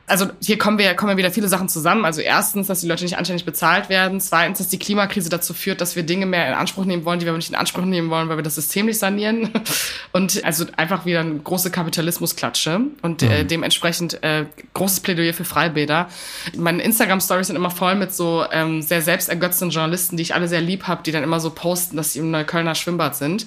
also 0.06 0.28
hier 0.42 0.58
kommen 0.58 0.78
wir, 0.78 0.94
kommen 0.96 1.16
wieder 1.16 1.32
viele 1.32 1.48
Sachen 1.48 1.70
zusammen. 1.70 2.04
Also 2.04 2.20
erstens, 2.20 2.68
dass 2.68 2.82
die 2.82 2.88
Leute 2.88 3.04
nicht 3.04 3.18
anständig 3.18 3.46
bezahlt 3.46 3.88
werden. 3.88 4.20
Zweitens, 4.20 4.58
dass 4.58 4.68
die 4.68 4.78
Klimakrise 4.78 5.30
dazu 5.30 5.54
führt, 5.54 5.80
dass 5.80 5.96
wir 5.96 6.04
Dinge 6.04 6.26
mehr 6.26 6.46
in 6.48 6.54
Anspruch 6.54 6.84
nehmen 6.84 7.06
wollen, 7.06 7.20
die 7.20 7.26
wir 7.26 7.32
nicht 7.34 7.50
in 7.50 7.56
Anspruch 7.56 7.86
nehmen 7.86 8.10
wollen, 8.10 8.28
weil 8.28 8.38
wir 8.38 8.44
das 8.44 8.56
System 8.56 8.88
nicht 8.88 9.00
sanieren. 9.00 9.50
Und 10.12 10.44
also 10.44 10.66
einfach 10.76 11.06
wieder 11.06 11.22
eine 11.22 11.40
große 11.40 11.72
Kapitalismusklatsche. 11.72 12.82
Und 13.02 13.24
äh, 13.24 13.26
mhm. 13.26 13.32
äh, 13.32 13.46
dementsprechend 13.46 14.22
äh, 14.24 14.46
großes 14.74 15.00
Plädoyer 15.00 15.34
für 15.34 15.46
Freibäder. 15.46 16.10
Meine 16.58 16.84
Instagram-Stories 16.84 17.48
sind 17.48 17.56
immer 17.56 17.72
voll 17.72 17.96
mit 17.96 18.14
so 18.14 18.44
ähm, 18.52 18.82
sehr 18.82 19.02
selbstergötzenden 19.02 19.70
Journalisten, 19.72 20.18
die 20.18 20.24
ich 20.24 20.36
alle 20.36 20.50
sehr 20.50 20.62
lieb 20.62 20.84
habe, 20.84 21.02
die 21.04 21.14
dann 21.14 21.24
immer 21.24 21.40
so 21.40 21.50
posten, 21.50 21.96
dass 21.96 22.12
sie 22.12 22.20
im 22.20 22.30
Neuköllner 22.30 22.76
Schwimmbad 22.76 23.16
sind. 23.16 23.46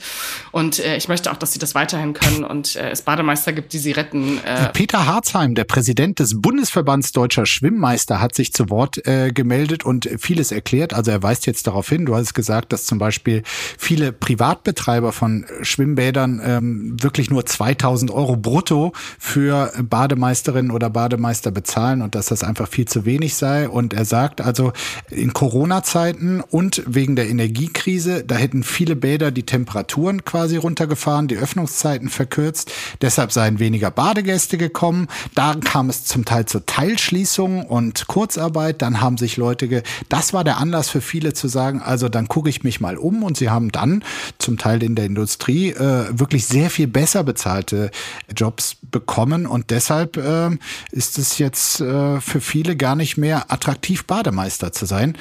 Und 0.53 0.79
äh, 0.79 0.97
ich 0.97 1.09
möchte 1.09 1.31
auch, 1.31 1.37
dass 1.37 1.53
sie 1.53 1.59
das 1.59 1.75
weiterhin 1.75 2.15
können 2.15 2.45
und 2.45 2.77
äh, 2.77 2.91
es 2.91 3.03
Bademeister 3.03 3.53
gibt, 3.53 3.75
die 3.75 3.79
sie 3.79 3.93
retten. 3.93 4.41
Äh, 4.45 4.71
Peter 4.71 5.07
Harzheim, 5.07 5.55
der 5.55 5.65
Präsident 5.65 6.19
des 6.19 6.46
Bundesverbands 6.47 7.11
Deutscher 7.11 7.45
Schwimmmeister 7.45 8.21
hat 8.21 8.37
sich 8.37 8.53
zu 8.53 8.71
Wort 8.71 9.05
äh, 9.05 9.33
gemeldet 9.33 9.85
und 9.85 10.09
vieles 10.17 10.53
erklärt. 10.53 10.95
Also 10.95 11.11
er 11.11 11.21
weist 11.21 11.45
jetzt 11.45 11.67
darauf 11.67 11.89
hin, 11.89 12.07
du 12.07 12.15
hast 12.15 12.35
gesagt, 12.35 12.73
dass 12.73 12.85
zum 12.85 12.99
Beispiel 12.99 13.43
viele 13.77 14.13
Privatbetreiber 14.13 15.11
von 15.11 15.45
Schwimmbädern 15.63 16.41
ähm, 16.45 17.03
wirklich 17.03 17.31
nur 17.31 17.45
2000 17.45 18.13
Euro 18.13 18.37
brutto 18.37 18.93
für 19.19 19.73
Bademeisterinnen 19.83 20.71
oder 20.71 20.89
Bademeister 20.89 21.51
bezahlen 21.51 22.01
und 22.01 22.15
dass 22.15 22.27
das 22.27 22.45
einfach 22.45 22.69
viel 22.69 22.85
zu 22.85 23.05
wenig 23.05 23.35
sei. 23.35 23.69
Und 23.69 23.93
er 23.93 24.05
sagt 24.05 24.41
also, 24.41 24.73
in 25.11 25.33
Corona-Zeiten 25.33 26.43
und 26.43 26.81
wegen 26.87 27.17
der 27.17 27.29
Energiekrise, 27.29 28.23
da 28.23 28.37
hätten 28.37 28.63
viele 28.63 28.95
Bäder 28.95 29.33
die 29.33 29.47
Temperaturen 29.47 30.25
quasi 30.25 30.59
runtergefahren, 30.59 31.27
die 31.27 31.39
Öffnungszeiten 31.39 32.09
verkürzt. 32.09 32.71
Deshalb 33.03 33.33
seien 33.33 33.59
weniger 33.59 33.91
Badegäste 33.91 34.59
gekommen. 34.59 35.09
Da 35.35 35.57
kam 35.57 35.91
es 35.91 36.05
zum 36.05 36.25
Teil 36.25 36.36
Teil 36.37 36.47
zur 36.47 36.67
Teilschließung 36.67 37.65
und 37.65 38.09
Kurzarbeit. 38.09 38.83
Dann 38.83 39.01
haben 39.01 39.17
sich 39.17 39.39
Leute, 39.39 39.69
ge 39.69 39.83
das 40.11 40.35
war 40.35 40.45
der 40.45 40.59
Anlass 40.59 40.91
für 40.91 41.01
viele 41.01 41.33
zu 41.33 41.49
sagen, 41.49 41.81
also 41.81 42.11
dann 42.11 42.29
gucke 42.29 42.51
ich 42.51 42.63
mich 42.63 42.79
mal 42.79 42.99
um 42.99 43.23
und 43.23 43.39
sie 43.39 43.49
haben 43.49 43.73
dann 43.73 44.05
zum 44.37 44.59
Teil 44.59 44.83
in 44.83 44.95
der 44.97 45.07
Industrie 45.07 45.71
äh, 45.71 46.07
wirklich 46.11 46.47
sehr 46.47 46.69
viel 46.69 46.89
besser 46.89 47.25
bezahlte 47.25 47.91
Jobs 48.37 48.77
bekommen 48.83 49.47
und 49.47 49.71
deshalb 49.71 50.19
äh, 50.19 50.51
ist 50.91 51.19
es 51.19 51.39
jetzt 51.39 51.81
äh, 51.81 52.21
für 52.21 52.43
viele 52.43 52.77
gar 52.77 52.97
nicht 52.97 53.17
mehr 53.17 53.51
attraktiv, 53.51 54.05
Bademeister 54.05 54.73
zu 54.73 54.85
sein 54.85 55.17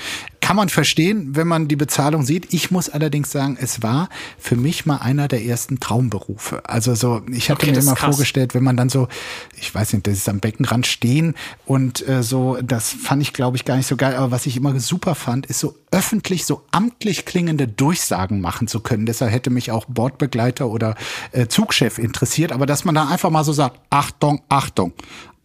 kann 0.46 0.58
man 0.58 0.70
verstehen, 0.70 1.36
wenn 1.36 1.48
man 1.48 1.68
die 1.68 1.76
Bezahlung 1.76 2.24
sieht. 2.24 2.54
Ich 2.54 2.70
muss 2.70 2.88
allerdings 2.88 3.32
sagen, 3.32 3.58
es 3.60 3.82
war 3.82 4.10
für 4.38 4.56
mich 4.56 4.86
mal 4.86 4.98
einer 4.98 5.28
der 5.28 5.44
ersten 5.44 5.80
Traumberufe. 5.80 6.70
Also 6.70 6.94
so, 6.94 7.24
ich 7.32 7.50
hatte 7.50 7.64
okay, 7.64 7.72
mir 7.72 7.80
immer 7.80 7.96
vorgestellt, 7.96 8.54
wenn 8.54 8.64
man 8.64 8.78
dann 8.78 8.90
so, 8.90 9.08
ich 9.60 9.74
weiß 9.74 9.94
nicht, 9.94 10.06
das 10.06 10.14
ist 10.14 10.30
am 10.30 10.42
Beckenrand 10.42 10.86
stehen 11.06 11.36
und 11.66 12.08
äh, 12.08 12.24
so, 12.24 12.58
das 12.62 12.90
fand 12.90 13.22
ich, 13.22 13.34
glaube 13.34 13.58
ich, 13.58 13.66
gar 13.66 13.78
nicht 13.78 13.88
so 13.88 13.96
geil. 13.96 14.16
Aber 14.16 14.32
was 14.32 14.46
ich 14.46 14.58
immer 14.58 14.78
super 14.80 15.14
fand, 15.16 15.46
ist 15.46 15.60
so 15.60 15.76
öffentlich, 15.92 16.46
so 16.46 16.64
amtlich 16.72 17.26
klingende 17.26 17.68
Durchsagen 17.68 18.42
machen 18.42 18.68
zu 18.68 18.80
können. 18.80 19.06
Deshalb 19.06 19.32
hätte 19.32 19.50
mich 19.50 19.72
auch 19.72 19.86
Bordbegleiter 19.86 20.68
oder 20.68 20.96
äh, 21.32 21.48
Zugchef 21.48 22.00
interessiert. 22.00 22.52
Aber 22.52 22.66
dass 22.66 22.86
man 22.86 22.96
da 22.96 23.08
einfach 23.08 23.30
mal 23.30 23.44
so 23.44 23.54
sagt, 23.54 23.80
Achtung, 23.90 24.42
Achtung, 24.50 24.94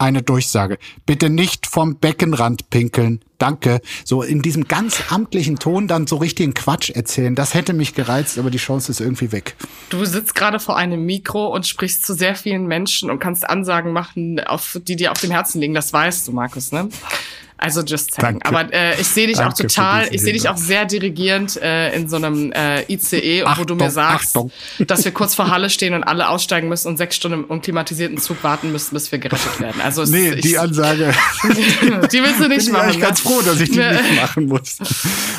eine 0.01 0.23
Durchsage. 0.23 0.79
Bitte 1.07 1.31
nicht 1.31 1.67
vom 1.67 1.97
Beckenrand 1.97 2.71
pinkeln. 2.71 3.21
Danke. 3.39 3.81
So 4.05 4.23
in 4.23 4.43
diesem 4.43 4.69
ganz 4.69 5.03
amtlichen 5.11 5.59
Ton 5.59 5.89
dann 5.89 6.07
so 6.07 6.17
richtigen 6.17 6.55
Quatsch 6.55 6.91
erzählen. 6.91 7.35
Das 7.35 7.55
hätte 7.55 7.73
mich 7.73 7.95
gereizt, 7.95 8.39
aber 8.39 8.51
die 8.51 8.59
Chance 8.59 8.93
ist 8.93 9.01
irgendwie 9.01 9.33
weg. 9.33 9.57
Du 9.89 10.05
sitzt 10.05 10.35
gerade 10.35 10.61
vor 10.61 10.77
einem 10.77 11.05
Mikro 11.07 11.47
und 11.47 11.67
sprichst 11.67 12.05
zu 12.05 12.15
sehr 12.15 12.35
vielen 12.35 12.67
Menschen 12.67 13.11
und 13.11 13.19
kannst 13.19 13.49
Ansagen 13.49 13.93
machen, 13.93 14.41
auf, 14.41 14.79
die 14.83 14.97
dir 14.97 15.13
auf 15.13 15.21
dem 15.21 15.31
Herzen 15.31 15.61
liegen. 15.61 15.75
Das 15.75 15.93
weißt 15.93 16.29
du, 16.29 16.33
Markus, 16.33 16.73
ne? 16.73 16.89
Also 17.61 17.83
just 17.83 18.15
saying. 18.15 18.41
Danke. 18.41 18.49
Aber 18.49 18.73
äh, 18.73 18.99
ich 18.99 19.07
sehe 19.07 19.27
dich 19.27 19.37
Danke 19.37 19.53
auch 19.53 19.57
total, 19.57 20.09
ich 20.11 20.23
sehe 20.23 20.33
dich 20.33 20.49
auch 20.49 20.57
sehr 20.57 20.87
dirigierend 20.87 21.61
äh, 21.61 21.95
in 21.95 22.09
so 22.09 22.17
einem 22.17 22.53
äh, 22.53 22.91
ICE, 22.91 23.45
Achtung, 23.45 23.61
wo 23.61 23.65
du 23.65 23.75
mir 23.75 23.91
sagst, 23.91 24.37
Achtung. 24.37 24.51
dass 24.87 25.05
wir 25.05 25.13
kurz 25.13 25.35
vor 25.35 25.51
Halle 25.51 25.69
stehen 25.69 25.93
und 25.93 26.03
alle 26.03 26.31
aussteigen 26.31 26.69
müssen 26.71 26.89
und 26.89 26.97
sechs 26.97 27.17
Stunden 27.17 27.45
im 27.51 27.61
klimatisierten 27.61 28.17
Zug 28.17 28.43
warten 28.43 28.73
müssen, 28.73 28.95
bis 28.95 29.13
wir 29.13 29.19
gerettet 29.19 29.61
werden. 29.61 29.83
Also 29.83 30.05
nee, 30.05 30.29
es, 30.29 30.41
die 30.41 30.57
Ansage. 30.57 31.13
die 31.45 32.23
willst 32.23 32.41
du 32.41 32.49
nicht 32.49 32.65
bin 32.65 32.73
machen. 32.73 32.89
Ich 32.89 32.95
bin 32.95 33.01
ne? 33.01 33.07
ganz 33.07 33.21
froh, 33.21 33.43
dass 33.43 33.61
ich 33.61 33.71
die 33.71 33.79
nicht 33.79 34.17
machen 34.17 34.47
muss. 34.47 34.79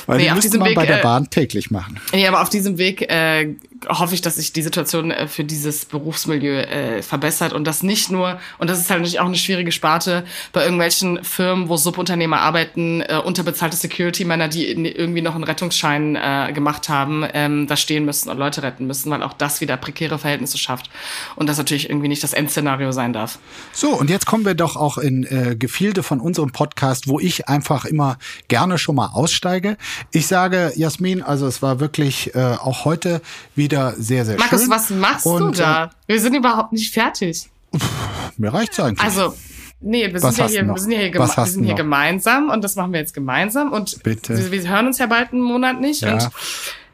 Weil 0.05 0.17
nee, 0.17 0.27
die 0.27 0.36
müsste 0.36 0.57
man 0.60 0.69
Weg, 0.69 0.75
bei 0.75 0.86
der 0.86 0.99
äh, 0.99 1.03
Bahn 1.03 1.27
täglich 1.29 1.71
machen. 1.71 1.99
Nee, 2.13 2.27
aber 2.27 2.41
auf 2.41 2.49
diesem 2.49 2.77
Weg 2.77 3.01
äh, 3.01 3.55
hoffe 3.87 4.13
ich, 4.13 4.21
dass 4.21 4.35
sich 4.35 4.53
die 4.53 4.61
Situation 4.61 5.11
äh, 5.11 5.27
für 5.27 5.43
dieses 5.43 5.85
Berufsmilieu 5.85 6.61
äh, 6.61 7.01
verbessert 7.01 7.53
und 7.53 7.65
das 7.65 7.83
nicht 7.83 8.11
nur, 8.11 8.39
und 8.59 8.69
das 8.69 8.79
ist 8.79 8.89
halt 8.89 9.01
natürlich 9.01 9.19
auch 9.19 9.25
eine 9.25 9.35
schwierige 9.35 9.71
Sparte, 9.71 10.23
bei 10.53 10.63
irgendwelchen 10.63 11.23
Firmen, 11.23 11.69
wo 11.69 11.77
Subunternehmer 11.77 12.39
arbeiten, 12.39 13.01
äh, 13.01 13.21
unterbezahlte 13.23 13.77
Security-Männer, 13.77 14.47
die 14.47 14.67
irgendwie 14.67 15.21
noch 15.21 15.35
einen 15.35 15.43
Rettungsschein 15.43 16.15
äh, 16.15 16.51
gemacht 16.53 16.89
haben, 16.89 17.25
ähm, 17.33 17.67
da 17.67 17.75
stehen 17.75 18.05
müssen 18.05 18.29
und 18.29 18.37
Leute 18.37 18.63
retten 18.63 18.87
müssen, 18.87 19.09
weil 19.11 19.23
auch 19.23 19.33
das 19.33 19.61
wieder 19.61 19.77
prekäre 19.77 20.19
Verhältnisse 20.19 20.57
schafft 20.57 20.89
und 21.35 21.47
das 21.47 21.57
natürlich 21.57 21.89
irgendwie 21.89 22.07
nicht 22.07 22.23
das 22.23 22.33
Endszenario 22.33 22.91
sein 22.91 23.13
darf. 23.13 23.39
So, 23.73 23.97
und 23.97 24.09
jetzt 24.09 24.25
kommen 24.25 24.45
wir 24.45 24.55
doch 24.55 24.75
auch 24.75 24.97
in 24.97 25.23
äh, 25.23 25.55
Gefilde 25.55 26.03
von 26.03 26.19
unserem 26.19 26.51
Podcast, 26.51 27.07
wo 27.07 27.19
ich 27.19 27.47
einfach 27.47 27.85
immer 27.85 28.17
gerne 28.47 28.77
schon 28.77 28.95
mal 28.95 29.07
aussteige. 29.07 29.77
Ich 30.11 30.27
sage, 30.27 30.71
Jasmin, 30.75 31.21
also 31.21 31.47
es 31.47 31.61
war 31.61 31.79
wirklich 31.79 32.35
äh, 32.35 32.39
auch 32.39 32.85
heute 32.85 33.21
wieder 33.55 33.70
wieder 33.71 33.93
sehr, 33.97 34.25
sehr 34.25 34.38
Markus, 34.38 34.62
schön. 34.62 34.69
Markus, 34.69 34.91
was 34.91 34.97
machst 34.97 35.25
Und, 35.25 35.57
du 35.57 35.62
da? 35.62 35.86
Äh, 35.86 35.89
wir 36.07 36.19
sind 36.19 36.36
überhaupt 36.36 36.73
nicht 36.73 36.93
fertig. 36.93 37.49
Pff, 37.75 38.38
mir 38.38 38.53
reicht's 38.53 38.79
eigentlich. 38.79 39.01
Also, 39.01 39.36
nee, 39.79 40.12
wir 40.12 40.19
sind, 40.19 40.38
ja 40.38 40.47
hier, 40.47 40.67
wir 40.67 40.77
sind 40.77 40.91
ja 40.91 40.99
hier, 40.99 41.12
geme 41.12 41.27
wir 41.27 41.45
sind 41.45 41.63
hier 41.63 41.75
gemeinsam 41.75 42.49
und 42.49 42.63
das 42.63 42.75
machen 42.75 42.93
wir 42.93 42.99
jetzt 42.99 43.13
gemeinsam. 43.13 43.71
Und 43.71 44.03
Bitte. 44.03 44.38
Wir, 44.38 44.51
wir 44.51 44.69
hören 44.69 44.88
uns 44.88 44.97
ja 44.97 45.07
bald 45.07 45.31
einen 45.31 45.41
Monat 45.41 45.79
nicht. 45.79 46.01
Ja. 46.01 46.13
Und 46.13 46.29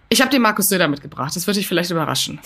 ich 0.09 0.21
habe 0.21 0.31
dir 0.31 0.39
Markus 0.39 0.69
Söder 0.69 0.87
mitgebracht. 0.87 1.35
Das 1.35 1.47
würde 1.47 1.59
dich 1.59 1.67
vielleicht 1.67 1.91
überraschen. 1.91 2.39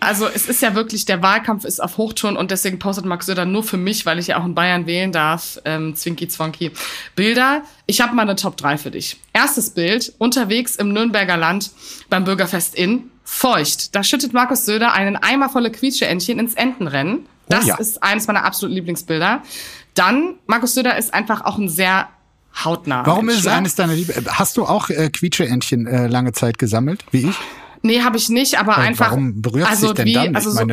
Also 0.00 0.26
es 0.26 0.48
ist 0.48 0.62
ja 0.62 0.74
wirklich, 0.74 1.04
der 1.04 1.22
Wahlkampf 1.22 1.64
ist 1.64 1.80
auf 1.80 1.96
Hochtouren 1.96 2.36
und 2.36 2.50
deswegen 2.50 2.78
postet 2.78 3.04
Max 3.04 3.26
Söder 3.26 3.44
nur 3.44 3.62
für 3.62 3.76
mich, 3.76 4.06
weil 4.06 4.18
ich 4.18 4.28
ja 4.28 4.38
auch 4.38 4.44
in 4.44 4.54
Bayern 4.54 4.86
wählen 4.86 5.12
darf, 5.12 5.58
ähm, 5.64 5.94
Zwinki 5.94 6.28
Zwonki, 6.28 6.72
Bilder. 7.14 7.62
Ich 7.86 8.00
habe 8.00 8.14
mal 8.14 8.22
eine 8.22 8.36
Top 8.36 8.56
3 8.56 8.78
für 8.78 8.90
dich. 8.90 9.18
Erstes 9.32 9.70
Bild, 9.70 10.12
unterwegs 10.18 10.76
im 10.76 10.92
Nürnberger 10.92 11.36
Land 11.36 11.70
beim 12.08 12.24
Bürgerfest 12.24 12.74
in 12.74 13.10
Feucht. 13.24 13.94
Da 13.94 14.04
schüttet 14.04 14.32
Markus 14.32 14.64
Söder 14.64 14.92
einen 14.92 15.16
Eimer 15.16 15.48
volle 15.48 15.70
Quietscheentchen 15.70 16.38
ins 16.38 16.54
Entenrennen. 16.54 17.26
Das 17.48 17.64
oh 17.64 17.68
ja. 17.68 17.76
ist 17.76 18.02
eines 18.02 18.26
meiner 18.26 18.44
absoluten 18.44 18.74
Lieblingsbilder. 18.74 19.42
Dann, 19.94 20.34
Markus 20.46 20.74
Söder 20.74 20.96
ist 20.96 21.12
einfach 21.14 21.44
auch 21.44 21.58
ein 21.58 21.68
sehr 21.68 22.08
hautnah. 22.64 23.04
Warum 23.06 23.26
Mensch, 23.26 23.38
ist 23.38 23.46
es 23.46 23.50
ne? 23.50 23.52
eines 23.52 23.74
deiner 23.74 23.94
Liebe? 23.94 24.14
Hast 24.26 24.56
du 24.56 24.64
auch 24.64 24.90
äh, 24.90 25.10
Quietscheentchen 25.10 25.86
äh, 25.86 26.06
lange 26.06 26.32
Zeit 26.32 26.58
gesammelt, 26.58 27.04
wie 27.10 27.28
ich? 27.30 27.36
Nee, 27.86 28.02
habe 28.02 28.16
ich 28.16 28.28
nicht, 28.28 28.58
aber 28.58 28.76
Und 28.76 28.82
einfach. 28.82 29.10
Warum 29.10 29.40
berührt 29.40 29.68
also 29.68 29.88
sich 29.88 29.96
denn 29.96 30.06
wie, 30.06 30.12
dann? 30.12 30.36
Also 30.36 30.50
so, 30.50 30.64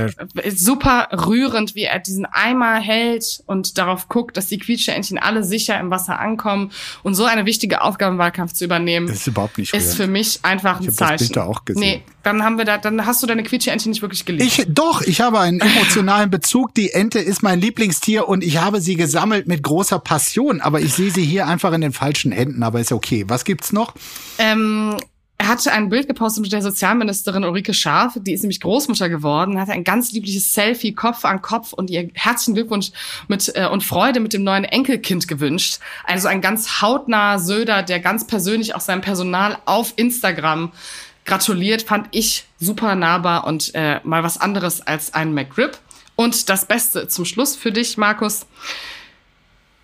super 0.56 1.10
rührend, 1.12 1.76
wie 1.76 1.84
er 1.84 2.00
diesen 2.00 2.26
Eimer 2.26 2.76
hält 2.76 3.44
und 3.46 3.78
darauf 3.78 4.10
guckt, 4.10 4.38
dass 4.38 4.48
die 4.48 4.58
Quietscheentchen 4.58 5.18
alle 5.18 5.44
sicher 5.44 5.80
im 5.80 5.90
Wasser 5.90 6.20
ankommen. 6.20 6.72
Und 7.04 7.16
so 7.16 7.26
eine 7.26 7.46
wichtige 7.46 7.82
Aufgabe 7.82 8.14
im 8.14 8.20
Wahlkampf 8.20 8.54
zu 8.54 8.66
übernehmen, 8.66 9.08
das 9.08 9.18
ist 9.18 9.28
überhaupt 9.28 9.58
nicht 9.58 9.74
rührend. 9.74 9.86
Ist 9.86 9.96
für 9.96 10.08
mich 10.08 10.40
einfach 10.44 10.80
ein 10.80 10.90
ich 10.90 10.96
Zeichen. 10.96 11.14
Das 11.14 11.28
Bild 11.28 11.36
da 11.38 11.44
auch 11.44 11.66
gesehen. 11.66 11.82
Nee, 11.82 12.04
dann 12.24 12.44
haben 12.44 12.58
wir 12.58 12.66
da, 12.66 12.78
dann 12.78 13.06
hast 13.06 13.22
du 13.22 13.28
deine 13.28 13.44
Quietscheentchen 13.44 13.92
nicht 13.92 14.02
wirklich 14.02 14.26
geliebt. 14.26 14.46
Ich, 14.46 14.66
doch, 14.70 15.02
ich 15.02 15.22
habe 15.22 15.40
einen 15.40 15.60
emotionalen 15.60 16.30
Bezug. 16.30 16.74
Die 16.74 16.92
Ente 16.92 17.20
ist 17.20 17.44
mein 17.44 17.60
Lieblingstier 17.60 18.28
und 18.28 18.44
ich 18.44 18.58
habe 18.58 18.82
sie 18.82 18.96
gesammelt 18.96 19.48
mit 19.48 19.62
großer 19.62 20.00
Passion. 20.00 20.62
Aber 20.62 20.80
ich 20.80 20.94
sehe 20.94 21.12
sie 21.12 21.26
hier 21.26 21.48
einfach 21.48 21.74
in 21.74 21.82
den 21.82 21.94
falschen 21.94 22.32
Händen. 22.32 22.64
Aber 22.64 22.80
ist 22.80 22.92
okay. 22.92 23.26
Was 23.28 23.44
gibt's 23.44 23.74
noch? 23.74 23.94
Ähm, 24.38 24.98
er 25.44 25.50
hatte 25.50 25.74
ein 25.74 25.90
Bild 25.90 26.08
gepostet 26.08 26.42
mit 26.42 26.54
der 26.54 26.62
Sozialministerin 26.62 27.44
Ulrike 27.44 27.74
Scharf, 27.74 28.14
die 28.16 28.32
ist 28.32 28.44
nämlich 28.44 28.62
Großmutter 28.62 29.10
geworden, 29.10 29.60
hatte 29.60 29.74
ein 29.74 29.84
ganz 29.84 30.14
liebliches 30.14 30.54
Selfie 30.54 30.96
Kopf 30.96 31.26
an 31.26 31.42
Kopf 31.42 31.74
und 31.74 31.90
ihr 31.90 32.10
herzlichen 32.14 32.54
Glückwunsch 32.54 32.92
mit 33.28 33.52
äh, 33.54 33.68
und 33.68 33.84
Freude 33.84 34.22
mit 34.22 34.32
dem 34.32 34.46
neuen 34.46 34.64
Enkelkind 34.64 35.28
gewünscht. 35.28 35.80
Also 36.06 36.30
ein 36.30 36.40
ganz 36.40 36.82
hautnah 36.82 37.40
Söder, 37.40 37.84
der 37.84 38.00
ganz 38.00 38.26
persönlich 38.26 38.74
auch 38.74 38.80
sein 38.80 39.02
Personal 39.02 39.58
auf 39.66 39.92
Instagram 39.98 40.72
gratuliert, 41.26 41.82
fand 41.82 42.08
ich 42.12 42.46
super 42.62 42.96
nahbar 42.96 43.46
und 43.46 43.76
äh, 43.76 44.00
mal 44.06 44.24
was 44.24 44.38
anderes 44.38 44.80
als 44.80 45.14
ein 45.14 45.34
McRib. 45.34 45.78
Und 46.16 46.48
das 46.48 46.66
Beste 46.66 47.10
zum 47.10 47.26
Schluss 47.26 47.58
für 47.58 47.74
dich, 47.74 47.98
Markus, 47.98 48.46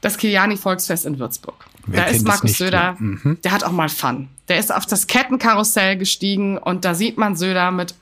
das 0.01 0.17
Kiliani-Volksfest 0.17 1.05
in 1.05 1.19
Würzburg. 1.19 1.65
Wer 1.85 2.05
da 2.05 2.07
ist 2.09 2.25
Markus 2.25 2.57
Söder, 2.57 2.77
ja. 2.77 2.95
Mhm. 2.99 3.37
der 3.43 3.51
hat 3.51 3.63
auch 3.63 3.71
mal 3.71 3.89
Fun. 3.89 4.29
Der 4.47 4.59
ist 4.59 4.73
auf 4.73 4.85
das 4.85 5.07
Kettenkarussell 5.07 5.97
gestiegen 5.97 6.57
und 6.57 6.85
da 6.85 6.93
sieht 6.95 7.17
man 7.17 7.35
Söder 7.35 7.71
mit 7.71 7.95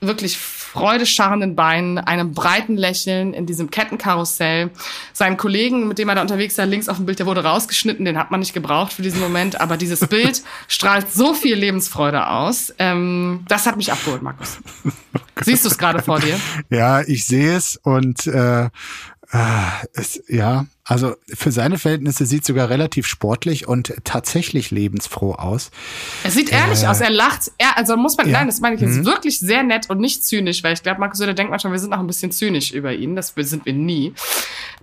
wirklich 0.00 0.36
freudescharrenden 0.36 1.54
Beinen, 1.54 1.98
einem 1.98 2.32
breiten 2.32 2.76
Lächeln 2.76 3.32
in 3.32 3.46
diesem 3.46 3.70
Kettenkarussell. 3.70 4.70
Seinen 5.12 5.36
Kollegen, 5.36 5.88
mit 5.88 5.98
dem 5.98 6.08
er 6.08 6.16
da 6.16 6.22
unterwegs 6.22 6.58
war, 6.58 6.66
links 6.66 6.88
auf 6.88 6.96
dem 6.96 7.06
Bild, 7.06 7.18
der 7.18 7.26
wurde 7.26 7.44
rausgeschnitten, 7.44 8.04
den 8.04 8.18
hat 8.18 8.30
man 8.30 8.40
nicht 8.40 8.54
gebraucht 8.54 8.92
für 8.92 9.02
diesen 9.02 9.20
Moment, 9.20 9.60
aber 9.60 9.76
dieses 9.76 10.00
Bild 10.08 10.42
strahlt 10.68 11.12
so 11.12 11.32
viel 11.34 11.54
Lebensfreude 11.54 12.28
aus. 12.28 12.74
Ähm, 12.78 13.44
das 13.48 13.66
hat 13.66 13.76
mich 13.76 13.92
abgeholt, 13.92 14.22
Markus. 14.22 14.58
Siehst 15.42 15.64
du 15.64 15.68
es 15.68 15.78
gerade 15.78 16.02
vor 16.02 16.20
dir? 16.20 16.38
Ja, 16.70 17.02
ich 17.02 17.26
sehe 17.26 17.56
es 17.56 17.76
und 17.76 18.26
äh, 18.26 18.64
äh, 18.64 18.68
es, 19.92 20.22
ja, 20.28 20.66
also 20.84 21.14
für 21.32 21.50
seine 21.50 21.78
Verhältnisse 21.78 22.26
sieht 22.26 22.44
sogar 22.44 22.68
relativ 22.68 23.06
sportlich 23.06 23.66
und 23.66 23.94
tatsächlich 24.04 24.70
lebensfroh 24.70 25.32
aus. 25.34 25.70
Er 26.24 26.30
sieht 26.30 26.50
ehrlich 26.52 26.82
Äh, 26.82 26.86
aus, 26.86 27.00
er 27.00 27.10
lacht. 27.10 27.52
Er, 27.58 27.76
also 27.78 27.96
muss 27.96 28.16
man, 28.16 28.26
ja. 28.28 28.38
nein, 28.38 28.46
das 28.48 28.60
meine 28.60 28.76
ich 28.76 28.82
jetzt 28.82 28.96
Mhm. 28.98 29.06
wirklich 29.06 29.40
sehr 29.40 29.62
nett 29.62 29.88
und 29.88 29.98
nicht 30.00 30.24
zynisch, 30.24 30.62
weil 30.62 30.74
ich 30.74 30.82
glaube, 30.82 31.00
Markus 31.00 31.18
Söder 31.18 31.34
denkt 31.34 31.50
manchmal, 31.50 31.72
wir 31.72 31.80
sind 31.80 31.90
noch 31.90 32.00
ein 32.00 32.06
bisschen 32.06 32.32
zynisch 32.32 32.72
über 32.72 32.92
ihn. 32.92 33.16
Das 33.16 33.32
sind 33.34 33.64
wir 33.64 33.72
nie. 33.72 34.12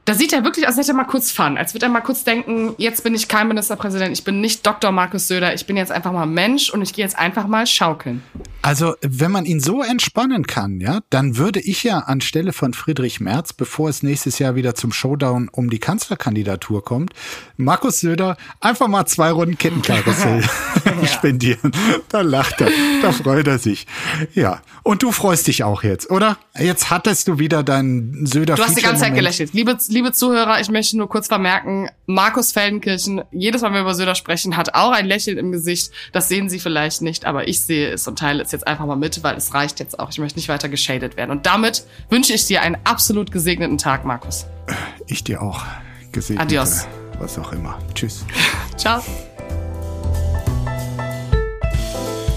Da 0.06 0.16
sieht 0.16 0.34
er 0.34 0.44
wirklich 0.44 0.66
aus, 0.68 0.72
als 0.78 0.88
hätte 0.88 0.94
er 0.94 0.96
mal 0.96 1.04
kurz 1.04 1.30
Fun. 1.30 1.58
Als 1.60 1.76
würde 1.76 1.86
er 1.86 1.90
mal 1.90 2.02
kurz 2.02 2.24
denken, 2.24 2.74
jetzt 2.80 3.04
bin 3.04 3.14
ich 3.14 3.28
kein 3.28 3.48
Ministerpräsident, 3.48 4.12
ich 4.18 4.24
bin 4.24 4.42
nicht 4.42 4.66
Dr. 4.66 4.92
Markus 4.92 5.28
Söder, 5.28 5.54
ich 5.54 5.68
bin 5.68 5.78
jetzt 5.78 5.92
einfach 5.92 6.12
mal 6.12 6.26
Mensch 6.26 6.72
und 6.72 6.82
ich 6.82 6.94
gehe 6.94 7.06
jetzt 7.06 7.18
einfach 7.20 7.46
mal 7.46 7.68
schaukeln. 7.68 8.24
Also, 8.64 8.96
wenn 9.02 9.32
man 9.32 9.46
ihn 9.46 9.60
so 9.60 9.84
entspannen 9.84 10.48
kann, 10.48 10.80
ja, 10.82 11.02
dann 11.12 11.38
würde 11.38 11.60
ich 11.60 11.84
ja 11.84 12.00
anstelle 12.00 12.52
von 12.54 12.74
Friedrich 12.74 13.20
Merz, 13.20 13.54
bevor 13.54 13.90
es 13.90 14.02
nächstes 14.02 14.40
Jahr 14.40 14.56
wieder 14.56 14.74
zum 14.74 14.92
Showdown 14.92 15.50
um 15.52 15.70
die 15.70 15.80
Kanzlerkandidatur 15.92 16.86
kommt, 16.86 17.12
Markus 17.58 18.00
Söder 18.00 18.38
einfach 18.62 18.88
mal 18.88 19.06
zwei 19.08 19.30
Runden 19.30 19.58
Kettenkarussell 19.58 20.42
spendieren. 21.06 21.74
Da 22.08 22.22
lacht 22.22 22.62
er, 22.62 22.70
da 23.02 23.12
freut 23.12 23.46
er 23.48 23.60
sich. 23.60 23.88
Ja, 24.34 24.62
und 24.84 25.04
du 25.04 25.12
freust 25.12 25.48
dich 25.48 25.66
auch 25.66 25.84
jetzt, 25.84 26.10
oder? 26.10 26.38
Jetzt 26.58 26.92
hattest 26.92 27.28
du 27.28 27.40
wieder 27.40 27.62
deinen 27.64 28.26
Söder 28.26 28.56
Du 28.56 28.64
hast 28.64 28.78
die 28.78 28.82
ganze 28.82 29.02
Zeit 29.02 29.16
gelächelt. 29.16 29.54
Liebe, 29.54 29.78
liebe 29.90 30.14
Zuhörer, 30.14 30.62
ich 30.62 30.70
möchte 30.70 30.98
nur 30.98 31.10
kurz 31.10 31.28
vermerken, 31.28 31.90
Markus 32.14 32.52
Feldenkirchen, 32.52 33.24
jedes 33.32 33.62
Mal, 33.62 33.70
wenn 33.70 33.76
wir 33.76 33.82
über 33.82 33.96
Söder 33.96 34.16
sprechen, 34.16 34.58
hat 34.58 34.74
auch 34.76 34.92
ein 34.92 35.06
Lächeln 35.06 35.38
im 35.38 35.52
Gesicht. 35.52 35.92
Das 36.12 36.28
sehen 36.28 36.50
Sie 36.50 36.60
vielleicht 36.60 37.02
nicht, 37.02 37.26
aber 37.26 37.48
ich 37.48 37.62
sehe 37.62 37.90
es 37.90 38.08
und 38.08 38.20
teile 38.20 38.44
es 38.44 38.52
jetzt 38.52 38.68
einfach 38.68 38.86
mal 38.86 38.96
mit, 38.96 39.24
weil 39.24 39.36
es 39.38 39.54
reicht 39.54 39.80
jetzt 39.80 40.00
auch. 40.00 40.10
Ich 40.10 40.20
möchte 40.20 40.38
nicht 40.38 40.50
weiter 40.50 40.70
geschadet 40.70 41.18
werden. 41.18 41.32
Und 41.32 41.46
damit 41.46 41.86
wünsche 42.10 42.34
ich 42.34 42.46
dir 42.46 42.62
einen 42.62 42.78
absolut 42.84 43.32
gesegneten 43.32 43.78
Tag, 43.78 44.06
Markus. 44.06 44.46
Ich 45.08 45.24
dir 45.24 45.42
auch. 45.42 45.64
Gesegnet. 46.12 46.46
Adios. 46.46 46.88
Was 47.20 47.38
auch 47.38 47.52
immer. 47.52 47.78
Tschüss. 47.94 48.26
Ciao. 48.78 49.02